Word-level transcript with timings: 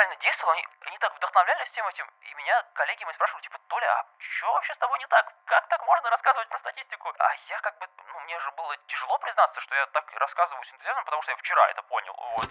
реально 0.00 0.16
действовало, 0.16 0.54
они, 0.54 0.66
они 0.80 0.98
так 0.98 1.14
вдохновлялись 1.14 1.68
всем 1.70 1.86
этим, 1.88 2.06
и 2.22 2.34
меня 2.34 2.62
коллеги 2.74 3.04
мои 3.04 3.14
спрашивали, 3.14 3.42
типа, 3.42 3.58
Толя, 3.68 3.86
а 3.86 4.06
что 4.18 4.52
вообще 4.52 4.74
с 4.74 4.78
тобой 4.78 4.98
не 4.98 5.06
так? 5.06 5.26
Как 5.44 5.68
так 5.68 5.86
можно 5.86 6.10
рассказывать 6.10 6.48
про 6.48 6.58
статистику? 6.58 7.12
А 7.18 7.34
я 7.48 7.60
как 7.60 7.78
бы, 7.78 7.86
ну, 8.08 8.20
мне 8.20 8.40
же 8.40 8.50
было 8.52 8.76
тяжело 8.88 9.18
признаться, 9.18 9.60
что 9.60 9.74
я 9.74 9.86
так 9.86 10.10
рассказываю 10.14 10.64
с 10.64 10.72
энтузиазмом, 10.72 11.04
потому 11.04 11.22
что 11.22 11.32
я 11.32 11.36
вчера 11.36 11.70
это 11.70 11.82
понял, 11.82 12.14
вот. 12.16 12.48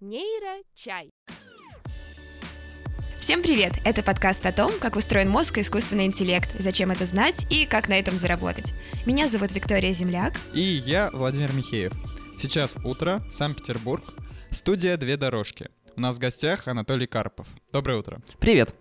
Нейрочай. 0.00 1.10
Всем 3.22 3.40
привет! 3.40 3.74
Это 3.84 4.02
подкаст 4.02 4.44
о 4.46 4.52
том, 4.52 4.72
как 4.80 4.96
устроен 4.96 5.30
мозг 5.30 5.56
и 5.56 5.60
искусственный 5.60 6.06
интеллект, 6.06 6.50
зачем 6.58 6.90
это 6.90 7.06
знать 7.06 7.46
и 7.50 7.66
как 7.66 7.88
на 7.88 7.96
этом 7.96 8.16
заработать. 8.16 8.74
Меня 9.06 9.28
зовут 9.28 9.52
Виктория 9.52 9.92
Земляк. 9.92 10.34
И 10.52 10.60
я 10.60 11.08
Владимир 11.12 11.52
Михеев. 11.52 11.92
Сейчас 12.40 12.74
утро, 12.84 13.22
Санкт-Петербург, 13.30 14.02
студия 14.50 14.96
«Две 14.96 15.16
дорожки». 15.16 15.70
У 15.96 16.00
нас 16.00 16.16
в 16.16 16.18
гостях 16.18 16.66
Анатолий 16.66 17.06
Карпов. 17.06 17.46
Доброе 17.72 18.00
утро. 18.00 18.20
Привет. 18.40 18.74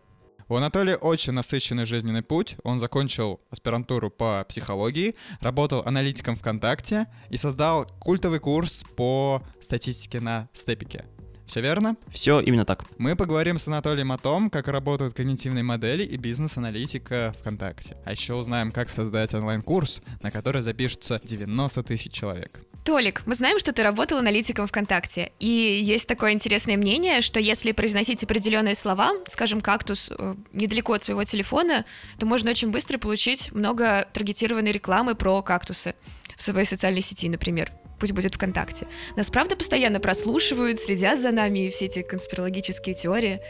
У 0.50 0.56
Анатолия 0.56 0.96
очень 0.96 1.34
насыщенный 1.34 1.86
жизненный 1.86 2.24
путь. 2.24 2.56
Он 2.64 2.80
закончил 2.80 3.42
аспирантуру 3.52 4.10
по 4.10 4.44
психологии, 4.50 5.14
работал 5.40 5.84
аналитиком 5.86 6.36
ВКонтакте 6.36 7.06
и 7.30 7.38
создал 7.38 7.86
культовый 8.00 8.40
курс 8.40 8.86
по 8.98 9.44
статистике 9.62 10.20
на 10.20 10.50
степике. 10.54 11.06
Все 11.52 11.60
верно? 11.60 11.98
Все 12.08 12.40
именно 12.40 12.64
так. 12.64 12.86
Мы 12.98 13.18
поговорим 13.18 13.58
с 13.58 13.68
Анатолием 13.68 14.14
о 14.14 14.18
том, 14.18 14.50
как 14.50 14.70
работают 14.70 15.14
когнитивные 15.14 15.66
модели 15.66 16.02
и 16.02 16.16
бизнес-аналитика 16.16 17.36
ВКонтакте. 17.42 17.98
А 18.06 18.12
еще 18.12 18.36
узнаем, 18.36 18.72
как 18.72 18.90
создать 18.90 19.34
онлайн-курс, 19.34 20.02
на 20.24 20.32
который 20.32 20.62
запишется 20.62 21.20
90 21.22 21.84
тысяч 21.84 22.14
человек. 22.14 22.62
Толик, 22.86 23.24
мы 23.26 23.36
знаем, 23.36 23.60
что 23.60 23.74
ты 23.74 23.84
работал 23.84 24.20
аналитиком 24.20 24.66
ВКонтакте, 24.66 25.34
и 25.42 25.82
есть 25.84 26.08
такое 26.08 26.32
интересное 26.32 26.78
мнение, 26.78 27.22
что 27.22 27.42
если 27.42 27.74
произносить 27.74 28.24
определенные 28.24 28.76
слова, 28.76 29.12
скажем, 29.28 29.60
кактус, 29.60 30.10
э, 30.10 30.36
недалеко 30.54 30.94
от 30.94 31.04
своего 31.04 31.26
телефона, 31.26 31.84
то 32.18 32.26
можно 32.26 32.52
очень 32.52 32.72
быстро 32.72 32.98
получить 32.98 33.52
много 33.52 34.08
таргетированной 34.14 34.72
рекламы 34.72 35.16
про 35.16 35.42
кактусы 35.42 35.96
в 36.38 36.42
своей 36.42 36.66
социальной 36.66 37.02
сети, 37.02 37.28
например 37.28 37.74
пусть 38.02 38.14
будет 38.14 38.34
ВКонтакте. 38.34 38.88
Нас 39.16 39.30
правда 39.30 39.56
постоянно 39.56 40.00
прослушивают, 40.00 40.82
следят 40.82 41.22
за 41.22 41.32
нами 41.32 41.68
и 41.68 41.70
все 41.70 41.86
эти 41.86 42.02
конспирологические 42.02 42.96
теории. 42.96 43.42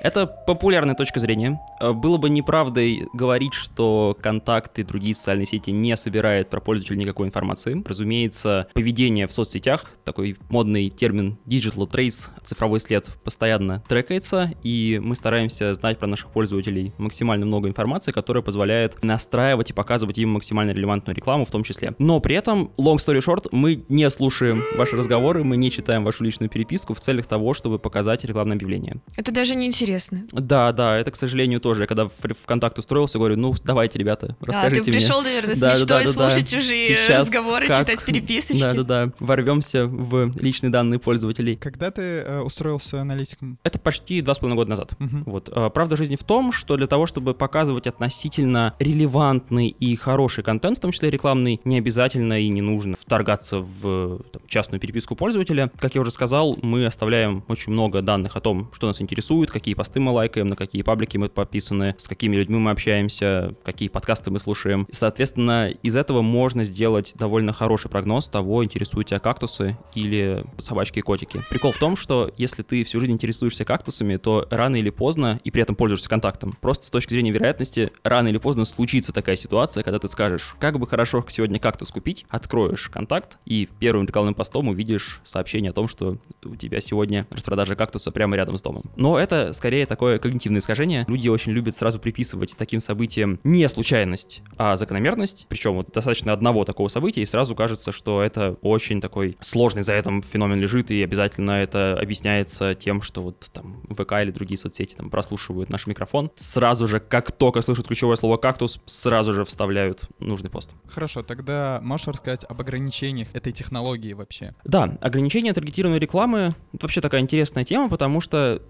Это 0.00 0.26
популярная 0.26 0.94
точка 0.94 1.20
зрения. 1.20 1.60
Э, 1.80 1.92
было 1.92 2.16
бы 2.18 2.30
неправдой 2.30 3.06
говорить, 3.12 3.54
что 3.54 4.16
контакты 4.20 4.82
и 4.82 4.84
другие 4.84 5.14
социальные 5.14 5.46
сети 5.46 5.70
не 5.70 5.96
собирают 5.96 6.50
про 6.50 6.60
пользователя 6.60 6.96
никакой 6.96 7.26
информации. 7.26 7.82
Разумеется, 7.86 8.68
поведение 8.74 9.26
в 9.26 9.32
соцсетях, 9.32 9.92
такой 10.04 10.36
модный 10.50 10.90
термин 10.90 11.38
digital 11.46 11.88
trace, 11.88 12.28
цифровой 12.44 12.80
след, 12.80 13.06
постоянно 13.24 13.82
трекается, 13.88 14.52
и 14.62 15.00
мы 15.02 15.16
стараемся 15.16 15.74
знать 15.74 15.98
про 15.98 16.06
наших 16.06 16.30
пользователей 16.30 16.92
максимально 16.98 17.46
много 17.46 17.68
информации, 17.68 18.12
которая 18.12 18.42
позволяет 18.42 19.02
настраивать 19.02 19.70
и 19.70 19.72
показывать 19.72 20.18
им 20.18 20.30
максимально 20.30 20.70
релевантную 20.72 21.16
рекламу 21.16 21.44
в 21.44 21.50
том 21.50 21.62
числе. 21.64 21.94
Но 21.98 22.20
при 22.20 22.36
этом, 22.36 22.70
long 22.78 22.96
story 22.96 23.20
short, 23.20 23.48
мы 23.52 23.84
не 23.88 24.08
слушаем 24.10 24.64
ваши 24.76 24.96
разговоры, 24.96 25.44
мы 25.44 25.56
не 25.56 25.70
читаем 25.70 26.04
вашу 26.04 26.24
личную 26.24 26.48
переписку 26.48 26.94
в 26.94 27.00
целях 27.00 27.26
того, 27.26 27.54
чтобы 27.54 27.78
показать 27.78 28.24
рекламное 28.24 28.56
объявление. 28.56 28.96
Это 29.16 29.32
даже 29.32 29.47
не 29.54 29.66
интересно. 29.66 30.26
Да, 30.32 30.72
да, 30.72 30.96
это, 30.96 31.10
к 31.10 31.16
сожалению, 31.16 31.60
тоже. 31.60 31.82
Я 31.82 31.86
когда 31.86 32.06
в 32.06 32.12
ВКонтакт 32.42 32.78
устроился, 32.78 33.18
говорю, 33.18 33.36
ну, 33.36 33.54
давайте, 33.64 33.98
ребята, 33.98 34.36
расскажите 34.40 34.80
а, 34.80 34.84
ты 34.84 34.90
пришел, 34.92 35.20
мне. 35.20 35.30
наверное, 35.30 35.54
с 35.54 35.58
да, 35.58 35.70
мечтой 35.70 35.86
да, 35.86 36.04
да, 36.04 36.12
слушать 36.12 36.50
да. 36.50 36.56
чужие 36.56 36.88
Сейчас 36.88 37.26
разговоры, 37.26 37.66
как... 37.68 37.80
читать 37.80 38.04
переписочки. 38.04 38.60
Да-да-да, 38.60 39.12
ворвемся 39.18 39.86
в 39.86 40.30
личные 40.40 40.70
данные 40.70 40.98
пользователей. 40.98 41.56
Когда 41.56 41.90
ты 41.90 42.02
э, 42.02 42.40
устроился 42.40 43.00
аналитиком? 43.00 43.58
Это 43.62 43.78
почти 43.78 44.20
два 44.20 44.34
с 44.34 44.38
половиной 44.38 44.56
года 44.56 44.70
назад. 44.70 44.92
Угу. 44.98 45.30
Вот. 45.30 45.48
А, 45.52 45.70
правда 45.70 45.96
жизни 45.96 46.16
в 46.16 46.24
том, 46.24 46.52
что 46.52 46.76
для 46.76 46.86
того, 46.86 47.06
чтобы 47.06 47.34
показывать 47.34 47.86
относительно 47.86 48.74
релевантный 48.78 49.68
и 49.68 49.96
хороший 49.96 50.44
контент, 50.44 50.78
в 50.78 50.80
том 50.80 50.92
числе 50.92 51.10
рекламный, 51.10 51.60
не 51.64 51.78
обязательно 51.78 52.40
и 52.40 52.48
не 52.48 52.60
нужно 52.60 52.96
вторгаться 52.96 53.60
в 53.60 54.22
там, 54.32 54.42
частную 54.46 54.80
переписку 54.80 55.14
пользователя. 55.14 55.70
Как 55.78 55.94
я 55.94 56.00
уже 56.00 56.10
сказал, 56.10 56.58
мы 56.62 56.86
оставляем 56.86 57.44
очень 57.48 57.72
много 57.72 58.02
данных 58.02 58.36
о 58.36 58.40
том, 58.40 58.70
что 58.72 58.86
нас 58.86 59.00
интересует, 59.00 59.37
какие 59.46 59.74
посты 59.74 60.00
мы 60.00 60.12
лайкаем, 60.12 60.48
на 60.48 60.56
какие 60.56 60.82
паблики 60.82 61.16
мы 61.16 61.28
подписаны, 61.28 61.94
с 61.98 62.08
какими 62.08 62.36
людьми 62.36 62.58
мы 62.58 62.70
общаемся, 62.70 63.54
какие 63.64 63.88
подкасты 63.88 64.30
мы 64.30 64.38
слушаем. 64.38 64.86
Соответственно, 64.90 65.70
из 65.70 65.96
этого 65.96 66.22
можно 66.22 66.64
сделать 66.64 67.12
довольно 67.14 67.52
хороший 67.52 67.90
прогноз 67.90 68.28
того, 68.28 68.64
интересуют 68.64 69.08
тебя 69.08 69.20
кактусы 69.20 69.78
или 69.94 70.44
собачки 70.58 70.98
и 70.98 71.02
котики. 71.02 71.42
Прикол 71.50 71.72
в 71.72 71.78
том, 71.78 71.96
что 71.96 72.30
если 72.36 72.62
ты 72.62 72.84
всю 72.84 73.00
жизнь 73.00 73.12
интересуешься 73.12 73.64
кактусами, 73.64 74.16
то 74.16 74.46
рано 74.50 74.76
или 74.76 74.90
поздно, 74.90 75.40
и 75.44 75.50
при 75.50 75.62
этом 75.62 75.76
пользуешься 75.76 76.08
контактом, 76.08 76.56
просто 76.60 76.86
с 76.86 76.90
точки 76.90 77.12
зрения 77.12 77.30
вероятности, 77.30 77.90
рано 78.02 78.28
или 78.28 78.38
поздно 78.38 78.64
случится 78.64 79.12
такая 79.12 79.36
ситуация, 79.36 79.82
когда 79.82 79.98
ты 79.98 80.08
скажешь, 80.08 80.54
как 80.58 80.78
бы 80.78 80.86
хорошо 80.86 81.24
сегодня 81.28 81.58
кактус 81.58 81.90
купить, 81.90 82.26
откроешь 82.28 82.88
контакт 82.88 83.38
и 83.44 83.68
первым 83.78 84.06
рекламным 84.06 84.34
постом 84.34 84.68
увидишь 84.68 85.20
сообщение 85.24 85.70
о 85.70 85.74
том, 85.74 85.88
что 85.88 86.18
у 86.44 86.56
тебя 86.56 86.80
сегодня 86.80 87.26
распродажа 87.30 87.76
кактуса 87.76 88.10
прямо 88.10 88.36
рядом 88.36 88.56
с 88.56 88.62
домом. 88.62 88.84
Но 88.96 89.18
это 89.18 89.27
скорее 89.52 89.86
такое 89.86 90.18
когнитивное 90.18 90.60
искажение. 90.60 91.04
Люди 91.08 91.28
очень 91.28 91.52
любят 91.52 91.76
сразу 91.76 91.98
приписывать 92.00 92.54
таким 92.56 92.80
событиям 92.80 93.40
не 93.44 93.68
случайность, 93.68 94.42
а 94.56 94.76
закономерность. 94.76 95.46
Причем 95.48 95.74
вот 95.74 95.92
достаточно 95.92 96.32
одного 96.32 96.64
такого 96.64 96.88
события, 96.88 97.22
и 97.22 97.26
сразу 97.26 97.54
кажется, 97.54 97.92
что 97.92 98.22
это 98.22 98.56
очень 98.62 99.00
такой 99.00 99.36
сложный 99.40 99.82
за 99.82 99.94
этим 99.94 100.22
феномен 100.22 100.60
лежит, 100.60 100.90
и 100.90 101.02
обязательно 101.02 101.52
это 101.52 101.98
объясняется 102.00 102.74
тем, 102.74 103.02
что 103.02 103.22
вот 103.22 103.50
там 103.52 103.82
ВК 103.90 104.12
или 104.22 104.30
другие 104.30 104.58
соцсети 104.58 104.94
там 104.94 105.10
прослушивают 105.10 105.70
наш 105.70 105.86
микрофон. 105.86 106.30
Сразу 106.36 106.86
же, 106.86 107.00
как 107.00 107.32
только 107.32 107.60
слышат 107.60 107.86
ключевое 107.86 108.16
слово 108.16 108.36
«кактус», 108.36 108.80
сразу 108.86 109.32
же 109.32 109.44
вставляют 109.44 110.08
нужный 110.18 110.50
пост. 110.50 110.72
Хорошо, 110.86 111.22
тогда 111.22 111.80
можешь 111.82 112.06
рассказать 112.08 112.44
об 112.48 112.60
ограничениях 112.60 113.28
этой 113.34 113.52
технологии 113.52 114.12
вообще? 114.12 114.54
Да, 114.64 114.98
ограничения 115.00 115.52
таргетированной 115.52 115.98
рекламы— 115.98 116.54
это 116.72 116.86
вообще 116.86 117.00
такая 117.00 117.20
интересная 117.20 117.64
тема, 117.64 117.88
потому 117.88 118.20
что, 118.20 118.62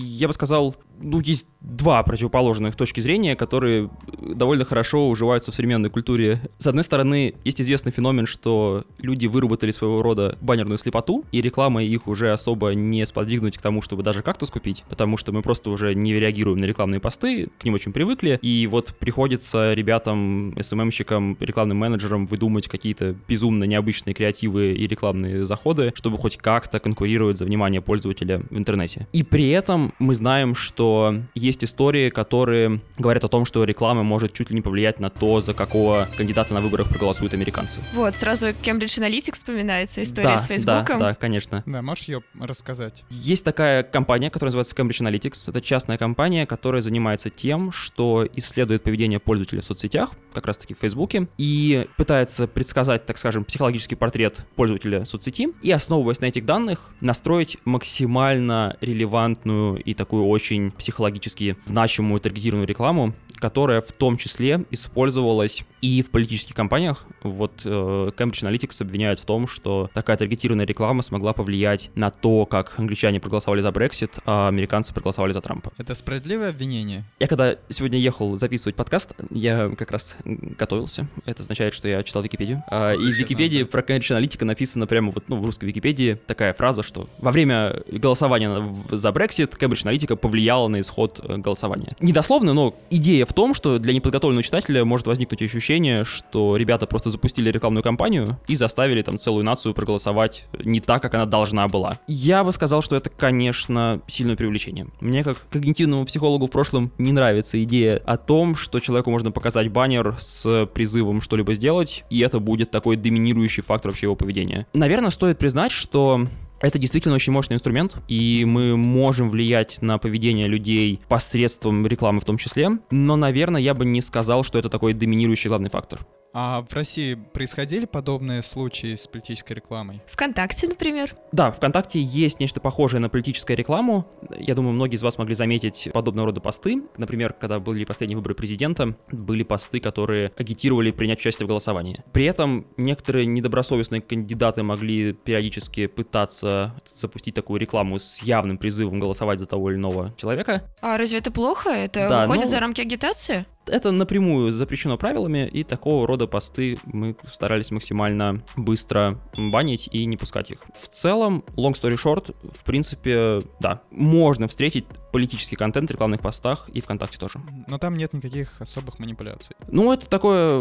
я 0.00 0.26
бы 0.26 0.32
сказал, 0.32 0.74
ну, 1.00 1.20
есть 1.20 1.46
два 1.60 2.02
противоположных 2.02 2.76
точки 2.76 3.00
зрения, 3.00 3.36
которые 3.36 3.90
довольно 4.20 4.64
хорошо 4.64 5.08
уживаются 5.08 5.52
в 5.52 5.54
современной 5.54 5.90
культуре. 5.90 6.40
С 6.58 6.66
одной 6.66 6.84
стороны, 6.84 7.34
есть 7.44 7.60
известный 7.60 7.92
феномен, 7.92 8.26
что 8.26 8.84
люди 8.98 9.26
выработали 9.26 9.70
своего 9.70 10.02
рода 10.02 10.38
баннерную 10.40 10.78
слепоту, 10.78 11.24
и 11.32 11.40
реклама 11.42 11.82
их 11.82 12.06
уже 12.06 12.32
особо 12.32 12.70
не 12.74 13.06
сподвигнуть 13.06 13.58
к 13.58 13.62
тому, 13.62 13.82
чтобы 13.82 14.02
даже 14.02 14.22
кактус 14.22 14.50
купить, 14.50 14.84
потому 14.88 15.16
что 15.16 15.32
мы 15.32 15.42
просто 15.42 15.70
уже 15.70 15.94
не 15.94 16.14
реагируем 16.14 16.58
на 16.58 16.64
рекламные 16.64 17.00
посты, 17.00 17.48
к 17.58 17.64
ним 17.64 17.74
очень 17.74 17.92
привыкли, 17.92 18.38
и 18.42 18.66
вот 18.66 18.94
приходится 18.98 19.72
ребятам, 19.72 20.54
СММщикам, 20.60 21.36
рекламным 21.40 21.78
менеджерам 21.78 22.26
выдумать 22.26 22.68
какие-то 22.68 23.14
безумно 23.28 23.64
необычные 23.64 24.14
креативы 24.14 24.72
и 24.72 24.86
рекламные 24.86 25.44
заходы, 25.44 25.92
чтобы 25.94 26.18
хоть 26.18 26.38
как-то 26.38 26.80
конкурировать 26.80 27.38
за 27.38 27.44
внимание 27.44 27.80
пользователя 27.80 28.42
в 28.50 28.56
интернете. 28.56 29.06
И 29.12 29.22
при 29.22 29.50
этом 29.50 29.92
мы 29.98 30.14
знаем, 30.14 30.54
что 30.54 30.89
есть 31.34 31.64
истории, 31.64 32.10
которые 32.10 32.80
говорят 32.98 33.24
о 33.24 33.28
том, 33.28 33.44
что 33.44 33.64
реклама 33.64 34.02
может 34.02 34.32
чуть 34.32 34.50
ли 34.50 34.56
не 34.56 34.62
повлиять 34.62 35.00
на 35.00 35.10
то, 35.10 35.40
за 35.40 35.54
какого 35.54 36.08
кандидата 36.16 36.54
на 36.54 36.60
выборах 36.60 36.88
проголосуют 36.88 37.34
американцы. 37.34 37.80
Вот, 37.94 38.16
сразу 38.16 38.48
Cambridge 38.48 38.98
Analytics 39.00 39.34
вспоминается, 39.34 40.02
история 40.02 40.28
да, 40.28 40.38
с 40.38 40.46
Фейсбуком. 40.46 40.98
Да, 40.98 41.10
да, 41.10 41.14
конечно. 41.14 41.62
Да, 41.66 41.82
можешь 41.82 42.04
ее 42.04 42.22
рассказать? 42.38 43.04
Есть 43.10 43.44
такая 43.44 43.82
компания, 43.82 44.30
которая 44.30 44.54
называется 44.54 44.74
Cambridge 44.74 45.06
Analytics. 45.06 45.50
Это 45.50 45.60
частная 45.60 45.98
компания, 45.98 46.46
которая 46.46 46.82
занимается 46.82 47.30
тем, 47.30 47.72
что 47.72 48.26
исследует 48.34 48.82
поведение 48.82 49.18
пользователей 49.18 49.60
в 49.60 49.64
соцсетях, 49.64 50.10
как 50.32 50.46
раз-таки 50.46 50.74
в 50.74 50.78
Фейсбуке, 50.78 51.28
и 51.38 51.86
пытается 51.96 52.46
предсказать, 52.46 53.06
так 53.06 53.18
скажем, 53.18 53.44
психологический 53.44 53.96
портрет 53.96 54.46
пользователя 54.56 55.04
соцсети, 55.04 55.48
и 55.62 55.70
основываясь 55.70 56.20
на 56.20 56.26
этих 56.26 56.44
данных, 56.44 56.90
настроить 57.00 57.58
максимально 57.64 58.76
релевантную 58.80 59.76
и 59.76 59.94
такую 59.94 60.26
очень 60.26 60.70
психологически 60.80 61.56
значимую 61.66 62.20
таргетированную 62.20 62.66
рекламу, 62.66 63.14
которая 63.36 63.80
в 63.80 63.92
том 63.92 64.16
числе 64.16 64.64
использовалась 64.70 65.64
и 65.80 66.02
в 66.02 66.10
политических 66.10 66.54
кампаниях. 66.54 67.06
Вот 67.22 67.62
э, 67.64 67.68
Cambridge 68.16 68.42
Analytics 68.42 68.82
обвиняют 68.82 69.20
в 69.20 69.24
том, 69.24 69.46
что 69.46 69.90
такая 69.94 70.16
таргетированная 70.16 70.66
реклама 70.66 71.02
смогла 71.02 71.32
повлиять 71.32 71.90
на 71.94 72.10
то, 72.10 72.44
как 72.44 72.78
англичане 72.78 73.20
проголосовали 73.20 73.60
за 73.60 73.68
Brexit, 73.68 74.10
а 74.26 74.48
американцы 74.48 74.92
проголосовали 74.92 75.32
за 75.32 75.40
Трампа. 75.40 75.72
Это 75.78 75.94
справедливое 75.94 76.50
обвинение? 76.50 77.04
Я 77.18 77.26
когда 77.28 77.56
сегодня 77.68 77.98
ехал 77.98 78.36
записывать 78.36 78.76
подкаст, 78.76 79.12
я 79.30 79.70
как 79.76 79.90
раз 79.90 80.16
готовился. 80.24 81.06
Это 81.24 81.42
означает, 81.42 81.74
что 81.74 81.88
я 81.88 82.02
читал 82.02 82.22
Википедию. 82.22 82.62
А, 82.68 82.92
и 82.92 83.10
в 83.10 83.16
Википедии 83.16 83.62
про 83.62 83.80
Cambridge 83.80 84.16
Analytica 84.16 84.44
написано 84.44 84.86
прямо 84.86 85.12
вот, 85.12 85.24
ну, 85.28 85.40
в 85.40 85.44
русской 85.44 85.64
Википедии 85.64 86.18
такая 86.26 86.52
фраза, 86.52 86.82
что 86.82 87.08
во 87.18 87.32
время 87.32 87.82
голосования 87.90 88.50
за 88.90 89.08
Brexit 89.10 89.58
Cambridge 89.58 89.84
Analytica 89.86 90.16
повлияла 90.16 90.68
на 90.70 90.80
исход 90.80 91.20
э, 91.22 91.36
голосования. 91.36 91.96
Недословно, 92.00 92.54
но 92.54 92.74
идея 92.90 93.26
в 93.26 93.32
том, 93.32 93.54
что 93.54 93.78
для 93.78 93.92
неподготовленного 93.92 94.42
читателя 94.42 94.84
может 94.84 95.06
возникнуть 95.06 95.42
ощущение, 95.42 96.04
что 96.04 96.56
ребята 96.56 96.86
просто 96.86 97.10
запустили 97.10 97.50
рекламную 97.50 97.82
кампанию 97.82 98.38
и 98.48 98.56
заставили 98.56 99.02
там 99.02 99.18
целую 99.18 99.44
нацию 99.44 99.74
проголосовать 99.74 100.46
не 100.62 100.80
так, 100.80 101.02
как 101.02 101.14
она 101.14 101.26
должна 101.26 101.68
была. 101.68 101.98
Я 102.06 102.44
бы 102.44 102.52
сказал, 102.52 102.82
что 102.82 102.96
это, 102.96 103.10
конечно, 103.10 104.00
сильное 104.06 104.36
привлечение. 104.36 104.86
Мне 105.00 105.24
как 105.24 105.38
когнитивному 105.50 106.04
психологу 106.04 106.46
в 106.46 106.50
прошлом 106.50 106.92
не 106.98 107.12
нравится 107.12 107.62
идея 107.62 108.00
о 108.04 108.16
том, 108.16 108.56
что 108.56 108.80
человеку 108.80 109.10
можно 109.10 109.30
показать 109.30 109.68
баннер 109.70 110.16
с 110.18 110.66
призывом 110.72 111.20
что-либо 111.20 111.54
сделать, 111.54 112.04
и 112.10 112.20
это 112.20 112.40
будет 112.40 112.70
такой 112.70 112.96
доминирующий 112.96 113.62
фактор 113.62 113.90
вообще 113.90 114.06
его 114.06 114.16
поведения. 114.16 114.66
Наверное, 114.72 115.10
стоит 115.10 115.38
признать, 115.38 115.72
что 115.72 116.26
это 116.60 116.78
действительно 116.78 117.14
очень 117.14 117.32
мощный 117.32 117.54
инструмент, 117.54 117.96
и 118.08 118.44
мы 118.46 118.76
можем 118.76 119.30
влиять 119.30 119.80
на 119.80 119.98
поведение 119.98 120.46
людей 120.46 121.00
посредством 121.08 121.86
рекламы 121.86 122.20
в 122.20 122.24
том 122.24 122.36
числе, 122.36 122.70
но, 122.90 123.16
наверное, 123.16 123.60
я 123.60 123.74
бы 123.74 123.84
не 123.84 124.00
сказал, 124.00 124.44
что 124.44 124.58
это 124.58 124.68
такой 124.68 124.92
доминирующий 124.92 125.48
главный 125.48 125.70
фактор. 125.70 126.06
А 126.32 126.64
в 126.68 126.74
России 126.74 127.14
происходили 127.14 127.86
подобные 127.86 128.42
случаи 128.42 128.94
с 128.94 129.06
политической 129.06 129.54
рекламой? 129.54 130.00
ВКонтакте, 130.06 130.68
например. 130.68 131.14
Да, 131.32 131.50
ВКонтакте 131.50 132.00
есть 132.00 132.38
нечто 132.38 132.60
похожее 132.60 133.00
на 133.00 133.08
политическую 133.08 133.56
рекламу. 133.56 134.06
Я 134.38 134.54
думаю, 134.54 134.74
многие 134.74 134.96
из 134.96 135.02
вас 135.02 135.18
могли 135.18 135.34
заметить 135.34 135.88
подобного 135.92 136.26
рода 136.26 136.40
посты. 136.40 136.82
Например, 136.96 137.32
когда 137.32 137.58
были 137.58 137.84
последние 137.84 138.16
выборы 138.16 138.34
президента, 138.34 138.94
были 139.10 139.42
посты, 139.42 139.80
которые 139.80 140.32
агитировали 140.36 140.92
принять 140.92 141.18
участие 141.18 141.46
в 141.46 141.48
голосовании. 141.48 142.02
При 142.12 142.26
этом 142.26 142.66
некоторые 142.76 143.26
недобросовестные 143.26 144.00
кандидаты 144.00 144.62
могли 144.62 145.12
периодически 145.12 145.86
пытаться 145.86 146.74
запустить 146.84 147.34
такую 147.34 147.60
рекламу 147.60 147.98
с 147.98 148.22
явным 148.22 148.58
призывом 148.58 149.00
голосовать 149.00 149.40
за 149.40 149.46
того 149.46 149.70
или 149.70 149.78
иного 149.78 150.14
человека. 150.16 150.62
А 150.80 150.96
разве 150.96 151.18
это 151.18 151.32
плохо? 151.32 151.70
Это 151.70 152.08
Да, 152.08 152.20
выходит 152.22 152.44
ну- 152.44 152.50
за 152.50 152.60
рамки 152.60 152.80
агитации? 152.80 153.46
Это 153.70 153.92
напрямую 153.92 154.50
запрещено 154.52 154.98
правилами, 154.98 155.46
и 155.46 155.62
такого 155.62 156.06
рода 156.06 156.26
посты 156.26 156.78
мы 156.84 157.14
старались 157.32 157.70
максимально 157.70 158.42
быстро 158.56 159.18
банить 159.36 159.88
и 159.92 160.04
не 160.04 160.16
пускать 160.16 160.50
их. 160.50 160.62
В 160.82 160.88
целом, 160.88 161.44
long 161.56 161.72
story 161.72 161.94
short, 161.96 162.34
в 162.52 162.64
принципе, 162.64 163.42
да, 163.60 163.82
можно 163.90 164.48
встретить 164.48 164.86
политический 165.12 165.56
контент 165.56 165.90
в 165.90 165.92
рекламных 165.92 166.20
постах 166.20 166.68
и 166.72 166.80
ВКонтакте 166.80 167.18
тоже. 167.18 167.40
Но 167.66 167.78
там 167.78 167.96
нет 167.96 168.12
никаких 168.12 168.60
особых 168.60 168.98
манипуляций. 168.98 169.56
Ну, 169.68 169.92
это 169.92 170.06
такое 170.06 170.58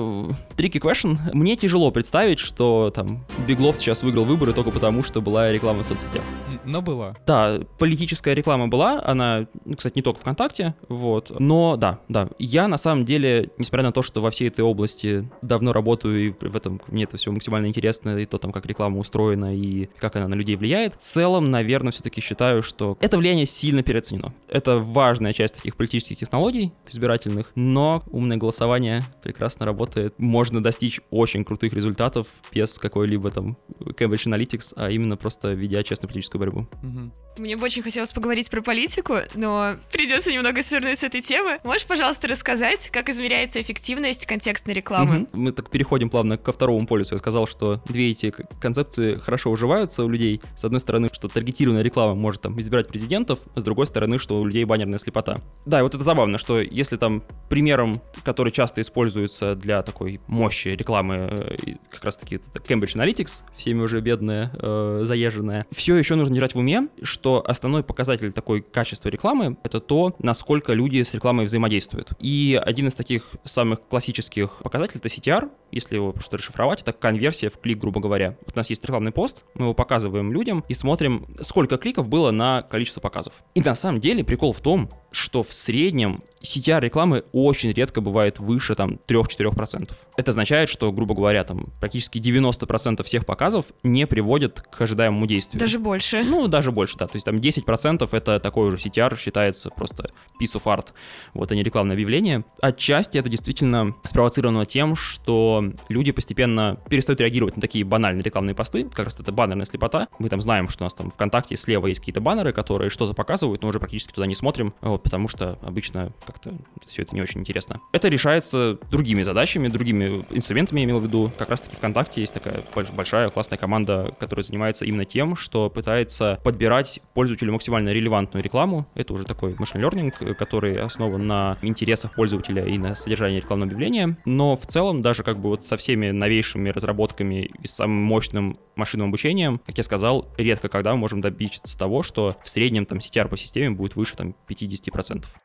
tricky 0.58 0.80
question. 0.80 1.18
Мне 1.34 1.56
тяжело 1.56 1.92
представить, 1.92 2.40
что 2.40 2.92
там 2.94 3.26
Беглов 3.48 3.78
сейчас 3.78 4.04
выиграл 4.04 4.26
выборы 4.26 4.54
только 4.54 4.72
потому, 4.72 5.04
что 5.04 5.22
была 5.22 5.52
реклама 5.52 5.84
в 5.84 5.86
соцсетях. 5.86 6.24
Но 6.66 6.82
была. 6.82 7.16
Да, 7.26 7.60
политическая 7.78 8.34
реклама 8.34 8.68
была, 8.68 9.02
она, 9.04 9.48
ну, 9.66 9.76
кстати, 9.76 9.96
не 9.96 10.02
только 10.02 10.20
ВКонтакте, 10.20 10.76
вот, 10.88 11.32
но 11.40 11.76
да, 11.78 12.00
да, 12.10 12.30
я 12.38 12.68
на 12.68 12.78
самом 12.78 13.06
деле, 13.06 13.50
несмотря 13.58 13.84
на 13.84 13.92
то, 13.92 14.02
что 14.04 14.22
во 14.22 14.32
всей 14.32 14.50
этой 14.50 14.62
области 14.62 15.30
давно 15.42 15.74
работаю, 15.74 16.28
и 16.28 16.30
в 16.32 16.56
этом 16.56 16.82
мне 16.88 17.04
это 17.04 17.18
все 17.18 17.32
максимально 17.32 17.68
интересно, 17.68 18.18
и 18.18 18.26
то 18.26 18.38
там, 18.38 18.52
как 18.52 18.66
реклама 18.66 19.00
устроена, 19.00 19.56
и 19.56 19.90
как 19.98 20.16
она 20.16 20.28
на 20.28 20.36
людей 20.36 20.56
влияет, 20.56 20.96
в 20.96 20.98
целом, 20.98 21.52
наверное, 21.52 21.92
все-таки 21.92 22.22
считаю, 22.22 22.64
что 22.64 22.98
это 23.00 23.18
влияние 23.18 23.46
сильно 23.46 23.84
переоценено. 23.84 24.34
Это 24.48 24.80
важная 24.80 25.34
часть 25.34 25.56
таких 25.56 25.76
политических 25.76 26.18
технологий 26.18 26.74
избирательных, 26.88 27.52
но 27.56 28.04
умное 28.08 28.38
голосование 28.38 29.04
прекрасно 29.22 29.66
работает. 29.66 30.14
Можно 30.18 30.64
достичь 30.64 31.02
очень 31.10 31.44
крутых 31.44 31.74
результатов 31.74 32.28
без 32.52 32.78
какой-либо 32.78 33.32
там 33.32 33.58
Cambridge 33.80 34.26
Analytics, 34.28 34.74
а 34.76 34.90
именно 34.90 35.18
просто 35.18 35.54
ведя 35.54 35.84
честную 35.84 36.10
политическую 36.10 36.40
борьбу. 36.40 36.68
Мгм. 36.82 37.14
Мне 37.40 37.56
бы 37.56 37.64
очень 37.64 37.82
хотелось 37.82 38.12
поговорить 38.12 38.50
про 38.50 38.62
политику, 38.62 39.16
но 39.34 39.76
придется 39.94 40.30
немного 40.30 40.62
свернуть 40.62 41.00
с 41.00 41.04
этой 41.04 41.22
темы. 41.22 41.60
Можешь, 41.64 41.88
пожалуйста, 41.88 42.28
рассказать, 42.28 42.90
как 42.90 43.08
измеряется 43.08 43.62
эффективность 43.62 44.26
контекстной 44.26 44.74
рекламы? 44.74 45.20
Мгм. 45.20 45.28
Мы 45.32 45.52
так 45.54 45.70
переходим 45.70 46.10
плавно 46.10 46.36
ко 46.36 46.52
второму 46.52 46.86
полюсу. 46.86 47.16
Я 47.16 47.20
сказал, 47.20 47.48
что 47.48 47.82
две 47.88 48.12
эти 48.12 48.34
концепции 48.60 49.16
хорошо 49.16 49.52
уживаются 49.52 50.04
у 50.04 50.10
людей. 50.10 50.42
С 50.58 50.66
одной 50.66 50.82
стороны, 50.82 51.10
что 51.14 51.30
таргетированная 51.30 51.82
реклама 51.82 52.14
может 52.14 52.42
там 52.42 52.60
избирать 52.60 52.90
президентов, 52.90 53.40
а 53.56 53.62
с 53.62 53.64
другой 53.64 53.88
стороны, 53.88 54.20
что 54.20 54.38
у 54.42 54.46
людей 54.46 54.66
баннерная 54.66 55.00
слепота. 55.00 55.40
Да, 55.66 55.80
и 55.80 55.82
вот 55.82 55.96
это 55.96 56.04
забавно, 56.04 56.38
что 56.38 56.60
если 56.60 56.98
там 56.98 57.24
примером, 57.50 58.02
который 58.26 58.52
часто 58.52 58.82
используется 58.82 59.56
для 59.56 59.82
такой 59.82 60.20
мощи 60.28 60.68
рекламы, 60.70 61.16
э, 61.16 61.76
как 61.90 62.04
раз 62.04 62.18
таки 62.18 62.36
это 62.36 62.60
Cambridge 62.60 62.98
Analytics, 62.98 63.44
всеми 63.56 63.82
уже 63.82 64.02
бедная, 64.02 64.52
э, 64.62 65.04
заезженная, 65.06 65.66
все 65.72 65.96
еще 65.96 66.16
нужно 66.16 66.34
держать 66.34 66.54
в 66.54 66.58
уме, 66.58 66.90
что 67.02 67.29
основной 67.38 67.84
показатель 67.84 68.32
такой 68.34 68.62
качества 68.62 69.10
рекламы— 69.10 69.58
это 69.64 69.80
то, 69.80 70.16
насколько 70.20 70.74
люди 70.74 71.02
с 71.02 71.14
рекламой 71.14 71.46
взаимодействуют. 71.46 72.10
И 72.20 72.60
один 72.64 72.88
из 72.88 72.96
таких 72.96 73.24
самых 73.44 73.82
классических 73.88 74.58
показателей— 74.64 75.02
это 75.04 75.08
CTR, 75.10 75.50
если 75.72 75.96
его 75.96 76.12
просто 76.12 76.38
расшифровать, 76.38 76.82
это 76.82 76.94
конверсия 76.94 77.50
в 77.50 77.58
клик, 77.60 77.80
грубо 77.80 78.00
говоря. 78.00 78.36
Вот 78.46 78.56
у 78.56 78.60
нас 78.60 78.70
есть 78.70 78.84
рекламный 78.84 79.12
пост, 79.12 79.44
мы 79.54 79.66
его 79.66 79.74
показываем 79.74 80.32
людям 80.32 80.64
и 80.68 80.74
смотрим, 80.74 81.28
сколько 81.42 81.78
кликов 81.78 82.08
было 82.08 82.32
на 82.32 82.64
количество 82.64 83.02
показов. 83.02 83.44
И 83.56 83.62
на 83.62 83.76
самом 83.76 84.00
деле 84.00 84.24
прикол 84.24 84.54
в 84.54 84.62
том, 84.62 84.90
что 85.12 85.44
в 85.44 85.54
среднем 85.54 86.22
CTR 86.42 86.80
рекламы 86.80 87.24
очень 87.32 87.72
редко 87.72 88.02
бывает 88.02 88.40
выше 88.40 88.76
там 88.76 89.00
3-4%. 89.08 89.92
Это 90.16 90.32
означает, 90.32 90.70
что, 90.70 90.92
грубо 90.92 91.16
говоря, 91.16 91.44
там 91.44 91.68
практически 91.80 92.18
90% 92.18 93.04
всех 93.04 93.26
показов 93.26 93.68
не 93.84 94.08
приводят 94.08 94.62
к 94.62 94.82
ожидаемому 94.82 95.26
действию. 95.26 95.60
Даже 95.60 95.80
больше. 95.80 96.24
Ну, 96.24 96.48
даже 96.48 96.72
больше, 96.72 96.98
да. 96.98 97.08
То 97.08 97.16
есть 97.16 97.26
там 97.26 97.36
10% 97.38 98.08
это 98.12 98.40
такой 98.40 98.68
уже 98.68 98.78
CTR 98.78 99.18
считается 99.20 99.70
просто 99.70 100.12
piece 100.42 100.56
of 100.56 100.64
art. 100.64 100.88
Вот, 101.34 101.52
а 101.52 101.56
не 101.56 101.64
рекламное 101.64 101.96
объявление. 101.96 102.44
Отчасти 102.62 103.18
это 103.18 103.30
действительно 103.30 103.96
спровоцировано 104.04 104.66
тем, 104.66 104.96
что 104.96 105.66
люди 105.90 106.12
постепенно 106.12 106.80
перестают 106.90 107.20
реагировать 107.22 107.56
на 107.56 107.62
такие 107.62 107.84
банальные 107.84 108.24
рекламные 108.24 108.56
посты. 108.56 108.86
Как 108.86 109.06
раз 109.06 109.20
это 109.20 109.32
баннерная 109.32 109.66
слепота. 109.66 110.08
Мы 110.20 110.30
там 110.30 110.42
знаем, 110.42 110.70
что 110.70 110.84
у 110.84 110.86
нас 110.86 110.94
там 110.94 111.10
ВКонтакте 111.10 111.58
слева 111.58 111.88
есть 111.88 112.00
какие-то 112.00 112.22
баннеры, 112.22 112.54
которые 112.54 112.90
что-то 112.90 113.14
показывают, 113.14 113.62
но 113.62 113.70
уже 113.70 113.80
практически 113.80 114.14
туда 114.14 114.28
не 114.28 114.36
смотрим, 114.36 114.74
вот, 115.00 115.04
потому 115.04 115.28
что 115.28 115.58
обычно 115.62 116.10
как-то 116.26 116.54
все 116.86 117.04
это 117.04 117.16
не 117.16 117.22
очень 117.22 117.42
интересно. 117.42 117.80
Это 117.94 118.10
решается 118.10 118.78
другими 118.92 119.24
задачами, 119.24 119.68
другими 119.68 120.26
инструментами, 120.32 120.82
я 120.82 120.86
имел 120.86 121.00
в 121.00 121.04
виду. 121.04 121.32
Как 121.38 121.50
раз-таки 121.50 121.76
ВКонтакте 121.76 122.22
есть 122.22 122.34
такая 122.34 122.62
больш- 122.76 122.94
большая 122.94 123.30
классная 123.30 123.58
команда, 123.58 124.12
которая 124.20 124.44
занимается 124.44 124.86
именно 124.86 125.06
тем, 125.06 125.36
что 125.36 125.70
пытается 125.70 126.40
подбирать 126.44 127.00
пользователю 127.14 127.54
максимально 127.54 127.90
релевантную 127.90 128.44
рекламу. 128.44 128.88
Это 128.96 129.14
уже 129.14 129.24
такой 129.26 129.54
machine 129.54 129.82
learning, 129.82 130.14
э, 130.20 130.34
который 130.34 130.78
основан 130.82 131.26
на 131.28 131.58
интересах 131.62 132.14
пользователя 132.14 132.66
и 132.66 132.78
на 132.78 132.96
содержании 132.96 133.38
рекламного 133.38 133.72
объявления. 133.72 134.18
Но 134.26 134.58
в 134.58 134.66
целом, 134.66 135.02
даже 135.02 135.24
как 135.24 135.40
бы 135.40 135.50
вот 135.50 135.66
со 135.66 135.78
всеми 135.78 136.12
новейшими 136.12 136.70
разработками 136.70 137.50
и 137.62 137.68
самым 137.68 138.02
мощным 138.04 138.58
машинным 138.80 139.10
обучением, 139.10 139.60
как 139.66 139.78
я 139.78 139.84
сказал, 139.84 140.28
редко 140.38 140.70
когда 140.70 140.94
мы 140.94 140.98
можем 140.98 141.22
добиться 141.22 141.78
того, 141.78 142.02
что 142.02 142.38
в 142.44 142.50
среднем 142.50 142.86
там 142.86 142.98
CTR 142.98 143.28
по 143.28 143.38
системе 143.38 143.76
будет 143.76 143.96
выше 143.96 144.16
там 144.16 144.34
50%. 144.48 144.89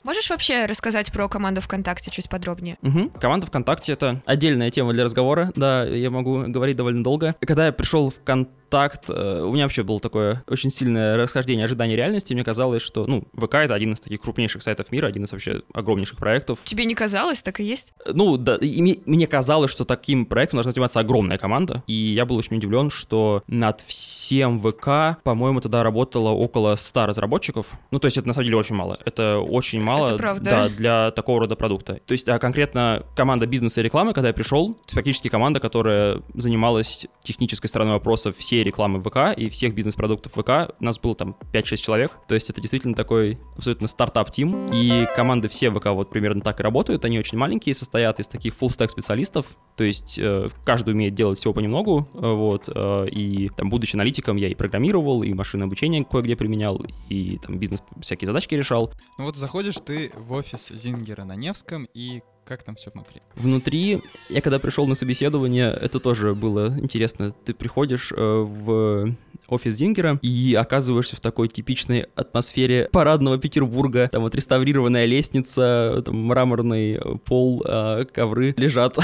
Можешь 0.03 0.31
вообще 0.31 0.67
рассказать 0.67 1.13
про 1.13 1.29
команду 1.29 1.61
ВКонтакте 1.61 2.11
чуть 2.11 2.29
подробнее? 2.29 2.77
Мгм. 2.83 3.11
Команда 3.11 3.47
ВКонтакте— 3.47 3.93
это 3.95 4.23
отдельная 4.27 4.71
тема 4.71 4.93
для 4.93 5.05
разговора, 5.05 5.53
да, 5.57 5.85
я 5.85 6.11
могу 6.11 6.45
говорить 6.47 6.77
довольно 6.77 7.03
долго. 7.03 7.35
Когда 7.41 7.67
я 7.67 7.73
пришел 7.73 8.11
в 8.11 8.15
ВКонтакт, 8.15 8.64
э, 9.09 9.43
у 9.43 9.53
меня 9.53 9.65
вообще 9.65 9.83
было 9.83 10.01
такое 10.01 10.45
очень 10.47 10.71
сильное 10.71 11.17
расхождение 11.17 11.65
ожиданий 11.65 11.97
реальности, 11.97 12.35
мне 12.35 12.45
казалось, 12.45 12.83
что, 12.83 13.07
ну, 13.07 13.25
ВК— 13.35 13.55
это 13.55 13.75
один 13.75 13.93
из 13.93 14.01
таких 14.01 14.21
крупнейших 14.21 14.63
сайтов 14.63 14.91
мира, 14.93 15.07
один 15.07 15.25
из 15.25 15.33
вообще 15.33 15.63
огромнейших 15.73 16.19
проектов. 16.19 16.59
Тебе 16.65 16.85
не 16.85 16.95
казалось, 16.95 17.43
так 17.43 17.61
и 17.61 17.65
есть? 17.65 17.95
Ну, 18.07 18.37
да, 18.37 18.57
и 18.57 18.83
мне, 18.83 18.99
мне 19.07 19.27
казалось, 19.27 19.71
что 19.71 19.85
таким 19.85 20.27
проектом 20.27 20.59
должна 20.59 20.73
заниматься 20.73 21.01
огромная 21.01 21.39
команда, 21.39 21.83
и 21.87 21.93
я 21.93 22.27
был 22.27 22.37
очень 22.37 22.57
удивлен, 22.57 22.91
что 22.91 23.43
над 23.47 23.81
всем 23.83 24.61
ВК, 24.61 25.23
по-моему, 25.23 25.61
тогда 25.61 25.83
работало 25.83 26.31
около 26.31 26.77
100 26.77 27.07
разработчиков. 27.07 27.67
Ну, 27.91 27.99
то 27.99 28.07
есть 28.07 28.19
это 28.19 28.27
на 28.27 28.35
самом 28.35 28.47
деле 28.47 28.57
очень 28.57 28.75
мало. 28.75 28.99
Это 29.05 29.39
очень 29.39 29.81
мало 29.81 30.07
Это 30.07 30.17
правда. 30.17 30.45
Да, 30.45 30.69
для 30.69 31.11
такого 31.13 31.41
рода 31.41 31.57
продукта. 31.57 32.01
То 32.07 32.13
есть, 32.13 32.29
а 32.29 32.39
конкретно 32.39 33.05
команда 33.15 33.47
бизнеса 33.47 33.81
и 33.81 33.85
рекламы, 33.85 34.13
когда 34.13 34.29
я 34.29 34.35
пришел, 34.35 34.77
практически 34.93 35.29
команда, 35.29 35.61
которая 35.61 36.21
занималась 36.35 37.07
технической 37.23 37.69
стороной 37.69 37.95
вопроса 37.95 38.33
всей 38.33 38.64
рекламы 38.65 39.03
ВК 39.03 39.37
и 39.37 39.49
всех 39.49 39.75
бизнес-продуктов 39.75 40.33
ВК. 40.33 40.75
У 40.81 40.85
нас 40.85 40.99
было 40.99 41.15
там 41.15 41.37
5-6 41.53 41.77
человек. 41.77 42.13
То 42.29 42.35
есть 42.35 42.51
это 42.51 42.61
действительно 42.61 42.95
такой 42.95 43.39
абсолютно 43.57 43.87
стартап-тим. 43.87 44.73
И 44.73 45.07
команды 45.17 45.49
все 45.49 45.71
ВК 45.71 45.87
вот 45.87 46.11
примерно 46.11 46.41
так 46.41 46.61
и 46.61 46.63
работают. 46.63 47.05
Они 47.05 47.19
очень 47.19 47.39
маленькие, 47.39 47.75
состоят 47.75 48.21
из 48.21 48.29
таких 48.29 48.55
full-stack 48.55 48.89
специалистов. 48.89 49.47
То 49.77 49.85
есть 49.85 50.19
э, 50.19 50.49
каждый 50.65 50.95
умеет 50.95 51.15
делать 51.15 51.39
всего 51.39 51.53
понемногу. 51.55 52.09
э, 52.15 52.33
Вот. 52.33 52.69
э, 52.75 53.09
и 53.11 53.49
там, 53.51 53.69
будучи 53.71 53.97
аналитиком, 53.97 54.37
я 54.37 54.49
и 54.49 54.55
программировал, 54.55 55.23
и 55.23 55.33
машинное 55.35 55.67
обучение 55.67 56.05
кое-где 56.05 56.37
применял, 56.37 56.85
и 57.09 57.39
там 57.39 57.59
бизнес 57.59 57.83
всякие 58.01 58.27
задачки 58.27 58.55
решал. 58.55 58.93
Ну 59.19 59.25
вот 59.25 59.37
заходишь 59.37 59.77
ты 59.85 60.13
в 60.17 60.33
офис 60.33 60.73
Зингера 60.75 61.25
на 61.25 61.35
Невском, 61.37 61.89
и 61.95 62.23
как 62.45 62.63
там 62.63 62.75
все 62.75 62.91
внутри? 62.91 63.23
Внутри, 63.35 64.03
я 64.29 64.41
когда 64.41 64.59
пришел 64.59 64.87
на 64.87 64.95
собеседование, 64.95 65.71
это 65.71 66.01
тоже 66.01 66.35
было 66.35 66.79
интересно. 66.79 67.33
Ты 67.33 67.55
приходишь 67.55 68.13
э, 68.13 68.17
в 68.17 69.15
офис 69.49 69.75
Зингера 69.75 70.19
и 70.23 70.55
оказываешься 70.59 71.17
в 71.17 71.21
такой 71.21 71.49
типичной 71.49 72.07
атмосфере 72.15 72.89
парадного 72.93 73.39
Петербурга. 73.39 74.09
Там 74.11 74.23
вот 74.23 74.35
реставрированная 74.35 75.05
лестница, 75.05 76.03
там 76.05 76.25
мраморный 76.27 77.01
пол, 77.25 77.65
а, 77.67 78.05
ковры 78.05 78.55
лежат. 78.57 78.99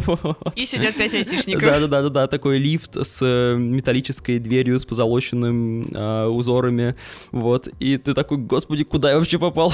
И 0.56 0.64
сидят 0.64 0.96
пять 0.96 1.14
айтишников. 1.14 1.62
Да-да-да, 1.62 2.26
такой 2.26 2.58
лифт 2.58 2.96
с 2.96 3.20
э, 3.22 3.56
металлической 3.56 4.38
дверью, 4.38 4.78
с 4.78 4.84
позолоченным 4.84 5.88
а, 5.94 6.28
узорами, 6.28 6.94
вот. 7.32 7.68
И 7.80 7.96
ты 7.96 8.14
такой, 8.14 8.38
господи, 8.38 8.84
куда 8.84 9.10
я 9.10 9.18
вообще 9.18 9.38
попал? 9.38 9.72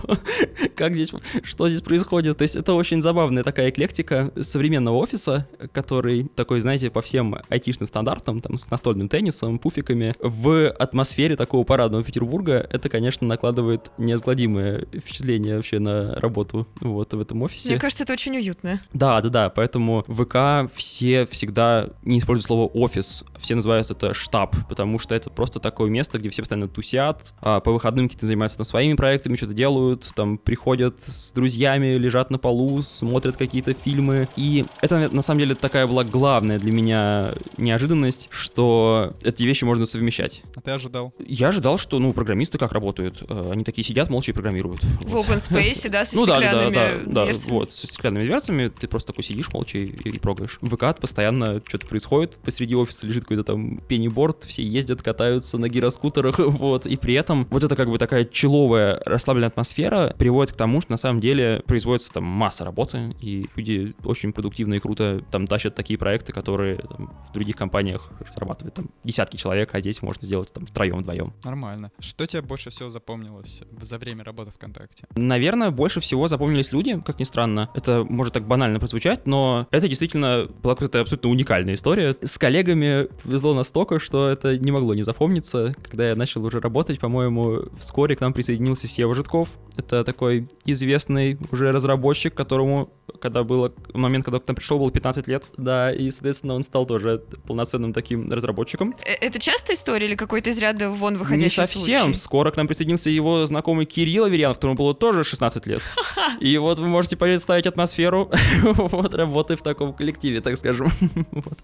Как 0.74 0.94
здесь, 0.94 1.12
что 1.42 1.68
здесь 1.68 1.82
происходит? 1.82 2.38
То 2.38 2.42
есть 2.42 2.56
это 2.56 2.74
очень 2.74 3.02
забавная 3.02 3.42
такая 3.42 3.70
эклектика 3.70 4.32
современного 4.40 4.96
офиса, 4.96 5.48
который 5.72 6.24
такой, 6.34 6.60
знаете, 6.60 6.90
по 6.90 7.00
всем 7.00 7.36
айтишным 7.48 7.86
стандартам, 7.86 8.40
там, 8.40 8.58
с 8.58 8.70
настольным 8.70 9.08
теннисом, 9.08 9.45
пуфиками, 9.58 10.14
в 10.20 10.70
атмосфере 10.70 11.36
такого 11.36 11.64
парадного 11.64 12.04
Петербурга, 12.04 12.66
это, 12.70 12.88
конечно, 12.88 13.26
накладывает 13.26 13.90
неизгладимое 13.98 14.86
впечатление 14.94 15.56
вообще 15.56 15.78
на 15.78 16.14
работу 16.16 16.66
вот 16.80 17.14
в 17.14 17.20
этом 17.20 17.42
офисе. 17.42 17.70
Мне 17.70 17.78
кажется, 17.78 18.04
это 18.04 18.12
очень 18.12 18.36
уютно. 18.36 18.80
Да, 18.92 19.20
да, 19.20 19.28
да, 19.28 19.50
поэтому 19.50 20.04
в 20.06 20.24
ВК 20.24 20.70
все 20.74 21.26
всегда 21.26 21.88
не 22.02 22.18
используют 22.18 22.46
слово 22.46 22.66
офис, 22.66 23.24
все 23.38 23.54
называют 23.54 23.90
это 23.90 24.14
штаб, 24.14 24.56
потому 24.68 24.98
что 24.98 25.14
это 25.14 25.30
просто 25.30 25.60
такое 25.60 25.90
место, 25.90 26.18
где 26.18 26.30
все 26.30 26.42
постоянно 26.42 26.68
тусят, 26.68 27.34
а 27.40 27.60
по 27.60 27.72
выходным 27.72 28.06
какие-то 28.06 28.26
занимаются 28.26 28.58
там, 28.58 28.64
своими 28.64 28.94
проектами, 28.94 29.36
что-то 29.36 29.54
делают, 29.54 30.10
там 30.14 30.38
приходят 30.38 31.00
с 31.02 31.32
друзьями, 31.32 31.94
лежат 31.94 32.30
на 32.30 32.38
полу, 32.38 32.82
смотрят 32.82 33.36
какие-то 33.36 33.72
фильмы. 33.72 34.28
И 34.36 34.64
это 34.80 35.08
на 35.12 35.22
самом 35.22 35.40
деле 35.40 35.54
такая 35.54 35.86
была 35.86 36.04
главная 36.04 36.58
для 36.58 36.72
меня 36.72 37.30
неожиданность, 37.56 38.28
что 38.30 39.14
эти 39.36 39.44
вещи 39.44 39.64
можно 39.64 39.84
совмещать. 39.84 40.42
А 40.54 40.60
ты 40.60 40.70
ожидал? 40.70 41.12
Я 41.18 41.48
ожидал, 41.48 41.76
что, 41.78 41.98
ну, 41.98 42.12
программисты 42.12 42.56
как 42.56 42.72
работают? 42.72 43.22
Э, 43.28 43.50
они 43.52 43.64
такие 43.64 43.84
сидят, 43.84 44.08
молча 44.08 44.32
и 44.32 44.34
программируют. 44.34 44.82
В 44.82 45.14
open 45.14 45.36
space, 45.36 45.88
да, 45.90 46.04
с 46.04 46.14
ну, 46.14 46.24
да, 46.24 46.40
да, 46.40 46.48
стеклянными 46.48 46.74
да, 46.74 46.90
да, 47.04 47.24
дверцами. 47.26 47.52
вот, 47.52 47.72
со 47.72 47.86
стеклянными 47.86 48.24
дверцами, 48.24 48.68
ты 48.68 48.88
просто 48.88 49.12
такой 49.12 49.24
сидишь 49.24 49.52
молча 49.52 49.78
и, 49.78 49.84
и 49.84 50.18
прогаешь. 50.18 50.58
В 50.62 50.74
ВК 50.74 50.98
постоянно 50.98 51.60
что-то 51.66 51.86
происходит, 51.86 52.40
посреди 52.42 52.74
офиса 52.74 53.06
лежит 53.06 53.24
какой-то 53.24 53.44
там 53.44 53.78
пенниборд, 53.88 54.44
все 54.44 54.62
ездят, 54.62 55.02
катаются 55.02 55.58
на 55.58 55.68
гироскутерах, 55.68 56.38
вот, 56.38 56.86
и 56.86 56.96
при 56.96 57.14
этом 57.14 57.46
вот 57.50 57.62
это 57.62 57.76
как 57.76 57.90
бы 57.90 57.98
такая 57.98 58.24
человая, 58.24 59.00
расслабленная 59.04 59.48
атмосфера 59.48 60.14
приводит 60.16 60.54
к 60.54 60.56
тому, 60.56 60.80
что 60.80 60.92
на 60.92 60.96
самом 60.96 61.20
деле 61.20 61.62
производится 61.66 62.10
там 62.12 62.24
масса 62.24 62.64
работы, 62.64 63.14
и 63.20 63.46
люди 63.54 63.94
очень 64.04 64.32
продуктивно 64.32 64.74
и 64.74 64.78
круто 64.78 65.22
там 65.30 65.46
тащат 65.46 65.74
такие 65.74 65.98
проекты, 65.98 66.32
которые 66.32 66.76
там, 66.76 67.14
в 67.28 67.32
других 67.34 67.56
компаниях 67.56 68.10
зарабатывают 68.32 68.74
там 68.74 68.88
десятки 69.04 69.25
человек, 69.34 69.74
а 69.74 69.80
здесь 69.80 70.02
можно 70.02 70.24
сделать 70.24 70.52
там 70.52 70.66
втроем, 70.66 70.98
вдвоем. 70.98 71.32
Нормально. 71.44 71.90
Что 71.98 72.26
тебе 72.26 72.42
больше 72.42 72.70
всего 72.70 72.90
запомнилось 72.90 73.62
за 73.80 73.98
время 73.98 74.24
работы 74.24 74.50
ВКонтакте? 74.52 75.04
Наверное, 75.16 75.70
больше 75.70 76.00
всего 76.00 76.28
запомнились 76.28 76.72
люди, 76.72 77.00
как 77.00 77.18
ни 77.18 77.24
странно. 77.24 77.70
Это 77.74 78.04
может 78.04 78.34
так 78.34 78.46
банально 78.46 78.78
прозвучать, 78.78 79.26
но 79.26 79.66
это 79.70 79.88
действительно 79.88 80.46
была 80.62 80.74
какая-то 80.74 81.00
абсолютно 81.00 81.30
уникальная 81.30 81.74
история. 81.74 82.16
С 82.20 82.38
коллегами 82.38 83.08
повезло 83.22 83.54
настолько, 83.54 83.98
что 83.98 84.28
это 84.28 84.56
не 84.58 84.70
могло 84.70 84.94
не 84.94 85.02
запомниться. 85.02 85.74
Когда 85.82 86.08
я 86.08 86.16
начал 86.16 86.44
уже 86.44 86.60
работать, 86.60 86.98
по-моему, 87.00 87.62
вскоре 87.78 88.16
к 88.16 88.20
нам 88.20 88.32
присоединился 88.32 88.86
Сева 88.86 89.14
Житков. 89.14 89.48
Это 89.76 90.04
такой 90.04 90.48
известный 90.64 91.38
уже 91.50 91.72
разработчик, 91.72 92.34
которому, 92.34 92.90
когда 93.20 93.44
было 93.44 93.72
момент, 93.92 94.24
когда 94.24 94.38
к 94.38 94.48
нам 94.48 94.54
пришел, 94.54 94.78
было 94.78 94.90
15 94.90 95.28
лет, 95.28 95.50
да, 95.56 95.92
и, 95.92 96.10
соответственно, 96.10 96.54
он 96.54 96.62
стал 96.62 96.86
тоже 96.86 97.22
полноценным 97.46 97.92
таким 97.92 98.30
разработчиком. 98.30 98.94
Это 99.20 99.38
частая 99.38 99.76
история 99.76 100.06
или 100.06 100.14
какой-то 100.14 100.50
из 100.50 100.58
ряда 100.58 100.90
вон 100.90 101.16
выходящий 101.16 101.60
Не 101.60 101.66
совсем. 101.66 102.04
случай? 102.04 102.18
Скоро 102.18 102.50
к 102.50 102.56
нам 102.56 102.66
присоединился 102.66 103.10
его 103.10 103.44
знакомый 103.46 103.86
Кирилл 103.86 104.24
Аверьянов, 104.24 104.56
которому 104.56 104.76
было 104.76 104.94
тоже 104.94 105.24
16 105.24 105.66
лет. 105.66 105.82
И 106.40 106.56
вот 106.58 106.78
вы 106.78 106.88
можете 106.88 107.16
представить 107.16 107.66
атмосферу 107.66 108.30
вот 108.62 109.14
работы 109.14 109.56
в 109.56 109.62
таком 109.62 109.92
коллективе, 109.92 110.40
так 110.40 110.56
скажем. 110.56 110.90
Вот. 111.30 111.58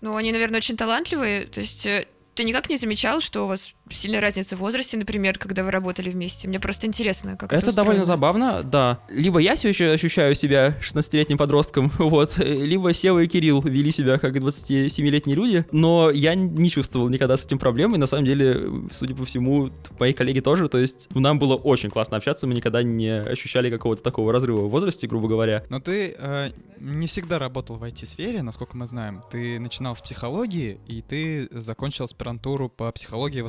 Ну, 0.00 0.16
они, 0.16 0.32
наверное, 0.32 0.58
очень 0.58 0.76
талантливые. 0.76 1.46
То 1.46 1.60
есть 1.60 1.86
э, 1.86 2.06
ты 2.34 2.44
никак 2.44 2.68
не 2.68 2.76
замечал, 2.76 3.20
что 3.20 3.44
у 3.44 3.48
вас 3.48 3.72
сильная 3.90 4.20
разница 4.20 4.56
в 4.56 4.60
возрасте, 4.60 4.96
например, 4.96 5.38
когда 5.38 5.62
вы 5.64 5.70
работали 5.70 6.10
вместе? 6.10 6.48
Мне 6.48 6.60
просто 6.60 6.86
интересно, 6.86 7.36
как 7.36 7.52
это 7.52 7.66
Это 7.66 7.74
довольно 7.76 8.02
устроено. 8.02 8.04
забавно, 8.04 8.62
да. 8.62 9.00
Либо 9.08 9.38
я 9.38 9.54
все 9.54 9.68
еще 9.68 9.90
ощущаю 9.90 10.34
себя 10.34 10.74
16-летним 10.80 11.38
подростком, 11.38 11.90
вот, 11.98 12.38
либо 12.38 12.92
Сева 12.92 13.20
и 13.20 13.26
Кирилл 13.26 13.62
вели 13.62 13.90
себя 13.90 14.18
как 14.18 14.36
27-летние 14.36 15.36
люди, 15.36 15.64
но 15.72 16.10
я 16.10 16.34
не 16.34 16.70
чувствовал 16.70 17.08
никогда 17.08 17.36
с 17.36 17.44
этим 17.46 17.58
проблем, 17.58 17.94
и 17.94 17.98
на 17.98 18.06
самом 18.06 18.24
деле, 18.24 18.68
судя 18.90 19.14
по 19.14 19.24
всему, 19.24 19.70
мои 19.98 20.12
коллеги 20.12 20.40
тоже, 20.40 20.68
то 20.68 20.78
есть 20.78 21.08
нам 21.14 21.38
было 21.38 21.54
очень 21.54 21.90
классно 21.90 22.16
общаться, 22.16 22.46
мы 22.46 22.54
никогда 22.54 22.82
не 22.82 23.20
ощущали 23.20 23.70
какого-то 23.70 24.02
такого 24.02 24.32
разрыва 24.32 24.62
в 24.62 24.70
возрасте, 24.70 25.06
грубо 25.06 25.28
говоря. 25.28 25.64
Но 25.68 25.80
ты 25.80 26.14
э, 26.18 26.50
не 26.80 27.06
всегда 27.06 27.38
работал 27.38 27.76
в 27.76 27.84
IT-сфере, 27.84 28.42
насколько 28.42 28.76
мы 28.76 28.86
знаем. 28.86 29.22
Ты 29.30 29.58
начинал 29.58 29.96
с 29.96 30.00
психологии, 30.00 30.78
и 30.86 31.02
ты 31.02 31.48
закончил 31.50 32.04
аспирантуру 32.04 32.68
по 32.68 32.90
психологии 32.92 33.40
в 33.40 33.46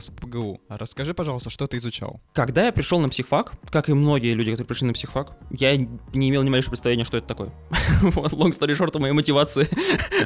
А 0.69 0.77
расскажи, 0.77 1.13
пожалуйста, 1.13 1.49
что 1.49 1.67
ты 1.67 1.77
изучал? 1.77 2.21
Когда 2.33 2.65
я 2.65 2.71
пришел 2.71 2.99
на 2.99 3.09
психфак, 3.09 3.53
как 3.69 3.89
и 3.89 3.93
многие 3.93 4.33
люди, 4.33 4.51
которые 4.51 4.67
пришли 4.67 4.87
на 4.87 4.93
психфак, 4.93 5.37
я 5.51 5.75
не 5.77 6.29
имел 6.29 6.43
ни 6.43 6.49
малейшего 6.49 6.71
представления, 6.71 7.05
что 7.05 7.17
это 7.17 7.27
такое. 7.27 7.53
Вот, 8.01 8.31
long 8.33 8.51
story 8.51 8.77
short, 8.77 8.97
моей 8.99 9.13
мотивации 9.13 9.67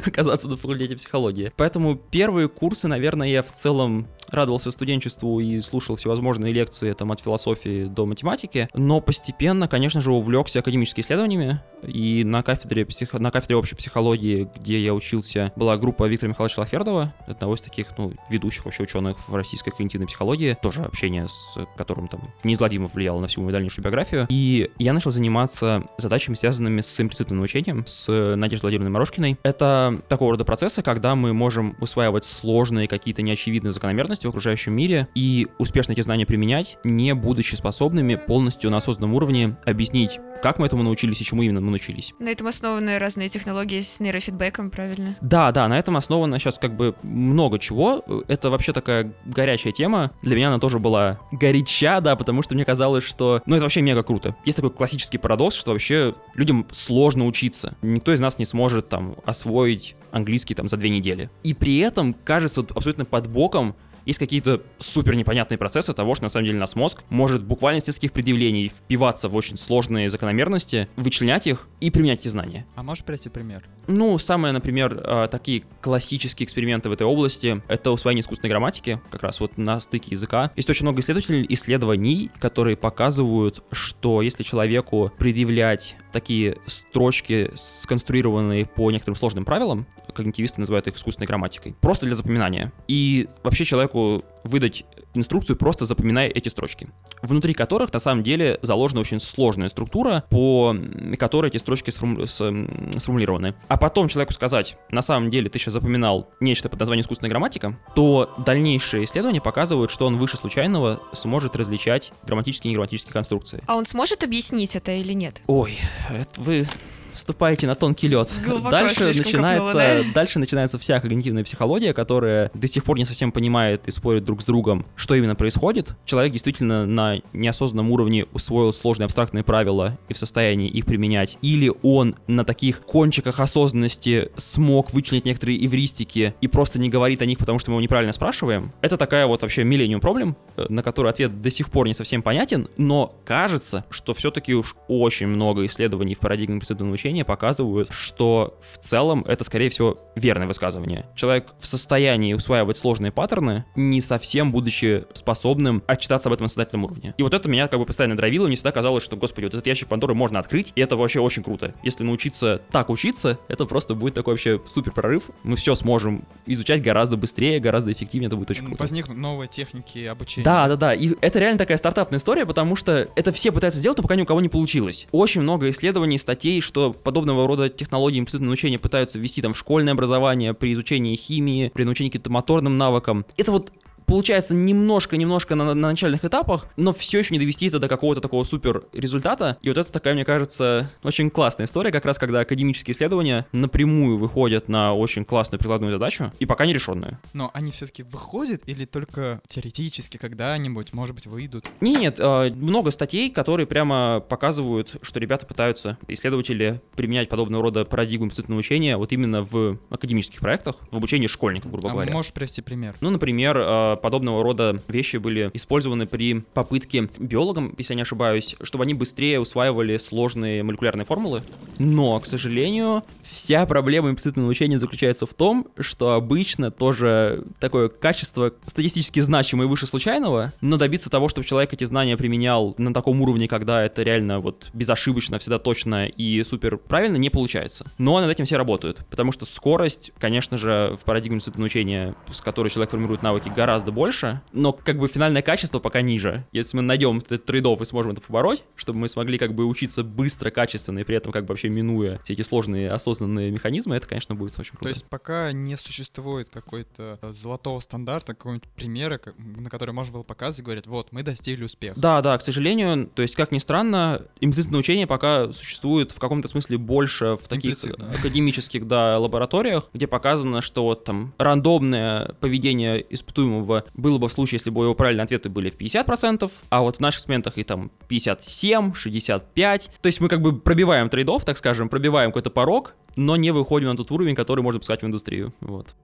оказаться 0.06 0.48
на 0.48 0.56
факультете 0.56 0.96
психологии. 0.96 1.52
Поэтому 1.56 1.96
первые 1.96 2.48
курсы, 2.48 2.86
наверное, 2.86 3.28
я 3.28 3.42
в 3.42 3.52
целом 3.52 4.08
радовался 4.28 4.70
студенчеству 4.70 5.40
и 5.40 5.60
слушал 5.60 5.96
всевозможные 5.96 6.52
лекции 6.52 6.92
там 6.92 7.12
от 7.12 7.20
философии 7.20 7.84
до 7.84 8.06
математики, 8.06 8.68
но 8.74 9.00
постепенно, 9.00 9.68
конечно 9.68 10.00
же, 10.00 10.12
увлекся 10.12 10.60
академическими 10.60 11.02
исследованиями, 11.02 11.60
и 11.82 12.24
на 12.24 12.42
кафедре, 12.42 12.84
псих... 12.86 13.12
на 13.14 13.30
кафедре 13.30 13.56
общей 13.56 13.74
психологии, 13.74 14.48
где 14.56 14.82
я 14.82 14.94
учился, 14.94 15.52
была 15.56 15.76
группа 15.76 16.04
Виктора 16.04 16.30
Михайловича 16.30 16.62
Лафердова, 16.62 17.14
одного 17.26 17.54
из 17.54 17.60
таких, 17.60 17.96
ну, 17.98 18.12
ведущих 18.30 18.64
вообще 18.64 18.84
ученых 18.84 19.28
в 19.28 19.34
российской 19.34 19.70
когнитивной 19.92 20.06
психологии, 20.06 20.56
тоже 20.60 20.82
общение 20.82 21.28
с 21.28 21.56
которым 21.76 22.08
там 22.08 22.32
неизгладимо 22.44 22.88
влияло 22.88 23.20
на 23.20 23.26
всю 23.26 23.40
мою 23.40 23.52
дальнейшую 23.52 23.84
биографию, 23.84 24.26
и 24.28 24.70
я 24.78 24.92
начал 24.92 25.10
заниматься 25.10 25.84
задачами, 25.98 26.34
связанными 26.34 26.80
с 26.80 27.00
имплицитным 27.00 27.38
научением, 27.38 27.84
с 27.86 28.08
Надеждой 28.36 28.62
Владимировной 28.62 28.92
Морошкиной. 28.92 29.38
Это 29.42 30.00
такого 30.08 30.32
рода 30.32 30.44
процессы, 30.44 30.82
когда 30.82 31.14
мы 31.14 31.32
можем 31.32 31.76
усваивать 31.80 32.24
сложные 32.24 32.88
какие-то 32.88 33.22
неочевидные 33.22 33.72
закономерности 33.72 34.26
в 34.26 34.30
окружающем 34.30 34.74
мире 34.74 35.08
и 35.14 35.46
успешно 35.58 35.92
эти 35.92 36.00
знания 36.00 36.26
применять, 36.26 36.78
не 36.84 37.14
будучи 37.14 37.54
способными 37.54 38.14
полностью 38.14 38.70
на 38.70 38.78
осознанном 38.78 39.14
уровне 39.14 39.56
объяснить, 39.64 40.18
как 40.42 40.58
мы 40.58 40.66
этому 40.66 40.82
научились 40.82 41.20
и 41.20 41.24
чему 41.24 41.42
именно 41.42 41.60
мы 41.60 41.68
научились. 41.68 42.14
На 42.18 42.30
этом 42.30 42.46
основаны 42.46 42.98
разные 42.98 43.28
технологии 43.28 43.80
с 43.80 44.00
нейрофидбэком, 44.00 44.70
правильно? 44.70 45.16
Да, 45.20 45.52
да, 45.52 45.68
на 45.68 45.78
этом 45.78 45.96
основано 45.96 46.38
сейчас 46.38 46.58
как 46.58 46.74
бы 46.74 46.94
много 47.02 47.58
чего. 47.58 48.04
Это 48.28 48.50
вообще 48.50 48.72
такая 48.72 49.12
горячая 49.24 49.72
тема. 49.72 49.81
Для 50.22 50.36
меня 50.36 50.48
она 50.48 50.58
тоже 50.58 50.78
была 50.78 51.18
горяча, 51.30 52.00
да, 52.00 52.16
потому 52.16 52.42
что 52.42 52.54
мне 52.54 52.64
казалось, 52.64 53.04
что... 53.04 53.42
Ну, 53.46 53.56
это 53.56 53.64
вообще 53.64 53.82
мега 53.82 54.02
круто. 54.02 54.36
Есть 54.44 54.56
такой 54.56 54.70
классический 54.70 55.18
парадокс, 55.18 55.56
что 55.56 55.72
вообще 55.72 56.14
людям 56.34 56.66
сложно 56.70 57.26
учиться. 57.26 57.76
Никто 57.82 58.12
из 58.12 58.20
нас 58.20 58.38
не 58.38 58.44
сможет 58.44 58.88
там 58.88 59.16
освоить 59.24 59.96
английский 60.12 60.54
там 60.54 60.68
за 60.68 60.76
две 60.76 60.90
недели. 60.90 61.30
И 61.42 61.54
при 61.54 61.78
этом 61.78 62.14
кажется 62.14 62.60
абсолютно 62.74 63.04
под 63.04 63.28
боком 63.28 63.74
есть 64.06 64.18
какие-то 64.18 64.62
супер 64.78 65.14
непонятные 65.14 65.58
процессы 65.58 65.92
того, 65.92 66.14
что 66.14 66.24
на 66.24 66.28
самом 66.28 66.46
деле 66.46 66.58
наш 66.58 66.74
мозг 66.74 67.02
может 67.10 67.42
буквально 67.44 67.80
с 67.80 67.86
нескольких 67.86 68.12
предъявлений 68.12 68.68
впиваться 68.68 69.28
в 69.28 69.36
очень 69.36 69.56
сложные 69.56 70.08
закономерности, 70.08 70.88
вычленять 70.96 71.46
их 71.46 71.68
и 71.80 71.90
применять 71.90 72.20
эти 72.20 72.28
знания. 72.28 72.66
А 72.74 72.82
можешь 72.82 73.04
привести 73.04 73.28
пример? 73.28 73.64
Ну, 73.86 74.16
самые, 74.18 74.52
например, 74.52 74.94
э, 74.94 75.28
такие 75.30 75.64
классические 75.80 76.44
эксперименты 76.44 76.88
в 76.88 76.92
этой 76.92 77.06
области— 77.06 77.62
это 77.68 77.90
усвоение 77.90 78.22
искусственной 78.22 78.50
грамматики, 78.50 79.00
как 79.10 79.22
раз 79.22 79.40
вот 79.40 79.58
на 79.58 79.80
стыке 79.80 80.12
языка. 80.12 80.52
Есть 80.56 80.70
очень 80.70 80.84
много 80.84 81.00
исследователей, 81.00 81.46
исследований, 81.48 82.30
которые 82.38 82.76
показывают, 82.76 83.64
что 83.72 84.22
если 84.22 84.42
человеку 84.42 85.12
предъявлять 85.18 85.96
такие 86.12 86.58
строчки, 86.66 87.50
сконструированные 87.54 88.66
по 88.66 88.90
некоторым 88.90 89.16
сложным 89.16 89.44
правилам, 89.44 89.86
когнитивисты 90.14 90.60
называют 90.60 90.86
их 90.86 90.96
искусственной 90.96 91.26
грамматикой, 91.26 91.74
просто 91.80 92.06
для 92.06 92.14
запоминания. 92.14 92.72
И 92.86 93.28
вообще 93.42 93.64
человеку 93.92 94.24
выдать 94.44 94.84
инструкцию, 95.14 95.56
просто 95.56 95.84
запоминая 95.84 96.28
эти 96.28 96.48
строчки, 96.48 96.88
внутри 97.20 97.54
которых 97.54 97.92
на 97.92 98.00
самом 98.00 98.22
деле 98.22 98.58
заложена 98.62 99.00
очень 99.00 99.20
сложная 99.20 99.68
структура, 99.68 100.24
по 100.30 100.74
которой 101.18 101.48
эти 101.48 101.58
строчки 101.58 101.90
сформу- 101.90 102.26
сформулированы. 102.26 103.54
А 103.68 103.76
потом 103.76 104.08
человеку 104.08 104.32
сказать, 104.32 104.76
на 104.90 105.02
самом 105.02 105.30
деле 105.30 105.48
ты 105.48 105.58
сейчас 105.58 105.74
запоминал 105.74 106.28
нечто 106.40 106.68
под 106.68 106.80
названием 106.80 107.02
искусственная 107.04 107.30
грамматика, 107.30 107.78
то 107.94 108.34
дальнейшие 108.38 109.04
исследования 109.04 109.40
показывают, 109.40 109.90
что 109.90 110.06
он 110.06 110.16
выше 110.16 110.36
случайного 110.36 111.00
сможет 111.12 111.54
различать 111.54 112.12
грамматические 112.24 112.70
и 112.70 112.72
неграмматические 112.72 113.12
конструкции. 113.12 113.62
А 113.66 113.76
он 113.76 113.84
сможет 113.84 114.24
объяснить 114.24 114.74
это 114.74 114.92
или 114.92 115.12
нет? 115.12 115.42
Ой, 115.46 115.78
это 116.10 116.40
вы 116.40 116.66
ступаете 117.12 117.66
на 117.66 117.74
тонкий 117.74 118.08
лед. 118.08 118.32
Глубоко 118.44 118.70
Дальше 118.70 119.04
начинается, 119.04 119.72
копнула, 119.72 120.04
да? 120.04 120.12
дальше 120.14 120.38
начинается 120.38 120.78
вся 120.78 121.00
когнитивная 121.00 121.44
психология, 121.44 121.92
которая 121.92 122.50
до 122.54 122.66
сих 122.66 122.84
пор 122.84 122.98
не 122.98 123.04
совсем 123.04 123.32
понимает 123.32 123.86
и 123.86 123.90
спорит 123.90 124.24
друг 124.24 124.42
с 124.42 124.44
другом, 124.44 124.86
что 124.96 125.14
именно 125.14 125.34
происходит. 125.34 125.94
Человек 126.04 126.32
действительно 126.32 126.86
на 126.86 127.20
неосознанном 127.32 127.90
уровне 127.90 128.26
усвоил 128.32 128.72
сложные 128.72 129.06
абстрактные 129.06 129.44
правила 129.44 129.98
и 130.08 130.14
в 130.14 130.18
состоянии 130.18 130.68
их 130.68 130.86
применять. 130.86 131.38
Или 131.42 131.72
он 131.82 132.14
на 132.26 132.44
таких 132.44 132.82
кончиках 132.82 133.40
осознанности 133.40 134.30
смог 134.36 134.92
вычленить 134.92 135.24
некоторые 135.24 135.64
эвристики 135.64 136.34
и 136.40 136.48
просто 136.48 136.78
не 136.78 136.88
говорит 136.88 137.22
о 137.22 137.26
них, 137.26 137.38
потому 137.38 137.58
что 137.58 137.70
мы 137.70 137.76
его 137.76 137.82
неправильно 137.82 138.12
спрашиваем. 138.12 138.72
Это 138.80 138.96
такая 138.96 139.26
вот 139.26 139.42
вообще 139.42 139.64
миллениум 139.64 140.00
проблем, 140.00 140.36
э, 140.56 140.66
на 140.68 140.82
который 140.82 141.10
ответ 141.10 141.40
до 141.40 141.50
сих 141.50 141.70
пор 141.70 141.86
не 141.86 141.94
совсем 141.94 142.22
понятен, 142.22 142.68
но 142.76 143.14
кажется, 143.24 143.84
что 143.90 144.14
все-таки 144.14 144.54
уж 144.54 144.76
очень 144.88 145.26
много 145.26 145.66
исследований 145.66 146.14
в 146.14 146.18
парадигме 146.18 146.58
прецедентного 146.58 146.96
учения 147.02 147.24
показывают, 147.24 147.90
что 147.90 148.58
в 148.72 148.78
целом 148.78 149.24
это, 149.26 149.42
скорее 149.42 149.70
всего, 149.70 149.98
верное 150.14 150.46
высказывание. 150.46 151.06
Человек 151.16 151.52
в 151.58 151.66
состоянии 151.66 152.32
усваивать 152.32 152.78
сложные 152.78 153.10
паттерны, 153.10 153.64
не 153.74 154.00
совсем 154.00 154.52
будучи 154.52 155.04
способным 155.12 155.82
отчитаться 155.88 156.28
об 156.28 156.34
этом 156.34 156.44
на 156.44 156.48
сознательном 156.48 156.84
уровне. 156.84 157.14
И 157.18 157.22
вот 157.24 157.34
это 157.34 157.48
меня 157.48 157.66
как 157.66 157.80
бы 157.80 157.86
постоянно 157.86 158.16
дровило, 158.16 158.46
мне 158.46 158.54
всегда 158.54 158.70
казалось, 158.70 159.02
что, 159.02 159.16
господи, 159.16 159.46
вот 159.46 159.54
этот 159.54 159.66
ящик 159.66 159.88
Пандоры 159.88 160.14
можно 160.14 160.38
открыть, 160.38 160.72
и 160.76 160.80
это 160.80 160.96
вообще 160.96 161.18
очень 161.18 161.42
круто. 161.42 161.74
Если 161.82 162.04
научиться 162.04 162.62
так 162.70 162.88
учиться, 162.88 163.38
это 163.48 163.66
просто 163.66 163.94
будет 163.94 164.14
такой 164.14 164.34
вообще 164.34 164.60
супер 164.66 164.92
прорыв. 164.92 165.24
Мы 165.42 165.56
все 165.56 165.74
сможем 165.74 166.24
изучать 166.46 166.82
гораздо 166.82 167.16
быстрее, 167.16 167.58
гораздо 167.58 167.92
эффективнее, 167.92 168.28
это 168.28 168.36
будет 168.36 168.50
очень 168.52 168.64
круто. 168.64 168.80
Возникнут 168.80 169.18
новые 169.18 169.48
техники 169.48 170.04
обучения. 170.04 170.44
Да, 170.44 170.68
да, 170.68 170.76
да. 170.76 170.94
И 170.94 171.14
это 171.20 171.40
реально 171.40 171.58
такая 171.58 171.78
стартапная 171.78 172.20
история, 172.20 172.46
потому 172.46 172.76
что 172.76 173.08
это 173.16 173.32
все 173.32 173.50
пытаются 173.50 173.80
сделать, 173.80 173.98
но 173.98 174.02
пока 174.02 174.14
ни 174.14 174.22
у 174.22 174.26
кого 174.26 174.40
не 174.40 174.48
получилось. 174.48 175.08
Очень 175.10 175.40
много 175.40 175.68
исследований, 175.70 176.18
статей, 176.18 176.60
что 176.60 176.91
подобного 176.92 177.46
рода 177.46 177.68
технологии 177.68 178.18
имплицитного 178.18 178.48
научения 178.48 178.78
пытаются 178.78 179.18
ввести 179.18 179.42
там 179.42 179.52
в 179.52 179.58
школьное 179.58 179.92
образование, 179.92 180.54
при 180.54 180.72
изучении 180.72 181.16
химии, 181.16 181.70
при 181.74 181.84
научении 181.84 182.10
каким-то 182.10 182.30
моторным 182.30 182.78
навыкам. 182.78 183.24
Это 183.36 183.52
вот 183.52 183.72
получается 184.06 184.54
немножко-немножко 184.54 185.54
на, 185.54 185.74
на 185.74 185.74
начальных 185.74 186.24
этапах, 186.24 186.66
но 186.76 186.92
все 186.92 187.18
еще 187.18 187.34
не 187.34 187.38
довести 187.38 187.66
это 187.66 187.78
до 187.78 187.88
какого-то 187.88 188.20
такого 188.20 188.44
супер 188.44 188.84
результата. 188.92 189.58
И 189.62 189.68
вот 189.68 189.78
это 189.78 189.92
такая, 189.92 190.14
мне 190.14 190.24
кажется, 190.24 190.90
очень 191.02 191.30
классная 191.30 191.66
история, 191.66 191.90
как 191.90 192.04
раз 192.04 192.18
когда 192.18 192.40
академические 192.40 192.94
исследования 192.94 193.46
напрямую 193.52 194.18
выходят 194.18 194.68
на 194.68 194.94
очень 194.94 195.24
классную 195.24 195.58
прикладную 195.58 195.92
задачу 195.92 196.32
и 196.38 196.46
пока 196.46 196.66
не 196.66 196.74
решенную. 196.74 197.18
Но 197.32 197.50
они 197.54 197.70
все-таки 197.70 198.02
выходят 198.02 198.62
или 198.66 198.84
только 198.84 199.40
теоретически 199.48 200.16
когда-нибудь, 200.16 200.92
может 200.92 201.14
быть, 201.14 201.26
выйдут? 201.26 201.66
Не, 201.80 201.94
нет, 201.96 202.16
э, 202.18 202.50
много 202.54 202.90
статей, 202.90 203.30
которые 203.30 203.66
прямо 203.66 204.20
показывают, 204.28 204.96
что 205.02 205.20
ребята 205.20 205.46
пытаются, 205.46 205.98
исследователи, 206.08 206.80
применять 206.96 207.28
подобного 207.28 207.62
рода 207.62 207.84
парадигму 207.84 208.26
имплицитного 208.26 208.58
учения 208.58 208.96
вот 208.96 209.12
именно 209.12 209.42
в 209.42 209.78
академических 209.90 210.40
проектах, 210.40 210.76
в 210.90 210.96
обучении 210.96 211.26
школьников, 211.26 211.70
грубо 211.70 211.90
А 211.90 211.92
говоря. 211.92 212.12
можешь 212.12 212.32
привести 212.32 212.62
пример? 212.62 212.94
Ну, 213.00 213.10
например, 213.10 213.56
э, 213.58 213.91
подобного 213.96 214.42
рода 214.42 214.80
вещи 214.88 215.16
были 215.16 215.50
использованы 215.52 216.06
при 216.06 216.40
попытке 216.54 217.08
биологам, 217.18 217.74
если 217.78 217.94
я 217.94 217.96
не 217.96 218.02
ошибаюсь, 218.02 218.56
чтобы 218.62 218.84
они 218.84 218.94
быстрее 218.94 219.40
усваивали 219.40 219.96
сложные 219.96 220.62
молекулярные 220.62 221.04
формулы. 221.04 221.42
Но, 221.78 222.18
к 222.20 222.26
сожалению, 222.26 223.04
вся 223.22 223.66
проблема 223.66 224.10
имплицитного 224.10 224.46
научения 224.46 224.78
заключается 224.78 225.26
в 225.26 225.34
том, 225.34 225.66
что 225.78 226.12
обычно 226.12 226.70
тоже 226.70 227.44
такое 227.58 227.88
качество 227.88 228.52
статистически 228.66 229.20
значимое 229.20 229.66
выше 229.66 229.86
случайного, 229.86 230.52
но 230.60 230.76
добиться 230.76 231.10
того, 231.10 231.28
чтобы 231.28 231.46
человек 231.46 231.72
эти 231.72 231.84
знания 231.84 232.16
применял 232.16 232.74
на 232.78 232.94
таком 232.94 233.20
уровне, 233.20 233.48
когда 233.48 233.84
это 233.84 234.02
реально 234.02 234.40
вот 234.40 234.70
безошибочно, 234.72 235.38
всегда 235.38 235.58
точно 235.58 236.06
и 236.06 236.42
супер 236.44 236.76
правильно, 236.76 237.16
не 237.16 237.30
получается. 237.30 237.90
Но 237.98 238.20
над 238.20 238.30
этим 238.30 238.44
все 238.44 238.56
работают, 238.56 239.04
потому 239.10 239.32
что 239.32 239.44
скорость, 239.44 240.12
конечно 240.18 240.56
же, 240.56 240.96
в 241.00 241.04
парадигме 241.04 241.40
научения, 241.56 242.14
с 242.30 242.40
которой 242.40 242.68
человек 242.68 242.90
формирует 242.90 243.22
навыки, 243.22 243.50
гораздо 243.54 243.81
больше, 243.90 244.42
но 244.52 244.72
как 244.72 244.98
бы 244.98 245.08
финальное 245.08 245.42
качество 245.42 245.78
пока 245.78 246.02
ниже. 246.02 246.46
Если 246.52 246.76
мы 246.76 246.82
найдем 246.82 247.18
этот 247.18 247.44
трейдов 247.44 247.80
и 247.80 247.84
сможем 247.84 248.12
это 248.12 248.20
побороть, 248.20 248.62
чтобы 248.76 249.00
мы 249.00 249.08
смогли 249.08 249.38
как 249.38 249.54
бы 249.54 249.64
учиться 249.64 250.04
быстро, 250.04 250.50
качественно 250.50 251.00
и 251.00 251.04
при 251.04 251.16
этом 251.16 251.32
как 251.32 251.44
бы 251.44 251.48
вообще 251.48 251.68
минуя 251.68 252.20
все 252.24 252.34
эти 252.34 252.42
сложные 252.42 252.90
осознанные 252.90 253.50
механизмы, 253.50 253.96
это, 253.96 254.06
конечно, 254.06 254.34
будет 254.34 254.58
очень 254.58 254.72
круто. 254.72 254.84
То 254.84 254.90
есть 254.90 255.06
пока 255.06 255.52
не 255.52 255.76
существует 255.76 256.48
какой-то 256.50 257.18
э, 257.22 257.32
золотого 257.32 257.80
стандарта, 257.80 258.34
какого-нибудь 258.34 258.68
примера, 258.68 259.20
на 259.36 259.70
который 259.70 259.92
можно 259.92 260.12
было 260.12 260.22
показывать 260.22 260.60
и 260.60 260.62
говорить, 260.62 260.86
вот, 260.86 261.12
мы 261.12 261.22
достигли 261.22 261.64
успеха. 261.64 261.98
Да, 261.98 262.20
да, 262.22 262.36
к 262.36 262.42
сожалению, 262.42 263.08
то 263.08 263.22
есть, 263.22 263.34
как 263.34 263.52
ни 263.52 263.58
странно, 263.58 264.22
имплицитное 264.40 264.80
учение 264.80 265.06
пока 265.06 265.52
существует 265.52 266.10
в 266.10 266.18
каком-то 266.18 266.48
смысле 266.48 266.78
больше 266.78 267.36
в 267.36 267.48
таких 267.48 267.76
академических, 267.84 268.86
да, 268.86 269.18
лабораториях, 269.18 269.88
где 269.92 270.06
показано, 270.06 270.60
что 270.60 270.84
вот 270.84 271.04
там 271.04 271.32
рандомное 271.38 272.34
поведение 272.40 273.04
испытуемого 273.10 273.71
было 273.94 274.18
бы 274.18 274.28
в 274.28 274.32
случае, 274.32 274.56
если 274.56 274.70
бы 274.70 274.84
его 274.84 274.94
правильные 274.94 275.24
ответы 275.24 275.48
были 275.48 275.70
в 275.70 275.76
50%, 275.76 276.50
а 276.68 276.82
вот 276.82 276.96
в 276.96 277.00
наших 277.00 277.20
экспериментах 277.20 277.58
и 277.58 277.64
там 277.64 277.90
57, 278.08 278.94
65. 278.94 279.90
То 280.00 280.06
есть 280.06 280.20
мы 280.20 280.28
как 280.28 280.42
бы 280.42 280.58
пробиваем 280.58 281.08
трейдов, 281.08 281.44
так 281.44 281.58
скажем, 281.58 281.88
пробиваем 281.88 282.30
какой-то 282.30 282.50
порог, 282.50 282.94
но 283.16 283.36
не 283.36 283.50
выходим 283.50 283.88
на 283.88 283.96
тот 283.96 284.10
уровень, 284.10 284.34
который 284.34 284.62
можно 284.62 284.80
пускать 284.80 285.02
в 285.02 285.06
индустрию. 285.06 285.52
Вот. 285.60 285.94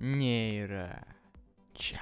Нейро. 0.00 1.04
Чай. 1.76 2.00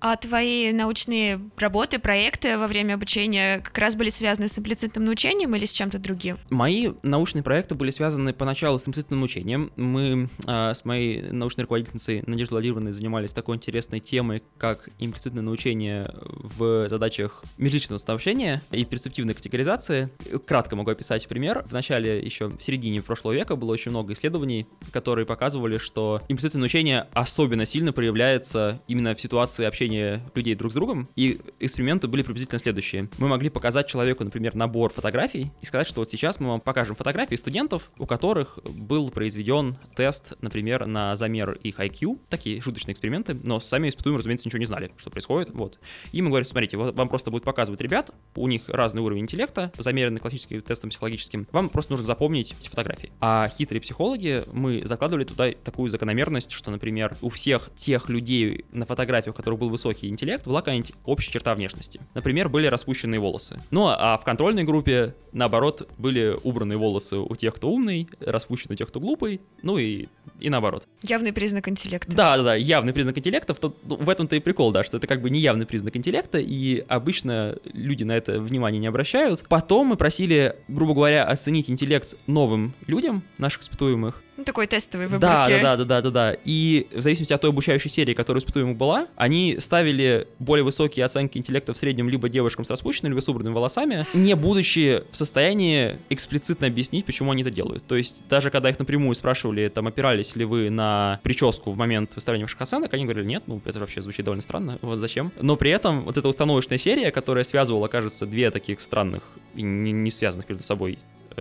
А 0.00 0.16
твои 0.16 0.72
научные 0.72 1.40
работы, 1.58 1.98
проекты 1.98 2.56
во 2.56 2.66
время 2.66 2.94
обучения 2.94 3.58
как 3.58 3.76
раз 3.76 3.96
были 3.96 4.08
связаны 4.08 4.48
с 4.48 4.58
имплицитным 4.58 5.04
научением 5.04 5.54
или 5.54 5.66
с 5.66 5.72
чем-то 5.72 5.98
другим? 5.98 6.38
Мои 6.48 6.92
научные 7.02 7.42
проекты 7.42 7.74
были 7.74 7.90
связаны 7.90 8.32
поначалу 8.32 8.78
с 8.78 8.88
имплицитным 8.88 9.22
учением. 9.22 9.70
Мы 9.76 10.30
а, 10.46 10.72
с 10.72 10.86
моей 10.86 11.30
научной 11.30 11.62
руководительницей 11.62 12.22
Надеждой 12.26 12.52
Владимировной 12.54 12.92
занимались 12.92 13.34
такой 13.34 13.56
интересной 13.56 14.00
темой, 14.00 14.42
как 14.56 14.88
имплицитное 14.98 15.42
научение 15.42 16.10
в 16.22 16.88
задачах 16.88 17.44
межличностного 17.58 17.98
сообщения 17.98 18.62
и 18.70 18.86
перцептивной 18.86 19.34
категоризации. 19.34 20.08
Кратко 20.46 20.76
могу 20.76 20.90
описать 20.90 21.28
пример. 21.28 21.62
В 21.68 21.72
начале, 21.72 22.20
еще 22.20 22.48
в 22.48 22.62
середине 22.62 23.02
прошлого 23.02 23.34
века 23.34 23.54
было 23.54 23.72
очень 23.72 23.90
много 23.90 24.14
исследований, 24.14 24.66
которые 24.92 25.26
показывали, 25.26 25.76
что 25.76 26.22
имплицитное 26.28 26.60
научение 26.60 27.06
особенно 27.12 27.66
сильно 27.66 27.92
проявляется 27.92 28.80
именно 28.88 29.14
в 29.14 29.20
ситуации 29.20 29.66
общения 29.66 29.89
людей 29.90 30.54
друг 30.54 30.72
с 30.72 30.74
другом. 30.74 31.08
И 31.16 31.38
эксперименты 31.58 32.08
были 32.08 32.22
приблизительно 32.22 32.58
следующие. 32.58 33.08
Мы 33.18 33.28
могли 33.28 33.50
показать 33.50 33.86
человеку, 33.86 34.24
например, 34.24 34.54
набор 34.54 34.92
фотографий 34.92 35.52
и 35.60 35.66
сказать, 35.66 35.86
что 35.86 36.00
вот 36.00 36.10
сейчас 36.10 36.40
мы 36.40 36.48
вам 36.48 36.60
покажем 36.60 36.96
фотографии 36.96 37.34
студентов, 37.34 37.90
у 37.98 38.06
которых 38.06 38.58
был 38.64 39.10
произведен 39.10 39.76
тест, 39.94 40.34
например, 40.40 40.86
на 40.86 41.16
замер 41.16 41.52
их 41.62 41.78
IQ, 41.78 42.18
такие 42.28 42.60
шуточные 42.60 42.92
эксперименты, 42.92 43.34
но 43.34 43.60
сами 43.60 43.88
испытуемые, 43.88 44.18
разумеется, 44.18 44.48
ничего 44.48 44.58
не 44.58 44.64
знали, 44.64 44.92
что 44.96 45.10
происходит, 45.10 45.50
вот. 45.50 45.78
И 46.12 46.22
мы 46.22 46.28
говорим, 46.28 46.44
смотрите, 46.44 46.76
вот 46.76 46.94
вам 46.94 47.08
просто 47.08 47.30
будет 47.30 47.44
показывать 47.44 47.80
ребят, 47.80 48.10
у 48.34 48.46
них 48.48 48.62
разный 48.68 49.02
уровень 49.02 49.22
интеллекта, 49.22 49.72
замеренный 49.78 50.20
классическим 50.20 50.60
тестом 50.62 50.90
психологическим, 50.90 51.46
вам 51.52 51.68
просто 51.68 51.92
нужно 51.92 52.06
запомнить 52.06 52.54
эти 52.60 52.68
фотографии. 52.68 53.12
А 53.20 53.48
хитрые 53.48 53.80
психологи, 53.80 54.42
мы 54.52 54.82
закладывали 54.84 55.24
туда 55.24 55.50
такую 55.64 55.88
закономерность, 55.88 56.52
что, 56.52 56.70
например, 56.70 57.16
у 57.22 57.30
всех 57.30 57.70
тех 57.76 58.08
людей 58.08 58.64
на 58.72 58.86
фотографиях, 58.86 59.34
у 59.34 59.36
которых 59.36 59.58
был 59.58 59.70
высокий 59.70 59.79
интеллект, 59.88 60.46
была 60.46 60.60
какая-нибудь 60.60 60.92
общая 61.04 61.32
черта 61.32 61.54
внешности. 61.54 62.00
Например, 62.14 62.48
были 62.48 62.66
распущенные 62.66 63.20
волосы. 63.20 63.60
Ну, 63.70 63.88
а 63.88 64.16
в 64.16 64.24
контрольной 64.24 64.64
группе, 64.64 65.14
наоборот, 65.32 65.88
были 65.98 66.36
убранные 66.42 66.76
волосы 66.76 67.18
у 67.18 67.36
тех, 67.36 67.54
кто 67.54 67.70
умный, 67.70 68.08
распущены 68.20 68.74
у 68.74 68.76
тех, 68.76 68.88
кто 68.88 69.00
глупый, 69.00 69.40
ну 69.62 69.78
и, 69.78 70.08
и 70.38 70.50
наоборот. 70.50 70.86
Явный 71.02 71.32
признак 71.32 71.68
интеллекта. 71.68 72.14
Да, 72.14 72.36
да, 72.36 72.42
да, 72.42 72.54
явный 72.54 72.92
признак 72.92 73.18
интеллекта. 73.18 73.54
В, 73.54 73.60
ну, 73.62 73.96
в 73.96 74.08
этом-то 74.08 74.36
и 74.36 74.40
прикол, 74.40 74.72
да, 74.72 74.84
что 74.84 74.96
это 74.96 75.06
как 75.06 75.22
бы 75.22 75.30
не 75.30 75.40
явный 75.40 75.66
признак 75.66 75.96
интеллекта, 75.96 76.38
и 76.38 76.84
обычно 76.88 77.56
люди 77.72 78.04
на 78.04 78.12
это 78.12 78.40
внимание 78.40 78.80
не 78.80 78.86
обращают. 78.86 79.44
Потом 79.48 79.88
мы 79.88 79.96
просили, 79.96 80.56
грубо 80.68 80.94
говоря, 80.94 81.24
оценить 81.24 81.70
интеллект 81.70 82.14
новым 82.26 82.74
людям, 82.86 83.22
наших 83.38 83.62
испытуемых. 83.62 84.22
Ну, 84.40 84.44
такой 84.44 84.66
тестовый 84.66 85.06
Да, 85.06 85.12
выборки. 85.44 85.62
да, 85.62 85.76
да, 85.76 85.76
да, 85.76 85.84
да, 85.84 86.00
да, 86.00 86.10
да. 86.10 86.36
И 86.46 86.86
в 86.94 87.02
зависимости 87.02 87.34
от 87.34 87.42
той 87.42 87.50
обучающей 87.50 87.90
серии, 87.90 88.14
которая 88.14 88.40
у 88.40 88.42
испытуемых 88.42 88.74
была, 88.74 89.06
они 89.16 89.56
ставили 89.58 90.26
более 90.38 90.64
высокие 90.64 91.04
оценки 91.04 91.36
интеллекта 91.36 91.74
в 91.74 91.76
среднем 91.76 92.08
либо 92.08 92.30
девушкам 92.30 92.64
с 92.64 92.70
распущенными, 92.70 93.12
либо 93.12 93.20
с 93.20 93.28
убранными 93.28 93.52
волосами, 93.52 94.06
не 94.14 94.34
будучи 94.34 95.02
в 95.10 95.16
состоянии 95.16 95.98
эксплицитно 96.08 96.68
объяснить, 96.68 97.04
почему 97.04 97.32
они 97.32 97.42
это 97.42 97.50
делают. 97.50 97.86
То 97.86 97.96
есть 97.96 98.22
даже 98.30 98.50
когда 98.50 98.70
их 98.70 98.78
напрямую 98.78 99.14
спрашивали, 99.14 99.68
там, 99.68 99.86
опирались 99.88 100.34
ли 100.34 100.46
вы 100.46 100.70
на 100.70 101.20
прическу 101.22 101.70
в 101.70 101.76
момент 101.76 102.14
выставления 102.14 102.46
ваших 102.46 102.62
оценок, 102.62 102.94
они 102.94 103.04
говорили, 103.04 103.26
нет, 103.26 103.42
ну, 103.46 103.60
это 103.66 103.78
вообще 103.78 104.00
звучит 104.00 104.24
довольно 104.24 104.40
странно, 104.42 104.78
вот 104.80 105.00
зачем. 105.00 105.32
Но 105.38 105.56
при 105.56 105.70
этом 105.70 106.04
вот 106.04 106.16
эта 106.16 106.26
установочная 106.26 106.78
серия, 106.78 107.10
которая 107.10 107.44
связывала, 107.44 107.88
кажется, 107.88 108.24
две 108.24 108.50
таких 108.50 108.80
странных 108.80 109.22
и 109.54 109.60
не, 109.60 109.92
не 109.92 110.10
связанных 110.10 110.48
между 110.48 110.62
собой 110.64 110.98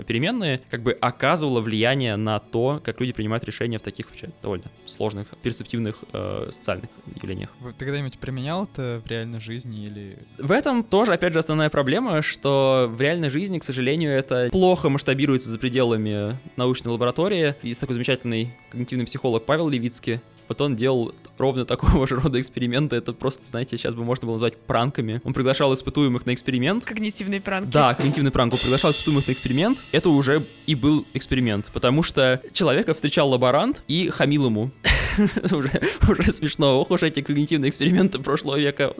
переменные, 0.07 0.61
как 0.69 0.83
бы 0.83 0.91
оказывало 0.93 1.61
влияние 1.61 2.15
на 2.15 2.39
то, 2.39 2.81
как 2.83 2.99
люди 2.99 3.13
принимают 3.13 3.43
решения 3.43 3.77
в 3.77 3.81
таких 3.81 4.07
вообще 4.07 4.29
довольно 4.41 4.65
сложных 4.85 5.27
перцептивных 5.41 6.03
э, 6.13 6.49
социальных 6.51 6.89
явлениях. 7.15 7.49
Ты 7.77 7.85
когда-нибудь 7.85 8.19
применял 8.19 8.63
это 8.63 9.01
в 9.05 9.09
реальной 9.09 9.39
жизни 9.39 9.83
или... 9.83 10.17
В 10.37 10.51
этом 10.51 10.83
тоже, 10.83 11.13
опять 11.13 11.33
же, 11.33 11.39
основная 11.39 11.69
проблема, 11.69 12.21
что 12.21 12.87
в 12.89 13.01
реальной 13.01 13.29
жизни, 13.29 13.59
к 13.59 13.63
сожалению, 13.63 14.11
это 14.11 14.49
плохо 14.51 14.89
масштабируется 14.89 15.49
за 15.49 15.59
пределами 15.59 16.37
научной 16.55 16.89
лаборатории. 16.89 17.55
Есть 17.61 17.79
такой 17.79 17.93
замечательный 17.93 18.55
когнитивный 18.69 19.05
психолог 19.05 19.45
Павел 19.45 19.69
Левицкий. 19.69 20.19
Вот 20.49 20.59
он 20.61 20.75
делал 20.75 21.13
ровно 21.37 21.63
такого 21.63 22.05
же 22.07 22.15
рода 22.15 22.41
эксперименты. 22.41 22.95
Это 22.95 23.13
просто, 23.13 23.47
знаете, 23.47 23.77
сейчас 23.77 23.95
бы 23.95 24.03
можно 24.03 24.25
было 24.25 24.33
назвать 24.33 24.57
пранками. 24.57 25.21
Он 25.23 25.33
приглашал 25.33 25.73
испытуемых 25.73 26.25
на 26.25 26.33
эксперимент. 26.33 26.83
Когнитивные 26.83 27.39
пранки. 27.39 27.71
Да, 27.71 27.93
когнитивный 27.93 28.31
пранк. 28.31 28.53
Он 28.53 28.59
приглашал 28.59 28.91
испытуемых 28.91 29.27
на 29.27 29.31
эксперимент. 29.31 29.77
Это 29.91 30.09
уже 30.09 30.45
и 30.65 30.75
был 30.75 31.05
эксперимент, 31.13 31.69
потому 31.71 32.03
что 32.03 32.41
человека 32.51 32.93
встречал 32.93 33.29
лаборант 33.29 33.83
и 33.87 34.09
хамил 34.09 34.47
ему. 34.47 34.71
уже, 35.51 35.71
уже 36.07 36.31
смешно. 36.31 36.79
Ох 36.79 36.91
уж 36.91 37.03
эти 37.03 37.21
когнитивные 37.21 37.69
эксперименты 37.69 38.19
прошлого 38.19 38.57
века. 38.57 38.93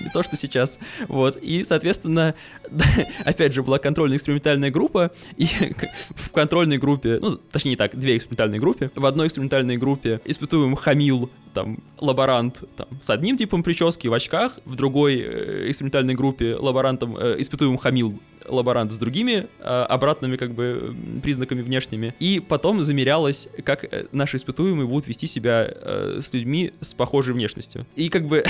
Не 0.00 0.10
то, 0.12 0.22
что 0.22 0.36
сейчас. 0.36 0.78
Вот. 1.08 1.36
И, 1.36 1.64
соответственно, 1.64 2.34
да, 2.70 2.84
опять 3.24 3.54
же, 3.54 3.62
была 3.62 3.78
контрольная 3.78 4.16
экспериментальная 4.16 4.70
группа, 4.70 5.12
и 5.36 5.46
в 6.14 6.30
контрольной 6.30 6.78
группе, 6.78 7.18
ну, 7.20 7.36
точнее 7.36 7.76
так, 7.76 7.98
две 7.98 8.16
экспериментальные 8.16 8.60
группы. 8.60 8.90
В 8.94 9.06
одной 9.06 9.26
экспериментальной 9.26 9.76
группе 9.76 10.20
испытуемым 10.24 10.76
хамил 10.76 11.30
там 11.54 11.78
лаборант 11.98 12.62
там, 12.76 12.86
с 13.00 13.10
одним 13.10 13.36
типом 13.36 13.62
прически 13.62 14.08
в 14.08 14.14
очках, 14.14 14.58
в 14.64 14.76
другой 14.76 15.18
э, 15.18 15.70
экспериментальной 15.70 16.14
группе 16.14 16.54
лаборантом 16.54 17.16
э, 17.16 17.36
испытуемым 17.38 17.78
хамил 17.78 18.20
лаборант 18.50 18.92
с 18.92 18.98
другими 18.98 19.46
э, 19.60 19.62
обратными 19.62 20.36
как 20.36 20.54
бы 20.54 20.94
признаками 21.22 21.62
внешними. 21.62 22.14
И 22.20 22.40
потом 22.40 22.82
замерялось, 22.82 23.48
как 23.64 23.84
э, 23.84 24.06
наши 24.12 24.36
испытуемые 24.36 24.86
будут 24.86 25.06
вести 25.06 25.26
себя 25.26 25.66
э, 25.68 26.20
с 26.22 26.32
людьми 26.32 26.72
с 26.80 26.94
похожей 26.94 27.34
внешностью. 27.34 27.86
И 27.96 28.08
как 28.08 28.26
бы... 28.26 28.44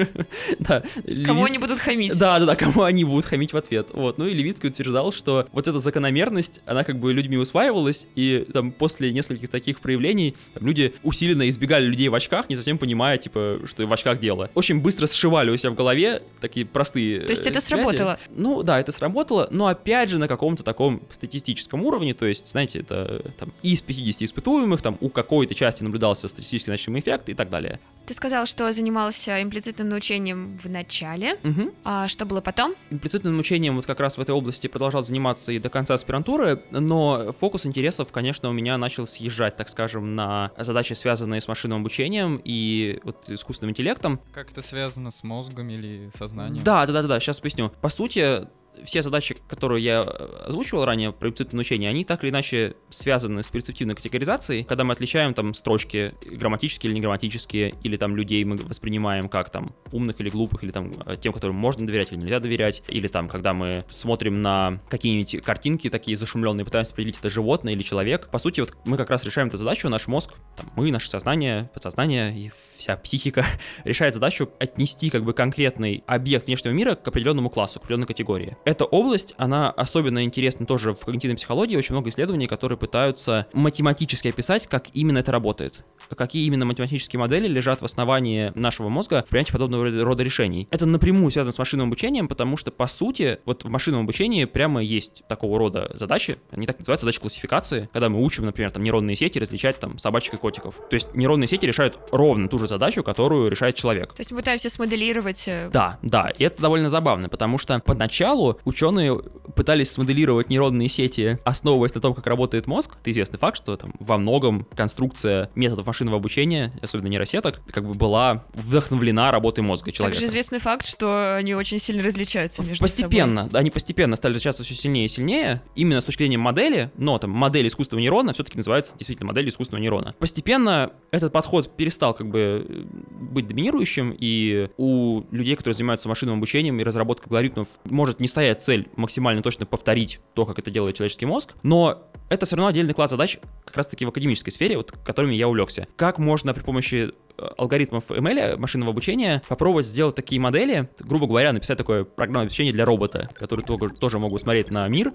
да, 0.58 0.82
Кому 1.24 1.44
они 1.44 1.58
будут 1.58 1.78
хамить? 1.78 2.18
да, 2.18 2.38
да, 2.38 2.46
да, 2.46 2.56
кому 2.56 2.82
они 2.82 3.04
будут 3.04 3.26
хамить 3.26 3.52
в 3.52 3.56
ответ. 3.56 3.90
Вот. 3.92 4.18
Ну 4.18 4.26
и 4.26 4.34
Левицкий 4.34 4.68
утверждал, 4.68 5.12
что 5.12 5.46
вот 5.52 5.68
эта 5.68 5.78
закономерность, 5.78 6.60
она 6.66 6.84
как 6.84 6.98
бы 6.98 7.12
людьми 7.12 7.36
усваивалась, 7.36 8.06
и 8.14 8.46
там 8.52 8.72
после 8.72 9.12
нескольких 9.12 9.48
таких 9.48 9.80
проявлений 9.80 10.34
там, 10.54 10.66
люди 10.66 10.94
усиленно 11.02 11.48
избегали 11.48 11.86
людей 11.86 12.08
в 12.08 12.14
очках, 12.14 12.48
не 12.48 12.56
совсем 12.56 12.78
понимая, 12.78 13.18
типа, 13.18 13.60
что 13.66 13.86
в 13.86 13.92
очках 13.92 14.20
дело. 14.20 14.50
Очень 14.54 14.80
быстро 14.80 15.06
сшивали 15.06 15.50
у 15.50 15.56
себя 15.56 15.70
в 15.70 15.74
голове 15.74 16.22
такие 16.40 16.66
простые 16.66 17.20
То 17.20 17.30
есть 17.30 17.46
э, 17.46 17.50
это 17.50 17.60
связи. 17.60 17.82
сработало? 17.82 18.18
Ну 18.30 18.62
да, 18.62 18.80
это 18.80 18.92
сработало, 18.92 19.37
но 19.50 19.68
опять 19.68 20.08
же 20.08 20.18
на 20.18 20.28
каком-то 20.28 20.62
таком 20.62 21.02
статистическом 21.12 21.82
уровне, 21.84 22.14
то 22.14 22.26
есть, 22.26 22.48
знаете, 22.48 22.80
это 22.80 23.22
э, 23.24 23.30
там 23.38 23.52
из 23.62 23.82
50 23.82 24.22
испытуемых, 24.22 24.82
там 24.82 24.98
у 25.00 25.08
какой-то 25.08 25.54
части 25.54 25.84
наблюдался 25.84 26.28
статистически 26.28 26.70
значимый 26.70 27.00
эффект 27.00 27.28
и 27.28 27.34
так 27.34 27.50
далее. 27.50 27.80
Ты 28.06 28.14
сказал, 28.14 28.46
что 28.46 28.72
занимался 28.72 29.42
имплицитным 29.42 29.90
научением 29.90 30.58
в 30.62 30.70
начале. 30.70 31.38
Мгм. 31.42 31.72
А 31.84 32.08
что 32.08 32.24
было 32.24 32.40
потом? 32.40 32.74
Имплицитным 32.90 33.34
научением 33.34 33.76
вот 33.76 33.86
как 33.86 34.00
раз 34.00 34.16
в 34.16 34.20
этой 34.20 34.34
области 34.34 34.66
продолжал 34.66 35.02
заниматься 35.02 35.52
и 35.52 35.58
до 35.58 35.68
конца 35.68 35.94
аспирантуры, 35.94 36.62
но 36.70 37.32
фокус 37.32 37.66
интересов, 37.66 38.10
конечно, 38.10 38.48
у 38.48 38.52
меня 38.52 38.78
начал 38.78 39.06
съезжать, 39.06 39.56
так 39.56 39.68
скажем, 39.68 40.14
на 40.14 40.52
задачи, 40.56 40.94
связанные 40.94 41.40
с 41.40 41.48
машинным 41.48 41.80
обучением 41.80 42.40
и 42.44 42.98
вот 43.04 43.28
искусственным 43.28 43.72
интеллектом. 43.72 44.20
Как 44.32 44.52
это 44.52 44.62
связано 44.62 45.10
с 45.10 45.22
мозгом 45.22 45.68
или 45.68 46.10
сознанием? 46.16 46.64
Да, 46.64 46.86
да, 46.86 46.92
да, 46.92 47.02
да, 47.02 47.20
сейчас 47.20 47.40
поясню. 47.40 47.70
По 47.80 47.88
сути, 47.88 48.48
все 48.84 49.02
задачи, 49.02 49.36
которые 49.48 49.84
я 49.84 50.04
э, 50.06 50.46
озвучивал 50.46 50.84
ранее 50.84 51.12
про 51.12 51.28
имплицитное 51.28 51.58
научение, 51.58 51.90
они 51.90 52.04
так 52.04 52.22
или 52.22 52.30
иначе 52.30 52.74
связаны 52.90 53.42
с 53.42 53.50
перцептивной 53.50 53.94
категоризацией, 53.94 54.64
когда 54.64 54.84
мы 54.84 54.92
отличаем 54.92 55.34
там 55.34 55.54
строчки 55.54 56.14
грамматические 56.24 56.90
или 56.90 56.98
неграмматические, 56.98 57.74
или 57.82 57.96
там 57.96 58.16
людей 58.16 58.44
мы 58.44 58.56
воспринимаем 58.56 59.28
как 59.28 59.50
там 59.50 59.74
умных 59.92 60.20
или 60.20 60.30
глупых, 60.30 60.64
или 60.64 60.70
там 60.70 60.92
э, 61.06 61.16
тем, 61.16 61.32
которым 61.32 61.56
можно 61.56 61.86
доверять 61.86 62.12
или 62.12 62.18
нельзя 62.18 62.40
доверять, 62.40 62.82
или 62.88 63.08
там, 63.08 63.28
когда 63.28 63.54
мы 63.54 63.84
смотрим 63.88 64.42
на 64.42 64.80
какие-нибудь 64.88 65.42
картинки 65.42 65.90
такие 65.90 66.16
зашумленные, 66.16 66.64
пытаемся 66.64 66.92
определить, 66.92 67.18
это 67.18 67.30
животное 67.30 67.72
или 67.72 67.82
человек. 67.82 68.28
По 68.30 68.38
сути, 68.38 68.60
вот 68.60 68.76
мы 68.84 68.96
как 68.96 69.10
раз 69.10 69.24
решаем 69.24 69.48
эту 69.48 69.56
задачу, 69.56 69.88
наш 69.88 70.06
мозг, 70.06 70.34
там, 70.56 70.70
мы, 70.76 70.90
наше 70.90 71.08
сознание, 71.08 71.70
подсознание 71.74 72.36
и 72.36 72.50
вся 72.76 72.96
психика 72.96 73.44
решает 73.84 74.14
задачу 74.14 74.50
отнести 74.58 75.10
как 75.10 75.24
бы 75.24 75.34
конкретный 75.34 76.02
объект 76.06 76.46
внешнего 76.46 76.72
мира 76.72 76.94
к 76.94 77.06
определенному 77.06 77.50
классу, 77.50 77.80
к 77.80 77.84
определенной 77.84 78.06
категории. 78.06 78.56
Эта 78.68 78.84
область, 78.84 79.32
она 79.38 79.70
особенно 79.70 80.22
интересна 80.24 80.66
тоже 80.66 80.92
в 80.92 81.00
когнитивной 81.00 81.36
психологии, 81.36 81.74
очень 81.74 81.94
много 81.94 82.10
исследований, 82.10 82.46
которые 82.46 82.76
пытаются 82.76 83.46
математически 83.54 84.28
описать, 84.28 84.66
как 84.66 84.88
именно 84.92 85.16
это 85.16 85.32
работает. 85.32 85.86
Какие 86.14 86.46
именно 86.46 86.66
математические 86.66 87.18
модели 87.20 87.48
лежат 87.48 87.80
в 87.80 87.84
основании 87.86 88.52
нашего 88.54 88.90
мозга 88.90 89.24
в 89.26 89.30
принятии 89.30 89.52
подобного 89.52 89.88
рода- 90.04 90.22
решений. 90.22 90.68
Это 90.70 90.84
напрямую 90.84 91.30
связано 91.30 91.52
с 91.52 91.58
машинным 91.58 91.86
обучением, 91.86 92.28
потому 92.28 92.58
что, 92.58 92.70
по 92.70 92.86
сути, 92.86 93.38
вот 93.46 93.64
в 93.64 93.68
машинном 93.70 94.02
обучении 94.02 94.44
прямо 94.44 94.82
есть 94.82 95.22
такого 95.28 95.58
рода 95.58 95.90
задачи, 95.94 96.38
они 96.50 96.66
так 96.66 96.78
называются, 96.78 97.06
задачи 97.06 97.20
классификации, 97.20 97.88
когда 97.92 98.10
мы 98.10 98.22
учим, 98.22 98.44
например, 98.44 98.70
там 98.70 98.82
нейронные 98.82 99.16
сети 99.16 99.38
различать 99.38 99.78
там 99.80 99.96
собачек 99.96 100.34
и 100.34 100.36
котиков. 100.36 100.74
То 100.90 100.94
есть 100.94 101.14
нейронные 101.14 101.46
сети 101.48 101.66
решают 101.66 101.98
ровно 102.10 102.48
ту 102.48 102.58
же 102.58 102.66
задачу, 102.66 103.02
которую 103.02 103.50
решает 103.50 103.76
человек. 103.76 104.12
То 104.12 104.20
есть 104.20 104.30
мы 104.30 104.38
пытаемся 104.38 104.68
смоделировать... 104.68 105.44
э, 105.46 105.70
Да, 105.72 105.98
да, 106.02 106.30
и 106.36 106.44
это 106.44 106.60
довольно 106.60 106.88
забавно, 106.90 107.28
потому 107.28 107.56
что 107.58 107.78
поначалу 107.80 108.47
ученые 108.64 109.20
пытались 109.54 109.90
смоделировать 109.90 110.50
нейронные 110.50 110.88
сети, 110.88 111.38
основываясь 111.44 111.94
на 111.94 112.00
том, 112.00 112.14
как 112.14 112.26
работает 112.26 112.66
мозг. 112.66 112.96
Это 113.00 113.10
известный 113.10 113.38
факт, 113.38 113.56
что 113.56 113.76
там 113.76 113.92
во 113.98 114.18
многом 114.18 114.66
конструкция 114.74 115.50
методов 115.54 115.86
машинного 115.86 116.18
обучения, 116.18 116.72
особенно 116.82 117.08
нейросеток, 117.08 117.60
как 117.70 117.86
бы 117.86 117.94
была 117.94 118.44
вдохновлена 118.54 119.30
работой 119.30 119.60
мозга 119.60 119.92
человека. 119.92 120.20
Также 120.20 120.30
известный 120.30 120.58
факт, 120.58 120.86
что 120.86 121.36
они 121.36 121.54
очень 121.54 121.78
сильно 121.78 122.02
различаются 122.02 122.62
между 122.62 122.82
Постепенно, 122.82 123.48
да, 123.50 123.58
они 123.58 123.70
постепенно 123.70 124.16
стали 124.16 124.32
различаться 124.34 124.64
все 124.64 124.74
сильнее 124.74 125.06
и 125.06 125.08
сильнее, 125.08 125.62
именно 125.74 126.00
с 126.00 126.04
точки 126.04 126.22
зрения 126.22 126.38
модели, 126.38 126.90
но 126.96 127.18
там 127.18 127.30
модель 127.30 127.66
искусственного 127.66 128.02
нейрона 128.02 128.32
все-таки 128.32 128.56
называется 128.56 128.96
действительно 128.96 129.26
модель 129.28 129.48
искусственного 129.48 129.82
нейрона. 129.82 130.14
Постепенно 130.18 130.92
этот 131.10 131.32
подход 131.32 131.76
перестал 131.76 132.14
как 132.14 132.28
бы 132.28 132.66
э, 132.68 132.84
быть 133.10 133.46
доминирующим, 133.46 134.14
и 134.18 134.68
у 134.76 135.22
людей, 135.30 135.56
которые 135.56 135.76
занимаются 135.76 136.08
машинным 136.08 136.38
обучением 136.38 136.80
и 136.80 136.84
разработкой 136.84 137.28
алгоритмов, 137.30 137.68
может 137.84 138.20
не 138.20 138.28
стоять 138.38 138.62
цель 138.62 138.88
максимально 138.94 139.42
точно 139.42 139.66
повторить 139.66 140.20
то, 140.34 140.46
как 140.46 140.60
это 140.60 140.70
делает 140.70 140.94
человеческий 140.94 141.26
мозг, 141.26 141.54
но 141.64 142.08
это 142.28 142.46
все 142.46 142.54
равно 142.54 142.68
отдельный 142.68 142.94
класс 142.94 143.10
задач 143.10 143.38
как 143.64 143.76
раз-таки 143.76 144.04
в 144.04 144.10
академической 144.10 144.50
сфере, 144.50 144.76
вот 144.76 144.92
которыми 144.92 145.34
я 145.34 145.48
увлекся. 145.48 145.88
Как 145.96 146.18
можно 146.18 146.54
при 146.54 146.62
помощи 146.62 147.10
э, 147.36 147.48
алгоритмов 147.58 148.10
ML, 148.10 148.56
машинного 148.56 148.92
обучения, 148.92 149.42
попробовать 149.48 149.86
сделать 149.86 150.14
такие 150.14 150.40
модели, 150.40 150.88
грубо 151.00 151.26
говоря, 151.26 151.52
написать 151.52 151.78
такое 151.78 152.04
программное 152.04 152.42
обеспечение 152.42 152.72
для 152.72 152.84
робота, 152.84 153.28
который 153.34 153.64
тоже, 153.64 153.88
тоже 153.88 154.20
могут 154.20 154.42
смотреть 154.42 154.70
на 154.70 154.86
мир, 154.86 155.12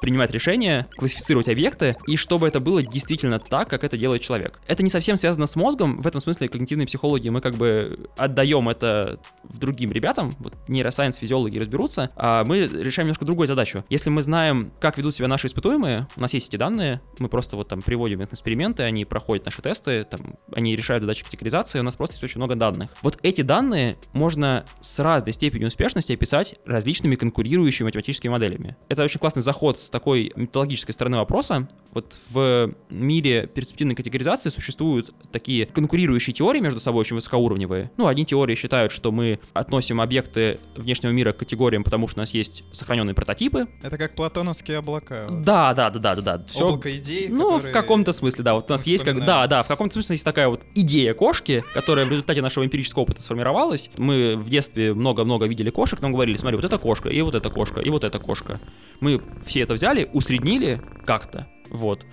принимать 0.00 0.30
решения, 0.30 0.86
классифицировать 0.96 1.48
объекты, 1.48 1.96
и 2.06 2.16
чтобы 2.16 2.48
это 2.48 2.60
было 2.60 2.82
действительно 2.82 3.38
так, 3.38 3.68
как 3.68 3.84
это 3.84 3.96
делает 3.96 4.22
человек. 4.22 4.60
Это 4.66 4.82
не 4.82 4.90
совсем 4.90 5.16
связано 5.16 5.46
с 5.46 5.56
мозгом, 5.56 6.00
в 6.02 6.06
этом 6.06 6.20
смысле 6.20 6.48
когнитивной 6.48 6.86
психологии 6.86 7.28
мы 7.28 7.40
как 7.40 7.56
бы 7.56 8.08
отдаем 8.16 8.68
это 8.68 9.20
в 9.44 9.58
другим 9.58 9.92
ребятам, 9.92 10.34
вот 10.38 10.54
нейросайенс, 10.68 11.16
физиологи 11.16 11.58
разберутся, 11.58 12.10
а 12.16 12.44
мы 12.44 12.66
решаем 12.66 13.06
немножко 13.06 13.24
другую 13.24 13.46
задачу. 13.46 13.84
Если 13.88 14.10
мы 14.10 14.22
знаем, 14.22 14.72
как 14.80 14.98
ведут 14.98 15.14
себя 15.14 15.28
наши 15.28 15.46
испытуемые, 15.46 16.08
у 16.16 16.20
нас 16.20 16.32
есть 16.34 16.48
эти 16.48 16.56
данные, 16.56 17.00
мы 17.18 17.28
просто 17.28 17.56
вот 17.56 17.68
там 17.68 17.82
приводим 17.82 18.22
их 18.22 18.30
на 18.30 18.34
эксперименты, 18.34 18.82
они 18.82 19.04
проходят 19.04 19.44
наши 19.44 19.62
тесты, 19.62 20.04
там, 20.04 20.34
они 20.52 20.74
решают 20.76 21.02
задачи 21.02 21.24
категоризации, 21.24 21.80
у 21.80 21.82
нас 21.82 21.96
просто 21.96 22.14
есть 22.14 22.24
очень 22.24 22.38
много 22.38 22.54
данных. 22.54 22.90
Вот 23.02 23.18
эти 23.22 23.42
данные 23.42 23.96
можно 24.12 24.64
с 24.80 24.98
разной 24.98 25.32
степенью 25.32 25.68
успешности 25.68 26.12
описать 26.12 26.56
различными 26.64 27.14
конкурирующими 27.14 27.86
математическими 27.86 28.30
моделями. 28.30 28.76
Это 28.88 29.02
очень 29.02 29.20
классный 29.20 29.42
заход 29.42 29.78
такой 29.90 30.32
методологической 30.36 30.92
стороны 30.92 31.18
вопроса. 31.18 31.68
Вот 31.96 32.18
в 32.28 32.74
мире 32.90 33.46
перспективной 33.46 33.94
категоризации 33.94 34.50
существуют 34.50 35.14
такие 35.32 35.64
конкурирующие 35.64 36.34
теории 36.34 36.60
между 36.60 36.78
собой, 36.78 37.00
очень 37.00 37.16
высокоуровневые. 37.16 37.90
Ну, 37.96 38.06
одни 38.06 38.26
теории 38.26 38.54
считают, 38.54 38.92
что 38.92 39.12
мы 39.12 39.40
относим 39.54 40.02
объекты 40.02 40.60
внешнего 40.76 41.12
мира 41.12 41.32
к 41.32 41.38
категориям, 41.38 41.84
потому 41.84 42.06
что 42.06 42.18
у 42.18 42.20
нас 42.20 42.34
есть 42.34 42.64
сохраненные 42.70 43.14
прототипы. 43.14 43.66
Это 43.82 43.96
как 43.96 44.14
платоновские 44.14 44.76
облака. 44.76 45.24
вот. 45.26 45.40
Да, 45.40 45.72
да, 45.72 45.88
да, 45.88 45.98
да, 45.98 46.14
да, 46.16 46.36
да. 46.36 46.44
Всё 46.44 46.66
Облако 46.66 46.94
идей, 46.94 47.28
ну, 47.28 47.58
в 47.58 47.70
каком-то 47.70 48.12
смысле, 48.12 48.44
да. 48.44 48.52
Вот 48.52 48.68
у 48.68 48.74
нас 48.74 48.86
есть 48.86 49.02
как... 49.02 49.24
Да, 49.24 49.46
да, 49.46 49.62
в 49.62 49.66
каком-то 49.66 49.94
смысле 49.94 50.16
есть 50.16 50.24
такая 50.26 50.48
вот 50.48 50.60
идея 50.74 51.14
кошки, 51.14 51.64
которая 51.72 52.04
в 52.04 52.10
результате 52.10 52.42
нашего 52.42 52.66
эмпирического 52.66 53.04
опыта 53.04 53.22
сформировалась. 53.22 53.88
Мы 53.96 54.36
в 54.36 54.50
детстве 54.50 54.92
много-много 54.92 55.46
видели 55.46 55.70
кошек, 55.70 55.98
нам 56.02 56.12
говорили, 56.12 56.36
смотри, 56.36 56.56
вот 56.56 56.64
эта 56.66 56.76
кошка, 56.76 57.08
и 57.08 57.22
вот 57.22 57.34
эта 57.34 57.48
кошка, 57.48 57.80
и 57.80 57.88
вот 57.88 58.04
эта 58.04 58.18
кошка. 58.18 58.60
Мы 59.00 59.22
все 59.46 59.60
это 59.62 59.72
взяли, 59.72 60.10
усреднили 60.12 60.78
как-то, 61.06 61.46
вот, 61.70 62.06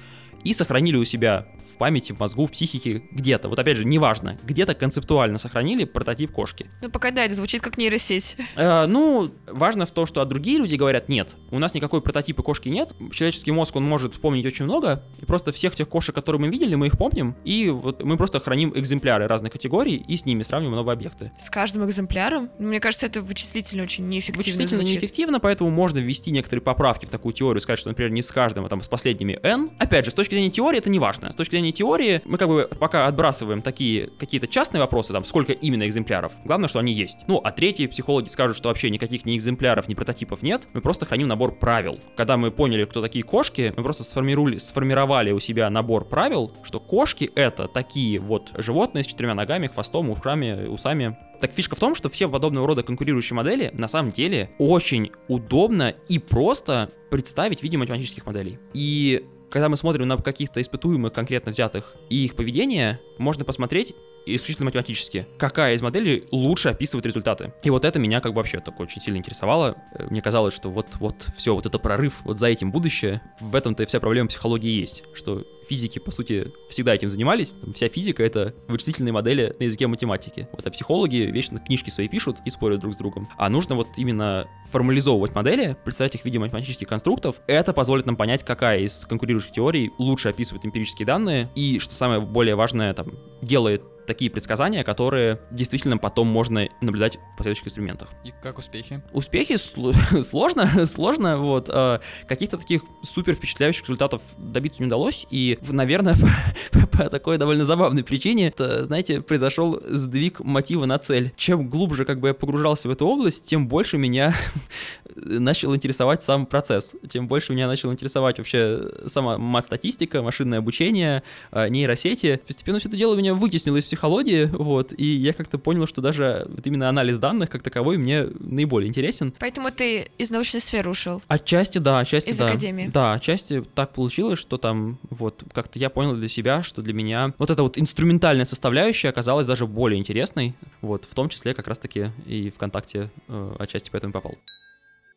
и 0.44 0.54
сохранили 0.54 0.98
у 0.98 1.06
себя 1.06 1.48
в 1.74 1.78
памяти, 1.78 2.14
в 2.14 2.20
мозгу, 2.20 2.48
в 2.48 2.52
психике, 2.52 3.04
где-то. 3.12 3.50
Вот 3.50 3.60
опять 3.60 3.78
же, 3.78 3.86
неважно, 3.86 4.38
где-то 4.44 4.74
концептуально 4.74 5.38
сохранили 5.38 5.84
прототип 5.84 6.32
кошки. 6.32 6.70
Ну, 6.82 6.90
пока 6.90 7.12
да, 7.12 7.26
это 7.26 7.36
звучит 7.36 7.62
как 7.62 7.78
нейросеть. 7.78 8.38
Э, 8.56 8.86
ну, 8.86 9.32
важно 9.48 9.86
в 9.86 9.92
том, 9.92 10.06
что 10.06 10.22
а 10.22 10.26
другие 10.26 10.58
люди 10.58 10.76
говорят, 10.76 11.10
нет, 11.10 11.36
у 11.52 11.60
нас 11.60 11.74
никакой 11.74 12.02
прототипа 12.02 12.44
кошки 12.44 12.70
нет, 12.70 12.94
человеческий 13.12 13.52
мозг, 13.52 13.76
он 13.76 13.84
может 13.84 14.14
вспомнить 14.14 14.46
очень 14.46 14.66
много, 14.66 15.04
и 15.20 15.26
просто 15.26 15.52
всех 15.52 15.76
тех 15.76 15.88
кошек, 15.90 16.14
которые 16.14 16.40
мы 16.40 16.50
видели, 16.50 16.76
мы 16.76 16.88
их 16.88 16.98
помним, 16.98 17.36
и 17.44 17.70
вот 17.70 18.04
мы 18.04 18.18
просто 18.18 18.40
храним 18.40 18.74
экземпляры 18.76 19.28
разных 19.28 19.52
категорий 19.52 19.96
и 19.96 20.18
с 20.18 20.26
ними 20.26 20.44
сравниваем 20.44 20.78
новые 20.78 20.94
объекты. 20.94 21.32
С 21.40 21.50
каждым 21.50 21.86
экземпляром? 21.86 22.50
Ну, 22.60 22.68
Мне 22.70 22.80
кажется, 22.80 23.06
это 23.06 23.22
вычислительно 23.22 23.84
очень 23.84 24.08
неэффективно 24.08 24.44
Вычислительно 24.44 24.82
звучит. 24.82 25.02
неэффективно, 25.02 25.40
поэтому 25.40 25.70
можно 25.70 26.00
ввести 26.00 26.32
некоторые 26.32 26.62
поправки 26.62 27.06
в 27.06 27.10
такую 27.10 27.34
теорию, 27.34 27.62
сказать, 27.62 27.80
что, 27.80 27.90
например, 27.90 28.12
не 28.12 28.22
с 28.22 28.32
каждым, 28.32 28.66
а 28.66 28.70
там 28.70 28.82
с 28.82 28.88
последними 28.88 29.40
n. 29.44 29.72
Опять 29.80 30.06
же, 30.06 30.12
с 30.12 30.14
точки 30.14 30.32
зрения 30.32 30.50
теории 30.50 30.78
это 30.78 30.90
не 30.90 31.00
важно. 31.00 31.32
С 31.32 31.36
точки 31.36 31.52
зрения 31.52 31.63
теории 31.72 32.22
мы 32.26 32.38
как 32.38 32.48
бы 32.48 32.70
пока 32.80 33.08
отбрасываем 33.08 33.62
такие 33.62 34.10
какие-то 34.20 34.48
частные 34.48 34.82
вопросы, 34.82 35.14
там, 35.14 35.26
сколько 35.26 35.54
именно 35.54 35.88
экземпляров. 35.88 36.34
Главное, 36.46 36.68
что 36.68 36.80
они 36.80 36.94
есть. 36.94 37.20
Ну, 37.28 37.40
а 37.44 37.52
третьи 37.52 37.88
психологи 37.88 38.30
скажут, 38.30 38.58
что 38.58 38.70
вообще 38.70 38.90
никаких 38.90 39.26
ни 39.26 39.38
экземпляров, 39.38 39.88
ни 39.88 39.94
прототипов 39.94 40.42
нет. 40.42 40.64
Мы 40.74 40.82
просто 40.82 41.06
храним 41.06 41.28
набор 41.28 41.56
правил. 41.56 42.00
Когда 42.16 42.38
мы 42.38 42.52
поняли, 42.52 42.86
кто 42.86 43.02
такие 43.02 43.24
кошки, 43.24 43.74
мы 43.76 43.84
просто 43.84 44.04
сформировали, 44.04 44.58
сформировали 44.58 45.32
у 45.32 45.40
себя 45.40 45.70
набор 45.70 46.06
правил, 46.06 46.52
что 46.64 46.80
кошки 46.80 47.32
это 47.36 47.68
такие 47.68 48.20
вот 48.20 48.52
животные 48.58 49.04
с 49.04 49.08
четырьмя 49.08 49.36
ногами, 49.36 49.68
хвостом, 49.68 50.10
ушами, 50.10 50.68
усами. 50.68 51.18
Так 51.40 51.52
фишка 51.52 51.76
в 51.76 51.80
том, 51.80 51.94
что 51.96 52.10
все 52.10 52.30
подобного 52.30 52.68
рода 52.68 52.84
конкурирующие 52.84 53.36
модели 53.36 53.72
на 53.74 53.88
самом 53.88 54.12
деле 54.12 54.52
очень 54.60 55.12
удобно 55.28 55.94
и 56.08 56.20
просто 56.20 56.92
представить 57.12 57.60
в 57.60 57.64
виде 57.64 57.78
математических 57.78 58.26
моделей. 58.26 58.60
И 58.74 59.26
когда 59.54 59.70
мы 59.70 59.78
смотрим 59.78 60.08
на 60.08 60.18
каких-то 60.18 60.60
испытуемых 60.60 61.14
конкретно 61.14 61.52
взятых 61.52 61.96
и 62.10 62.26
их 62.26 62.36
поведение, 62.36 63.00
можно 63.20 63.46
посмотреть 63.46 63.94
исключительно 64.26 64.66
математически, 64.66 65.28
какая 65.38 65.76
из 65.76 65.82
моделей 65.84 66.24
лучше 66.32 66.70
описывает 66.70 67.06
результаты. 67.06 67.54
И 67.62 67.70
вот 67.70 67.86
это 67.86 68.00
меня 68.00 68.20
как 68.20 68.32
бы 68.32 68.38
вообще 68.38 68.60
так 68.62 68.80
очень 68.80 69.00
сильно 69.00 69.18
интересовало. 69.18 69.76
Э, 69.94 70.08
Мне 70.10 70.24
казалось, 70.24 70.56
что 70.56 70.72
вот, 70.72 70.88
вот 70.96 71.28
все, 71.38 71.54
вот 71.54 71.68
это 71.68 71.78
прорыв, 71.78 72.22
вот 72.24 72.40
за 72.40 72.48
этим 72.48 72.72
будущее. 72.72 73.22
В 73.40 73.56
этом-то 73.56 73.84
и 73.84 73.86
вся 73.86 74.00
проблема 74.00 74.28
психологии 74.28 74.72
есть, 74.72 75.04
что 75.14 75.44
физики, 75.68 76.00
по 76.00 76.12
сути, 76.12 76.52
всегда 76.70 76.94
этим 76.94 77.10
занимались. 77.10 77.54
Там 77.54 77.74
вся 77.74 77.90
физика— 77.90 78.24
это 78.24 78.54
вычислительные 78.68 79.14
модели 79.14 79.56
на 79.60 79.64
языке 79.64 79.88
математики. 79.88 80.48
Вот, 80.52 80.66
а 80.66 80.72
психологи 80.72 81.18
вечно 81.18 81.60
книжки 81.60 81.90
свои 81.90 82.08
пишут 82.08 82.38
и 82.46 82.50
спорят 82.50 82.80
друг 82.80 82.94
с 82.94 82.98
другом. 82.98 83.28
А 83.38 83.50
нужно 83.50 83.76
вот 83.76 83.88
именно 83.98 84.48
формализовывать 84.72 85.34
модели, 85.34 85.78
представлять 85.84 86.16
их 86.16 86.22
в 86.22 86.26
виде 86.26 86.40
математических 86.40 86.88
конструктов. 86.88 87.42
Это 87.48 87.74
позволит 87.74 88.06
нам 88.06 88.16
понять, 88.16 88.44
какая 88.44 88.80
из 88.80 89.06
конкурирующих 89.06 89.52
теорий 89.52 89.92
лучше 89.98 90.30
описывает 90.30 90.66
эмпирические 90.66 91.06
данные 91.06 91.50
и, 91.56 91.80
что 91.80 91.94
самое 91.94 92.22
более 92.22 92.56
важное, 92.56 92.94
там, 92.94 93.14
делает 93.42 93.84
такие 94.06 94.30
предсказания, 94.30 94.84
которые 94.84 95.40
действительно 95.52 95.98
потом 95.98 96.28
можно 96.28 96.68
наблюдать 96.82 97.18
в 97.18 97.38
последующих 97.38 97.68
экспериментах. 97.68 98.10
И 98.24 98.32
как 98.42 98.58
успехи? 98.58 99.02
Успехи 99.12 99.54
сл- 99.54 100.22
сложно, 100.22 100.86
сложно, 100.86 101.38
вот, 101.38 101.70
э, 101.70 102.00
каких-то 102.28 102.58
таких 102.58 102.84
супер 103.02 103.36
впечатляющих 103.36 103.84
результатов 103.84 104.22
добиться 104.38 104.82
не 104.82 104.88
удалось, 104.88 105.26
и, 105.30 105.53
наверное, 105.62 106.16
по, 106.72 106.88
по 106.88 107.10
такой 107.10 107.38
довольно 107.38 107.66
забавной 107.66 108.04
причине, 108.04 108.48
это, 108.48 108.86
знаете, 108.86 109.22
произошел 109.22 109.82
сдвиг 109.88 110.40
мотива 110.40 110.86
на 110.86 110.98
цель. 110.98 111.34
Чем 111.36 111.70
глубже, 111.70 112.06
как 112.06 112.20
бы, 112.20 112.30
я 112.30 112.34
погружался 112.34 112.88
в 112.88 112.92
эту 112.92 113.06
область, 113.08 113.46
тем 113.46 113.68
больше 113.68 113.98
меня 113.98 114.36
начал 115.16 115.76
интересовать 115.76 116.24
сам 116.24 116.46
процесс, 116.46 116.96
тем 117.10 117.28
больше 117.28 117.54
меня 117.54 117.68
начал 117.68 117.92
интересовать 117.92 118.38
вообще 118.38 118.92
сама 119.06 119.38
мат-статистика, 119.38 120.22
машинное 120.22 120.60
обучение, 120.60 121.24
э, 121.52 121.68
нейросети. 121.70 122.40
Постепенно 122.48 122.80
все 122.80 122.90
это 122.90 122.98
дело 122.98 123.16
меня 123.16 123.34
вытеснило 123.34 123.78
из 123.78 123.86
психологии, 123.86 124.46
вот, 124.46 124.94
и 124.98 125.06
я 125.06 125.34
как-то 125.34 125.58
понял, 125.58 125.88
что 125.88 126.02
даже 126.02 126.46
вот 126.50 126.66
именно 126.66 126.90
анализ 126.90 127.20
данных 127.20 127.50
как 127.50 127.62
таковой 127.62 127.98
мне 127.98 128.28
наиболее 128.40 128.90
интересен. 128.90 129.34
Поэтому 129.40 129.72
ты 129.72 130.10
из 130.18 130.32
научной 130.32 130.60
сферы 130.60 130.90
ушел. 130.90 131.22
Отчасти, 131.28 131.78
да, 131.78 132.00
отчасти, 132.00 132.30
Из 132.30 132.38
да. 132.38 132.48
академии. 132.48 132.90
Да, 132.94 133.14
отчасти 133.14 133.64
так 133.76 133.94
получилось, 133.94 134.40
что 134.40 134.58
там 134.58 134.98
вот 135.10 135.43
как-то 135.52 135.80
я 135.80 135.90
понял 135.90 136.14
для 136.14 136.30
себя, 136.30 136.64
что 136.64 136.82
для 136.82 136.94
меня 136.94 137.34
вот 137.38 137.50
эта 137.50 137.64
вот 137.64 137.78
инструментальная 137.78 138.46
составляющая 138.46 139.10
оказалась 139.10 139.48
даже 139.48 139.68
более 139.68 140.00
интересной, 140.00 140.56
вот, 140.82 141.06
в 141.06 141.14
том 141.14 141.30
числе 141.30 141.54
как 141.54 141.68
раз-таки 141.68 142.12
и 142.26 142.50
ВКонтакте 142.50 143.12
э, 143.28 143.56
отчасти 143.60 143.90
поэтому 143.92 144.14
попал. 144.14 144.36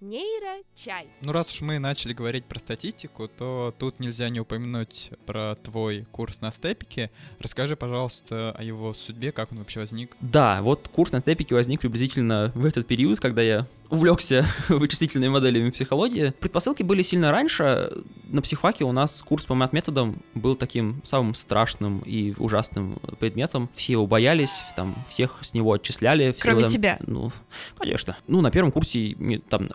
Нейрочай. 0.00 1.06
Ну, 1.22 1.32
раз 1.32 1.54
уж 1.54 1.62
мы 1.62 1.78
начали 1.78 2.12
говорить 2.12 2.44
про 2.44 2.59
статистику, 2.59 3.28
то 3.28 3.74
тут 3.78 3.98
нельзя 3.98 4.28
не 4.28 4.40
упомянуть 4.40 5.11
про 5.24 5.54
твой 5.62 6.04
курс 6.12 6.42
на 6.42 6.50
степике. 6.50 7.11
Расскажи, 7.40 7.76
пожалуйста, 7.76 8.50
о 8.50 8.62
его 8.62 8.92
судьбе, 8.92 9.32
как 9.32 9.52
он 9.52 9.59
вообще 9.59 9.80
возник. 9.80 10.14
Да, 10.20 10.61
вот 10.61 10.88
курс 10.92 11.12
на 11.12 11.20
степике 11.20 11.54
возник 11.54 11.80
приблизительно 11.80 12.52
в 12.54 12.66
этот 12.66 12.87
период, 12.87 13.20
когда 13.20 13.40
я 13.40 13.66
увлекся 13.88 14.44
вычислительными 14.68 15.30
моделями 15.30 15.70
психологии. 15.70 16.35
Предпосылки 16.40 16.82
были 16.82 17.00
сильно 17.02 17.30
раньше. 17.30 17.90
На 18.24 18.42
психфаке 18.42 18.85
у 18.85 18.92
нас 18.92 19.22
курс 19.22 19.46
по 19.46 19.54
мат-методам 19.54 20.22
был 20.35 20.56
таким 20.56 21.00
самым 21.04 21.35
страшным 21.35 22.00
и 22.00 22.35
ужасным 22.37 22.98
предметом. 23.18 23.70
Все 23.74 23.92
его 23.92 24.06
боялись, 24.06 24.64
там 24.74 25.04
всех 25.09 25.38
с 25.40 25.54
него 25.54 25.72
отчисляли. 25.72 26.32
все 26.32 26.42
Кроме 26.42 26.62
там- 26.62 26.70
тебя. 26.70 26.98
Ну, 27.06 27.32
конечно. 27.78 28.16
Ну, 28.26 28.40
на 28.42 28.50
первом 28.50 28.72
курсе, 28.72 29.16
там, 29.48 29.68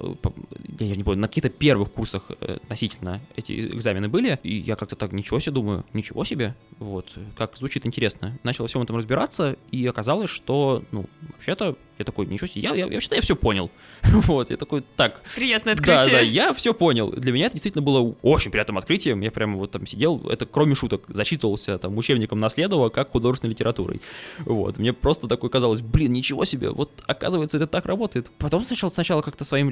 я 0.79 0.95
не 0.95 1.03
помню, 1.03 1.21
на 1.21 1.27
каких-то 1.27 1.49
первых 1.49 1.91
курсах 1.91 2.23
э, 2.39 2.57
относительно 2.63 3.21
эти 3.35 3.67
экзамены 3.67 4.09
были, 4.09 4.39
и 4.43 4.55
я 4.55 4.75
как-то 4.75 4.95
так, 4.95 5.11
ничего 5.11 5.39
себе, 5.39 5.53
думаю, 5.53 5.85
ничего 5.93 6.23
себе, 6.23 6.55
вот, 6.79 7.17
как 7.37 7.57
звучит 7.57 7.85
интересно. 7.85 8.39
Начал 8.43 8.67
всем 8.67 8.81
этом 8.81 8.95
разбираться, 8.95 9.57
и 9.71 9.85
оказалось, 9.85 10.29
что, 10.29 10.83
ну, 10.91 11.05
вообще-то, 11.33 11.77
я 12.01 12.05
такой, 12.05 12.25
ничего 12.25 12.47
себе, 12.47 12.61
я, 12.61 12.71
я, 12.71 12.85
я 12.85 12.93
вообще-то 12.93 13.15
я 13.15 13.21
все 13.21 13.35
понял. 13.35 13.69
Вот, 14.31 14.49
я 14.49 14.57
такой, 14.57 14.83
так, 14.95 15.21
Приятное 15.35 15.75
да, 15.75 16.01
открытие. 16.01 16.19
да, 16.19 16.21
я 16.21 16.53
все 16.53 16.73
понял. 16.73 17.11
Для 17.11 17.31
меня 17.31 17.45
это 17.45 17.53
действительно 17.53 17.81
было 17.81 18.15
очень 18.21 18.51
приятным 18.51 18.77
открытием. 18.77 19.21
Я 19.21 19.31
прямо 19.31 19.57
вот 19.57 19.71
там 19.71 19.85
сидел, 19.85 20.27
это 20.29 20.45
кроме 20.45 20.75
шуток, 20.75 21.03
зачитывался 21.07 21.77
там 21.77 21.97
учебником 21.97 22.39
наследова 22.39 22.89
как 22.89 23.11
художественной 23.11 23.51
литературой. 23.51 24.01
Вот, 24.39 24.77
мне 24.77 24.93
просто 24.93 25.27
такое 25.27 25.49
казалось, 25.49 25.81
блин, 25.81 26.11
ничего 26.11 26.45
себе, 26.45 26.69
вот 26.69 26.91
оказывается 27.07 27.57
это 27.57 27.67
так 27.67 27.85
работает. 27.85 28.29
Потом 28.37 28.63
сначала, 28.63 28.91
сначала 28.91 29.21
как-то 29.21 29.43
своим 29.43 29.69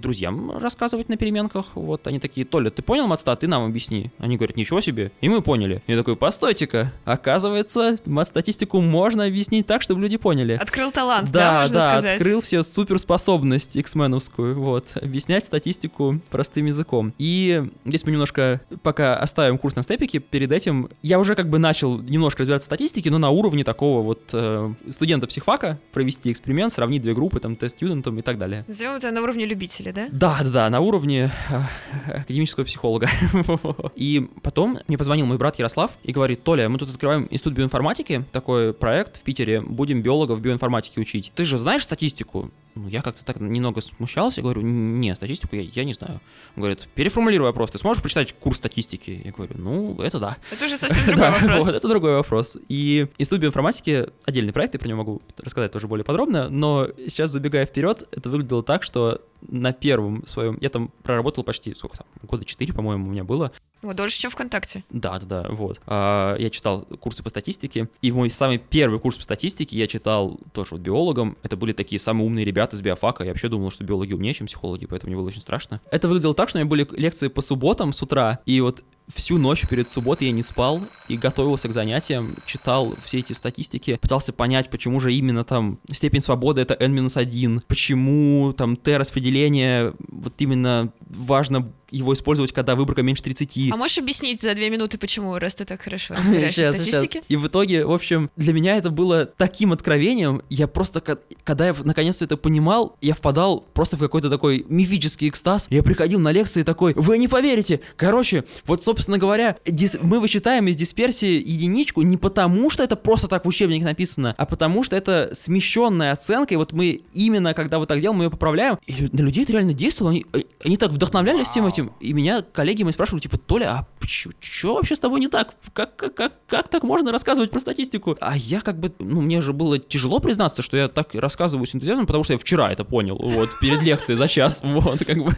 друзьям 0.00 0.58
рассказывать 0.58 1.08
на 1.08 1.16
переменках, 1.16 1.74
вот, 1.74 2.06
они 2.06 2.18
такие, 2.18 2.46
Толя, 2.46 2.70
ты 2.70 2.82
понял 2.82 3.06
матстат, 3.06 3.40
ты 3.40 3.48
нам 3.48 3.64
объясни. 3.64 4.10
Они 4.18 4.36
говорят, 4.36 4.56
ничего 4.56 4.80
себе, 4.80 5.12
и 5.20 5.28
мы 5.28 5.42
поняли. 5.42 5.82
Я 5.86 5.96
такой, 5.96 6.16
постойте-ка, 6.16 6.92
оказывается, 7.04 7.98
мат-статистику 8.04 8.80
можно 8.80 9.24
объяснить 9.24 9.66
так, 9.66 9.82
чтобы 9.82 10.00
люди 10.00 10.16
поняли. 10.16 10.58
Открыл 10.60 10.90
талант, 10.90 11.30
да, 11.30 11.67
можно 11.74 11.90
да, 11.90 11.98
сказать. 11.98 12.16
открыл 12.16 12.40
все 12.40 12.62
суперспособность 12.62 13.76
X-меновскую, 13.76 14.58
вот, 14.58 14.96
объяснять 15.00 15.46
статистику 15.46 16.20
простым 16.30 16.66
языком. 16.66 17.14
И 17.18 17.64
здесь 17.84 18.04
мы 18.04 18.12
немножко 18.12 18.60
пока 18.82 19.16
оставим 19.16 19.58
курс 19.58 19.76
на 19.76 19.82
степике, 19.82 20.18
перед 20.18 20.52
этим 20.52 20.88
я 21.02 21.18
уже 21.18 21.34
как 21.34 21.48
бы 21.48 21.58
начал 21.58 21.98
немножко 21.98 22.40
разбираться 22.42 22.66
в 22.66 22.70
статистике, 22.70 23.10
но 23.10 23.18
на 23.18 23.30
уровне 23.30 23.64
такого 23.64 24.02
вот 24.02 24.30
э, 24.32 24.72
студента 24.90 25.26
психфака 25.26 25.78
провести 25.92 26.32
эксперимент, 26.32 26.72
сравнить 26.72 27.02
две 27.02 27.14
группы, 27.14 27.40
там, 27.40 27.56
тест-студентом 27.56 28.18
и 28.18 28.22
так 28.22 28.38
далее. 28.38 28.64
Назовем 28.68 28.92
это 28.92 29.10
на 29.10 29.22
уровне 29.22 29.46
любителя, 29.46 29.92
да? 29.92 30.08
Да, 30.10 30.40
да, 30.42 30.50
да, 30.50 30.70
на 30.70 30.80
уровне 30.80 31.30
э, 31.50 32.20
академического 32.20 32.64
психолога. 32.64 33.08
И 33.94 34.28
потом 34.42 34.78
мне 34.86 34.98
позвонил 34.98 35.26
мой 35.26 35.38
брат 35.38 35.58
Ярослав 35.58 35.90
и 36.02 36.12
говорит, 36.12 36.44
Толя, 36.44 36.68
мы 36.68 36.78
тут 36.78 36.90
открываем 36.90 37.26
институт 37.30 37.54
биоинформатики, 37.54 38.24
такой 38.32 38.72
проект 38.72 39.18
в 39.18 39.22
Питере, 39.22 39.60
будем 39.60 40.02
биологов 40.02 40.40
биоинформатики 40.40 40.98
учить. 40.98 41.32
Ты 41.34 41.44
же 41.48 41.58
знаешь 41.58 41.82
статистику? 41.82 42.50
Ну, 42.74 42.86
я 42.88 43.02
как-то 43.02 43.24
так 43.24 43.40
немного 43.40 43.80
смущался, 43.80 44.40
говорю, 44.40 44.62
не, 44.62 45.14
статистику 45.14 45.56
я, 45.56 45.62
я 45.62 45.84
не 45.84 45.94
знаю. 45.94 46.20
Он 46.54 46.62
говорит, 46.62 46.88
переформулируй 46.94 47.48
вопрос, 47.48 47.72
ты 47.72 47.78
сможешь 47.78 48.02
прочитать 48.02 48.32
курс 48.34 48.58
статистики? 48.58 49.22
Я 49.24 49.32
говорю, 49.32 49.54
ну, 49.58 50.00
это 50.00 50.20
да. 50.20 50.36
Это 50.52 50.66
уже 50.66 50.76
совсем 50.76 51.06
другой 51.06 51.30
вопрос. 51.40 51.64
вот, 51.64 51.74
это 51.74 51.88
другой 51.88 52.14
вопрос. 52.14 52.56
И 52.68 53.08
институт 53.18 53.40
биоинформатики 53.40 54.08
отдельный 54.24 54.52
проект, 54.52 54.74
я 54.74 54.80
про 54.80 54.88
него 54.88 54.98
могу 54.98 55.22
рассказать 55.38 55.72
тоже 55.72 55.88
более 55.88 56.04
подробно, 56.04 56.48
но 56.48 56.88
сейчас 57.08 57.30
забегая 57.30 57.66
вперед, 57.66 58.06
это 58.12 58.30
выглядело 58.30 58.62
так, 58.62 58.82
что 58.84 59.22
на 59.40 59.72
первом 59.72 60.26
своем, 60.26 60.58
я 60.60 60.68
там 60.68 60.90
проработал 61.02 61.44
почти, 61.44 61.74
сколько 61.74 61.98
там, 61.98 62.06
года 62.22 62.44
4, 62.44 62.72
по-моему, 62.72 63.08
у 63.08 63.10
меня 63.10 63.24
было. 63.24 63.52
Ну, 63.82 63.94
дольше, 63.94 64.18
чем 64.18 64.30
ВКонтакте. 64.30 64.84
Да, 64.90 65.18
да, 65.18 65.42
да, 65.42 65.48
вот. 65.50 65.80
А, 65.86 66.36
я 66.36 66.50
читал 66.50 66.82
курсы 67.00 67.22
по 67.22 67.30
статистике, 67.30 67.88
и 68.02 68.10
мой 68.10 68.30
самый 68.30 68.58
первый 68.58 68.98
курс 68.98 69.16
по 69.16 69.22
статистике 69.22 69.78
я 69.78 69.86
читал 69.86 70.40
тоже 70.52 70.70
вот 70.72 70.80
биологом. 70.80 71.36
Это 71.42 71.56
были 71.56 71.72
такие 71.72 71.98
самые 71.98 72.26
умные 72.26 72.44
ребята 72.44 72.76
с 72.76 72.80
биофака. 72.80 73.24
Я 73.24 73.30
вообще 73.30 73.48
думал, 73.48 73.70
что 73.70 73.84
биологи 73.84 74.12
умнее, 74.12 74.34
чем 74.34 74.46
психологи, 74.46 74.86
поэтому 74.86 75.10
мне 75.10 75.16
было 75.16 75.28
очень 75.28 75.40
страшно. 75.40 75.80
Это 75.90 76.08
выглядело 76.08 76.34
так, 76.34 76.48
что 76.48 76.58
у 76.58 76.60
меня 76.60 76.68
были 76.68 76.86
лекции 76.92 77.28
по 77.28 77.40
субботам 77.40 77.92
с 77.92 78.02
утра, 78.02 78.40
и 78.46 78.60
вот 78.60 78.82
всю 79.14 79.38
ночь 79.38 79.66
перед 79.66 79.90
субботой 79.90 80.28
я 80.28 80.32
не 80.32 80.42
спал 80.42 80.82
и 81.08 81.16
готовился 81.16 81.68
к 81.68 81.72
занятиям, 81.72 82.36
читал 82.44 82.94
все 83.04 83.18
эти 83.18 83.32
статистики, 83.32 83.96
пытался 84.00 84.32
понять, 84.32 84.70
почему 84.70 85.00
же 85.00 85.12
именно 85.12 85.44
там 85.44 85.78
степень 85.90 86.20
свободы 86.20 86.60
это 86.60 86.74
n-1, 86.74 87.62
почему 87.66 88.52
там 88.52 88.76
t-распределение 88.76 89.94
вот 90.08 90.34
именно 90.38 90.92
важно 91.00 91.72
его 91.90 92.12
использовать, 92.12 92.52
когда 92.52 92.74
выборка 92.74 93.02
меньше 93.02 93.22
30. 93.22 93.72
А 93.72 93.76
можешь 93.76 93.98
объяснить 93.98 94.40
за 94.40 94.54
две 94.54 94.70
минуты, 94.70 94.98
почему, 94.98 95.38
раз 95.38 95.54
ты 95.54 95.64
так 95.64 95.82
хорошо 95.82 96.14
разбираешься 96.16 96.72
в 96.72 96.74
статистике? 96.74 97.22
И 97.28 97.36
в 97.36 97.46
итоге, 97.46 97.84
в 97.84 97.92
общем, 97.92 98.30
для 98.36 98.52
меня 98.52 98.76
это 98.76 98.90
было 98.90 99.26
таким 99.26 99.72
откровением. 99.72 100.42
Я 100.50 100.66
просто, 100.66 101.00
когда 101.44 101.66
я 101.66 101.74
наконец-то 101.84 102.24
это 102.24 102.36
понимал, 102.36 102.96
я 103.00 103.14
впадал 103.14 103.64
просто 103.74 103.96
в 103.96 104.00
какой-то 104.00 104.30
такой 104.30 104.64
мифический 104.68 105.28
экстаз. 105.28 105.66
Я 105.70 105.82
приходил 105.82 106.20
на 106.20 106.32
лекции 106.32 106.62
такой, 106.62 106.94
вы 106.94 107.18
не 107.18 107.28
поверите. 107.28 107.80
Короче, 107.96 108.44
вот, 108.66 108.84
собственно 108.84 109.18
говоря, 109.18 109.56
мы 110.02 110.20
вычитаем 110.20 110.66
из 110.68 110.76
дисперсии 110.76 111.42
единичку 111.44 112.02
не 112.02 112.16
потому, 112.16 112.70
что 112.70 112.82
это 112.82 112.96
просто 112.96 113.28
так 113.28 113.44
в 113.44 113.48
учебнике 113.48 113.84
написано, 113.84 114.34
а 114.36 114.46
потому 114.46 114.82
что 114.82 114.96
это 114.96 115.30
смещенная 115.32 116.12
оценка, 116.12 116.54
и 116.54 116.56
вот 116.56 116.72
мы 116.72 117.00
именно, 117.12 117.54
когда 117.54 117.78
вот 117.78 117.88
так 117.88 118.00
делаем, 118.00 118.18
мы 118.18 118.24
ее 118.24 118.30
поправляем, 118.30 118.78
и 118.86 119.08
на 119.12 119.20
людей 119.20 119.44
это 119.44 119.52
реально 119.52 119.74
действовало, 119.74 120.10
они, 120.12 120.26
э, 120.32 120.42
они 120.64 120.76
так 120.76 120.90
вдохновлялись 120.90 121.48
всем 121.48 121.66
этим, 121.66 121.77
и 122.00 122.12
меня 122.12 122.42
коллеги 122.42 122.82
мои 122.82 122.92
спрашивали, 122.92 123.20
типа, 123.22 123.38
Толя, 123.38 123.70
а 123.70 123.86
что 124.06 124.74
вообще 124.74 124.96
с 124.96 125.00
тобой 125.00 125.20
не 125.20 125.28
так? 125.28 125.54
Как, 125.72 125.96
как, 125.96 126.14
как, 126.14 126.32
как 126.46 126.68
так 126.68 126.82
можно 126.82 127.12
рассказывать 127.12 127.50
про 127.50 127.60
статистику? 127.60 128.16
А 128.20 128.36
я 128.36 128.60
как 128.60 128.78
бы, 128.78 128.92
ну, 128.98 129.20
мне 129.20 129.40
же 129.40 129.52
было 129.52 129.78
тяжело 129.78 130.18
признаться, 130.20 130.62
что 130.62 130.76
я 130.76 130.88
так 130.88 131.14
рассказываю 131.14 131.66
с 131.66 131.74
энтузиазмом, 131.74 132.06
потому 132.06 132.24
что 132.24 132.34
я 132.34 132.38
вчера 132.38 132.72
это 132.72 132.84
понял, 132.84 133.16
вот, 133.16 133.50
перед 133.60 133.82
лекцией 133.82 134.16
за 134.16 134.28
час, 134.28 134.60
вот, 134.64 135.04
как 135.04 135.18
бы. 135.18 135.36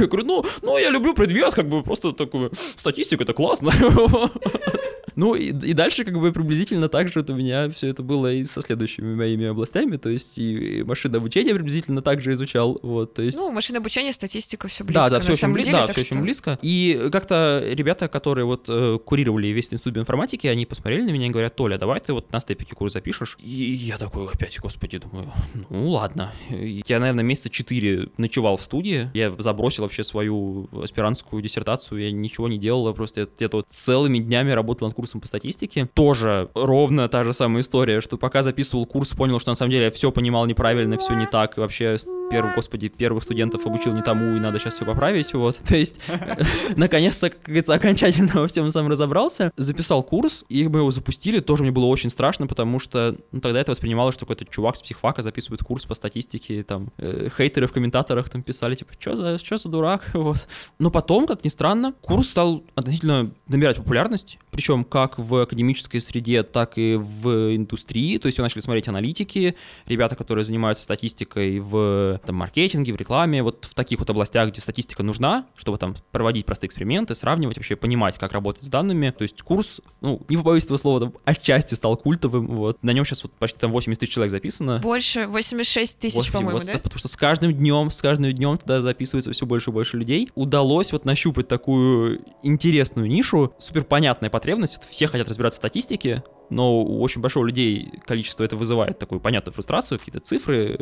Я 0.00 0.06
говорю, 0.06 0.26
ну, 0.26 0.44
ну, 0.62 0.78
я 0.78 0.90
люблю 0.90 1.14
предмет, 1.14 1.54
как 1.54 1.68
бы, 1.68 1.82
просто 1.82 2.12
такую 2.12 2.52
статистику, 2.76 3.22
это 3.22 3.32
классно. 3.32 3.72
Ну 5.16 5.34
и, 5.34 5.48
и 5.48 5.72
дальше 5.72 6.04
как 6.04 6.18
бы 6.18 6.32
приблизительно 6.32 6.88
так 6.88 7.08
же 7.08 7.20
вот 7.20 7.30
у 7.30 7.34
меня 7.34 7.70
все 7.70 7.88
это 7.88 8.02
было 8.02 8.32
и 8.32 8.44
со 8.44 8.62
следующими 8.62 9.14
моими 9.14 9.46
областями, 9.46 9.96
то 9.96 10.08
есть 10.08 10.38
и 10.38 10.82
машинное 10.84 11.20
обучение 11.20 11.54
приблизительно 11.54 12.02
так 12.02 12.20
же 12.20 12.32
изучал, 12.32 12.78
вот, 12.82 13.14
то 13.14 13.22
есть... 13.22 13.38
Ну, 13.38 13.50
машинное 13.50 13.80
обучение, 13.80 14.12
статистика, 14.12 14.68
все 14.68 14.84
близко. 14.84 15.02
Да, 15.02 15.10
да, 15.10 15.20
все 15.20 15.32
очень, 15.32 15.54
деле, 15.54 15.72
да, 15.72 15.86
все 15.86 16.00
очень 16.00 16.22
близко. 16.22 16.58
И 16.62 17.08
как-то 17.12 17.62
ребята, 17.64 18.08
которые 18.08 18.44
вот 18.44 18.66
э, 18.68 18.98
курировали 19.04 19.48
весь 19.48 19.72
институт 19.72 19.98
информатики, 19.98 20.46
они 20.46 20.66
посмотрели 20.66 21.02
на 21.02 21.10
меня 21.10 21.26
и 21.26 21.30
говорят, 21.30 21.54
Толя, 21.56 21.78
давай 21.78 22.00
ты 22.00 22.12
вот 22.12 22.32
на 22.32 22.40
степике 22.40 22.74
курс 22.74 22.94
запишешь. 22.94 23.36
И 23.40 23.72
я 23.72 23.98
такой 23.98 24.26
опять, 24.26 24.58
господи, 24.60 24.98
думаю, 24.98 25.30
ну 25.68 25.90
ладно. 25.90 26.32
Я, 26.50 26.98
наверное, 26.98 27.24
месяца 27.24 27.50
четыре 27.50 28.08
ночевал 28.16 28.56
в 28.56 28.62
студии, 28.62 29.10
я 29.14 29.34
забросил 29.38 29.84
вообще 29.84 30.04
свою 30.04 30.68
аспирантскую 30.72 31.42
диссертацию, 31.42 32.00
я 32.00 32.12
ничего 32.12 32.48
не 32.48 32.58
делал, 32.58 32.88
я 32.88 32.94
просто 32.94 33.28
где-то 33.36 33.58
вот 33.58 33.66
целыми 33.70 34.18
днями 34.18 34.50
работал 34.50 34.88
над 34.88 34.94
курсом 34.94 35.01
по 35.20 35.26
статистике. 35.26 35.88
Тоже 35.94 36.48
ровно 36.54 37.08
та 37.08 37.24
же 37.24 37.32
самая 37.32 37.62
история, 37.62 38.00
что 38.00 38.16
пока 38.16 38.42
записывал 38.42 38.86
курс, 38.86 39.10
понял, 39.10 39.38
что 39.40 39.50
на 39.50 39.54
самом 39.54 39.70
деле 39.70 39.84
я 39.84 39.90
все 39.90 40.10
понимал 40.10 40.46
неправильно, 40.46 40.96
все 40.98 41.14
не 41.14 41.26
так, 41.26 41.56
и 41.56 41.60
вообще 41.60 41.96
первых, 42.32 42.54
господи, 42.54 42.88
первых 42.88 43.22
студентов 43.24 43.66
обучил 43.66 43.92
не 43.92 44.00
тому, 44.00 44.36
и 44.36 44.40
надо 44.40 44.58
сейчас 44.58 44.74
все 44.74 44.86
поправить, 44.86 45.34
вот. 45.34 45.56
То 45.68 45.76
есть, 45.76 45.96
наконец-то, 46.76 47.28
как 47.28 47.42
говорится, 47.42 47.74
окончательно 47.74 48.40
во 48.40 48.46
всем 48.46 48.70
сам 48.70 48.88
разобрался. 48.88 49.52
Записал 49.58 50.02
курс, 50.02 50.44
и 50.48 50.66
мы 50.66 50.78
его 50.78 50.90
запустили, 50.90 51.40
тоже 51.40 51.62
мне 51.62 51.72
было 51.72 51.84
очень 51.84 52.08
страшно, 52.08 52.46
потому 52.46 52.78
что 52.78 53.16
ну, 53.32 53.40
тогда 53.40 53.60
это 53.60 53.72
воспринималось, 53.72 54.14
что 54.14 54.24
какой-то 54.24 54.46
чувак 54.46 54.76
с 54.76 54.82
психфака 54.82 55.22
записывает 55.22 55.62
курс 55.62 55.84
по 55.84 55.94
статистике, 55.94 56.62
там, 56.62 56.90
э, 56.96 57.28
хейтеры 57.36 57.66
в 57.66 57.72
комментаторах 57.72 58.30
там 58.30 58.42
писали, 58.42 58.76
типа, 58.76 58.92
что 58.98 59.14
за, 59.14 59.38
что 59.38 59.58
за 59.58 59.68
дурак, 59.68 60.08
вот. 60.14 60.48
Но 60.78 60.90
потом, 60.90 61.26
как 61.26 61.44
ни 61.44 61.50
странно, 61.50 61.92
курс 62.00 62.30
стал 62.30 62.64
относительно 62.74 63.30
набирать 63.46 63.76
популярность, 63.76 64.38
причем 64.50 64.84
как 64.84 65.18
в 65.18 65.42
академической 65.42 65.98
среде, 65.98 66.44
так 66.44 66.78
и 66.78 66.96
в 66.96 67.54
индустрии. 67.54 68.16
То 68.16 68.26
есть 68.26 68.38
вы 68.38 68.42
начали 68.42 68.62
смотреть 68.62 68.88
аналитики, 68.88 69.54
ребята, 69.86 70.16
которые 70.16 70.44
занимаются 70.44 70.84
статистикой 70.84 71.58
в 71.58 72.21
там, 72.26 72.36
маркетинге, 72.36 72.92
в 72.92 72.96
рекламе, 72.96 73.42
вот 73.42 73.64
в 73.64 73.74
таких 73.74 73.98
вот 73.98 74.10
областях, 74.10 74.50
где 74.50 74.60
статистика 74.60 75.02
нужна, 75.02 75.46
чтобы 75.56 75.78
там 75.78 75.94
проводить 76.10 76.46
простые 76.46 76.68
эксперименты, 76.68 77.14
сравнивать, 77.14 77.56
вообще 77.56 77.76
понимать, 77.76 78.18
как 78.18 78.32
работать 78.32 78.64
с 78.64 78.68
данными. 78.68 79.14
То 79.16 79.22
есть 79.22 79.42
курс, 79.42 79.80
ну, 80.00 80.20
не 80.28 80.36
побоюсь 80.36 80.64
этого 80.64 80.76
слова, 80.76 81.00
там, 81.00 81.14
отчасти 81.24 81.74
стал 81.74 81.96
культовым. 81.96 82.46
Вот. 82.46 82.82
На 82.82 82.92
нем 82.92 83.04
сейчас 83.04 83.22
вот 83.24 83.32
почти 83.32 83.58
там 83.58 83.72
80 83.72 84.00
тысяч 84.00 84.12
человек 84.12 84.30
записано. 84.30 84.78
Больше, 84.78 85.26
86 85.26 85.98
тысяч, 85.98 86.32
по-моему, 86.32 86.58
вот, 86.58 86.66
да? 86.66 86.78
Потому 86.78 86.98
что 86.98 87.08
с 87.08 87.16
каждым 87.16 87.52
днем, 87.52 87.90
с 87.90 88.00
каждым 88.00 88.32
днем 88.32 88.58
туда 88.58 88.80
записывается 88.80 89.32
все 89.32 89.46
больше 89.46 89.70
и 89.70 89.72
больше 89.72 89.96
людей. 89.96 90.30
Удалось 90.34 90.92
вот 90.92 91.04
нащупать 91.04 91.48
такую 91.48 92.24
интересную 92.42 93.08
нишу, 93.08 93.54
супер 93.58 93.84
понятная 93.84 94.30
потребность. 94.30 94.76
Вот 94.76 94.86
все 94.90 95.06
хотят 95.06 95.28
разбираться 95.28 95.58
в 95.58 95.62
статистике, 95.62 96.22
но 96.52 96.80
у 96.80 97.00
очень 97.00 97.20
большого 97.20 97.46
людей 97.46 97.90
количество 98.06 98.44
это 98.44 98.56
вызывает 98.56 98.98
такую 98.98 99.20
понятную 99.20 99.54
фрустрацию, 99.54 99.98
какие-то 99.98 100.20
цифры, 100.20 100.78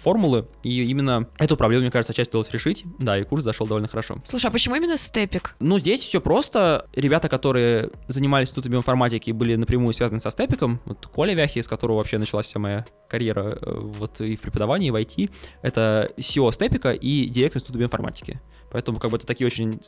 формулы, 0.00 0.48
и 0.62 0.82
именно 0.84 1.28
эту 1.38 1.56
проблему, 1.56 1.82
мне 1.82 1.90
кажется, 1.90 2.14
часть 2.14 2.30
удалось 2.30 2.50
решить, 2.50 2.84
да, 2.98 3.18
и 3.18 3.24
курс 3.24 3.44
зашел 3.44 3.66
довольно 3.66 3.88
хорошо. 3.88 4.16
Слушай, 4.24 4.46
а 4.46 4.50
почему 4.50 4.76
именно 4.76 4.96
степик? 4.96 5.54
Ну, 5.60 5.78
здесь 5.78 6.00
все 6.00 6.20
просто. 6.20 6.86
Ребята, 6.94 7.28
которые 7.28 7.90
занимались 8.08 8.48
институтом 8.48 8.76
информатики, 8.76 9.30
были 9.30 9.56
напрямую 9.56 9.92
связаны 9.92 10.20
со 10.20 10.30
степиком. 10.30 10.80
Вот 10.86 11.06
Коля 11.06 11.34
Вяхи, 11.34 11.60
с 11.60 11.68
которого 11.68 11.98
вообще 11.98 12.18
началась 12.18 12.46
вся 12.46 12.58
моя 12.58 12.86
карьера 13.08 13.58
э, 13.60 13.78
вот 13.80 14.20
и 14.20 14.36
в 14.36 14.40
преподавании, 14.40 14.88
и 14.88 14.90
в 14.90 14.96
IT, 14.96 15.30
это 15.62 16.10
SEO 16.16 16.50
степика 16.52 16.92
и 16.92 17.26
директор 17.28 17.60
института 17.60 17.84
информатики. 17.84 18.40
Поэтому 18.74 18.98
как 18.98 19.12
бы 19.12 19.18
это 19.18 19.26
такие 19.26 19.46
очень 19.46 19.80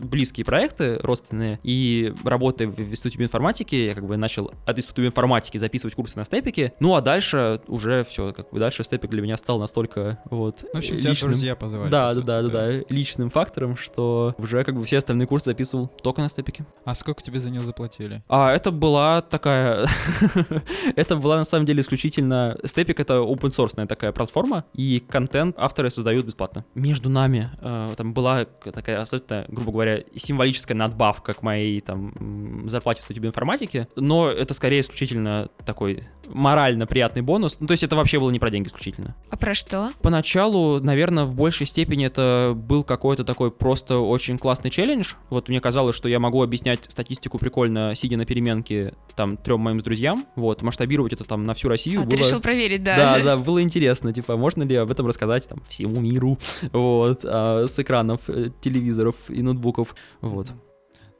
близкие 0.00 0.46
проекты, 0.46 0.96
родственные. 1.02 1.60
И 1.62 2.14
работая 2.24 2.68
в 2.68 2.80
институте 2.80 3.22
информатики, 3.22 3.74
я 3.74 3.94
как 3.94 4.06
бы 4.06 4.16
начал 4.16 4.50
от 4.64 4.78
института 4.78 5.06
информатики 5.06 5.58
записывать 5.58 5.94
курсы 5.94 6.18
на 6.18 6.24
степике. 6.24 6.72
Ну 6.80 6.94
а 6.94 7.00
дальше 7.00 7.60
уже 7.66 8.04
все, 8.04 8.32
как 8.32 8.50
бы 8.50 8.58
дальше 8.58 8.82
степик 8.84 9.10
для 9.10 9.22
меня 9.22 9.36
стал 9.36 9.58
настолько 9.58 10.18
вот 10.30 10.64
В 10.72 10.78
общем, 10.78 10.98
тебя 10.98 11.10
личным, 11.10 11.30
друзья 11.30 11.56
позвали. 11.56 11.90
да, 11.90 12.08
по 12.08 12.08
да, 12.08 12.14
сути, 12.14 12.26
да, 12.26 12.42
да, 12.42 12.48
да, 12.48 12.84
личным 12.88 13.30
фактором, 13.30 13.76
что 13.76 14.34
уже 14.38 14.64
как 14.64 14.76
бы 14.76 14.84
все 14.84 14.98
остальные 14.98 15.26
курсы 15.26 15.46
записывал 15.46 15.88
только 15.88 16.22
на 16.22 16.28
степике. 16.28 16.64
А 16.84 16.94
сколько 16.94 17.22
тебе 17.22 17.40
за 17.40 17.50
него 17.50 17.64
заплатили? 17.64 18.22
А 18.28 18.52
это 18.52 18.70
была 18.70 19.22
такая, 19.22 19.86
это 20.96 21.16
была 21.16 21.38
на 21.38 21.44
самом 21.44 21.66
деле 21.66 21.80
исключительно 21.80 22.58
степик 22.64 23.00
это 23.00 23.14
open 23.14 23.50
source 23.50 23.86
такая 23.86 24.12
платформа 24.12 24.64
и 24.74 25.00
контент 25.00 25.56
авторы 25.58 25.90
создают 25.90 26.26
бесплатно. 26.26 26.64
Между 26.74 27.08
нами 27.08 27.50
э, 27.60 27.94
там 27.96 28.14
была 28.14 28.30
была 28.30 28.44
такая 28.72 29.00
абсолютно, 29.00 29.44
грубо 29.48 29.72
говоря, 29.72 30.04
символическая 30.14 30.76
надбавка 30.76 31.34
к 31.34 31.42
моей 31.42 31.80
там 31.80 32.68
зарплате 32.68 33.00
в 33.00 33.04
студии 33.04 33.26
информатики, 33.26 33.88
но 33.96 34.28
это 34.28 34.49
скорее 34.54 34.80
исключительно 34.80 35.48
такой 35.64 36.04
морально 36.32 36.86
приятный 36.86 37.22
бонус. 37.22 37.56
Ну, 37.60 37.66
то 37.66 37.72
есть 37.72 37.82
это 37.82 37.96
вообще 37.96 38.18
было 38.18 38.30
не 38.30 38.38
про 38.38 38.50
деньги 38.50 38.68
исключительно. 38.68 39.16
А 39.30 39.36
про 39.36 39.54
что? 39.54 39.90
Поначалу, 40.00 40.80
наверное, 40.80 41.24
в 41.24 41.34
большей 41.34 41.66
степени 41.66 42.06
это 42.06 42.52
был 42.54 42.84
какой-то 42.84 43.24
такой 43.24 43.50
просто 43.50 43.98
очень 43.98 44.38
классный 44.38 44.70
челлендж. 44.70 45.14
Вот 45.28 45.48
мне 45.48 45.60
казалось, 45.60 45.96
что 45.96 46.08
я 46.08 46.20
могу 46.20 46.42
объяснять 46.42 46.84
статистику 46.88 47.38
прикольно, 47.38 47.94
сидя 47.94 48.16
на 48.16 48.24
переменке 48.24 48.94
там 49.16 49.36
трем 49.36 49.60
моим 49.60 49.78
друзьям. 49.78 50.26
Вот, 50.36 50.62
масштабировать 50.62 51.12
это 51.12 51.24
там 51.24 51.46
на 51.46 51.54
всю 51.54 51.68
Россию. 51.68 52.00
А, 52.00 52.02
было... 52.04 52.10
ты 52.10 52.16
решил 52.16 52.40
проверить, 52.40 52.82
да? 52.82 52.96
Да, 52.96 53.24
да, 53.24 53.36
было 53.36 53.62
интересно, 53.62 54.12
типа, 54.12 54.36
можно 54.36 54.62
ли 54.62 54.76
об 54.76 54.90
этом 54.90 55.06
рассказать 55.06 55.48
там 55.48 55.60
всему 55.68 56.00
миру, 56.00 56.38
вот, 56.72 57.24
а, 57.24 57.66
с 57.66 57.78
экранов 57.78 58.20
э, 58.28 58.50
телевизоров 58.60 59.16
и 59.28 59.42
ноутбуков, 59.42 59.94
вот. 60.20 60.52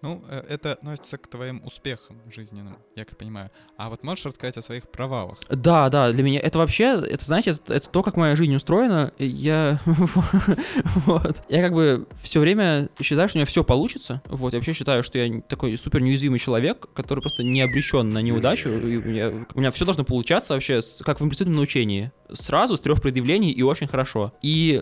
Ну, 0.03 0.25
э, 0.29 0.43
это 0.49 0.73
относится 0.73 1.19
к 1.19 1.27
твоим 1.27 1.63
успехам 1.65 2.21
жизненным, 2.31 2.79
я 2.97 3.05
как 3.05 3.19
понимаю. 3.19 3.51
А 3.77 3.91
вот 3.91 4.03
можешь 4.03 4.25
рассказать 4.25 4.57
о 4.57 4.63
своих 4.63 4.89
провалах? 4.89 5.39
Да, 5.51 5.91
да, 5.91 6.11
для 6.11 6.23
меня 6.23 6.41
это 6.41 6.59
вообще, 6.59 7.03
это, 7.07 7.23
знаете, 7.23 7.51
это, 7.51 7.75
это 7.75 7.91
то, 7.91 8.03
как 8.03 8.17
моя 8.17 8.35
жизнь 8.35 8.55
устроена. 8.55 9.13
Я, 9.19 9.79
вот, 9.85 11.43
я 11.51 11.63
как 11.63 11.75
бы 11.75 12.07
все 12.23 12.41
время 12.41 12.89
считаю, 13.01 13.29
что 13.29 13.37
у 13.37 13.41
меня 13.41 13.47
все 13.47 13.63
получится. 13.63 14.23
Вот, 14.27 14.55
я 14.55 14.59
вообще 14.59 14.73
считаю, 14.73 15.03
что 15.03 15.19
я 15.19 15.43
такой 15.43 15.77
супер 15.77 16.01
неуязвимый 16.01 16.39
человек, 16.39 16.87
который 16.95 17.21
просто 17.21 17.43
не 17.43 17.61
обречен 17.61 18.09
на 18.09 18.23
неудачу. 18.23 18.71
И 18.71 18.97
у 18.97 19.03
меня, 19.03 19.47
у 19.55 19.61
меня 19.61 19.71
все 19.71 19.85
должно 19.85 20.05
получаться 20.05 20.55
вообще, 20.55 20.81
с, 20.81 21.03
как 21.05 21.21
в 21.21 21.25
имплицитном 21.25 21.57
научении. 21.57 22.11
Сразу, 22.33 22.77
с 22.77 22.81
трех 22.81 23.03
предъявлений 23.03 23.51
и 23.51 23.63
очень 23.63 23.87
хорошо. 23.87 24.33
И, 24.41 24.81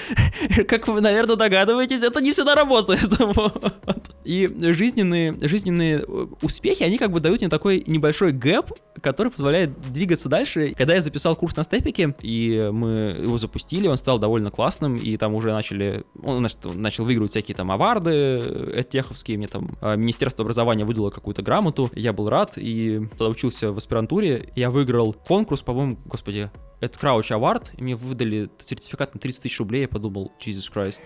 как 0.68 0.88
вы, 0.88 1.00
наверное, 1.00 1.36
догадываетесь, 1.36 2.02
это 2.02 2.20
не 2.20 2.32
всегда 2.32 2.56
работает. 2.56 3.08
И 4.24 4.47
жизненные, 4.74 5.36
жизненные 5.40 5.98
э, 5.98 6.26
успехи, 6.42 6.82
они 6.82 6.98
как 6.98 7.10
бы 7.10 7.20
дают 7.20 7.40
мне 7.40 7.48
такой 7.48 7.84
небольшой 7.86 8.32
гэп, 8.32 8.72
который 9.00 9.30
позволяет 9.30 9.80
двигаться 9.92 10.28
дальше. 10.28 10.74
Когда 10.76 10.94
я 10.94 11.02
записал 11.02 11.36
курс 11.36 11.56
на 11.56 11.64
степике, 11.64 12.14
и 12.20 12.68
мы 12.72 13.16
его 13.22 13.38
запустили, 13.38 13.86
он 13.86 13.96
стал 13.96 14.18
довольно 14.18 14.50
классным, 14.50 14.96
и 14.96 15.16
там 15.16 15.34
уже 15.34 15.52
начали, 15.52 16.04
он 16.22 16.46
начал 16.74 17.04
выигрывать 17.04 17.30
всякие 17.30 17.54
там 17.54 17.70
аварды 17.70 18.10
э, 18.10 18.84
теховские, 18.88 19.38
мне 19.38 19.48
там 19.48 19.76
э, 19.80 19.96
Министерство 19.96 20.42
образования 20.42 20.84
выдало 20.84 21.10
какую-то 21.10 21.42
грамоту, 21.42 21.90
я 21.94 22.12
был 22.12 22.28
рад, 22.28 22.54
и 22.56 23.00
тогда 23.10 23.28
учился 23.28 23.72
в 23.72 23.76
аспирантуре, 23.76 24.52
я 24.54 24.70
выиграл 24.70 25.12
конкурс, 25.12 25.62
по-моему, 25.62 25.98
господи, 26.04 26.50
это 26.80 26.98
Крауч 26.98 27.30
Award, 27.32 27.70
и 27.76 27.82
мне 27.82 27.96
выдали 27.96 28.50
сертификат 28.60 29.14
на 29.14 29.20
30 29.20 29.42
тысяч 29.42 29.58
рублей, 29.58 29.82
я 29.82 29.88
подумал, 29.88 30.32
Jesus 30.44 30.72
Christ. 30.72 31.02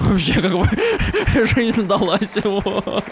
Вообще, 0.00 0.40
как 0.40 0.52
бы, 0.52 0.68
жизнь 1.54 1.86
далась, 1.86 2.36
вот. 2.42 3.04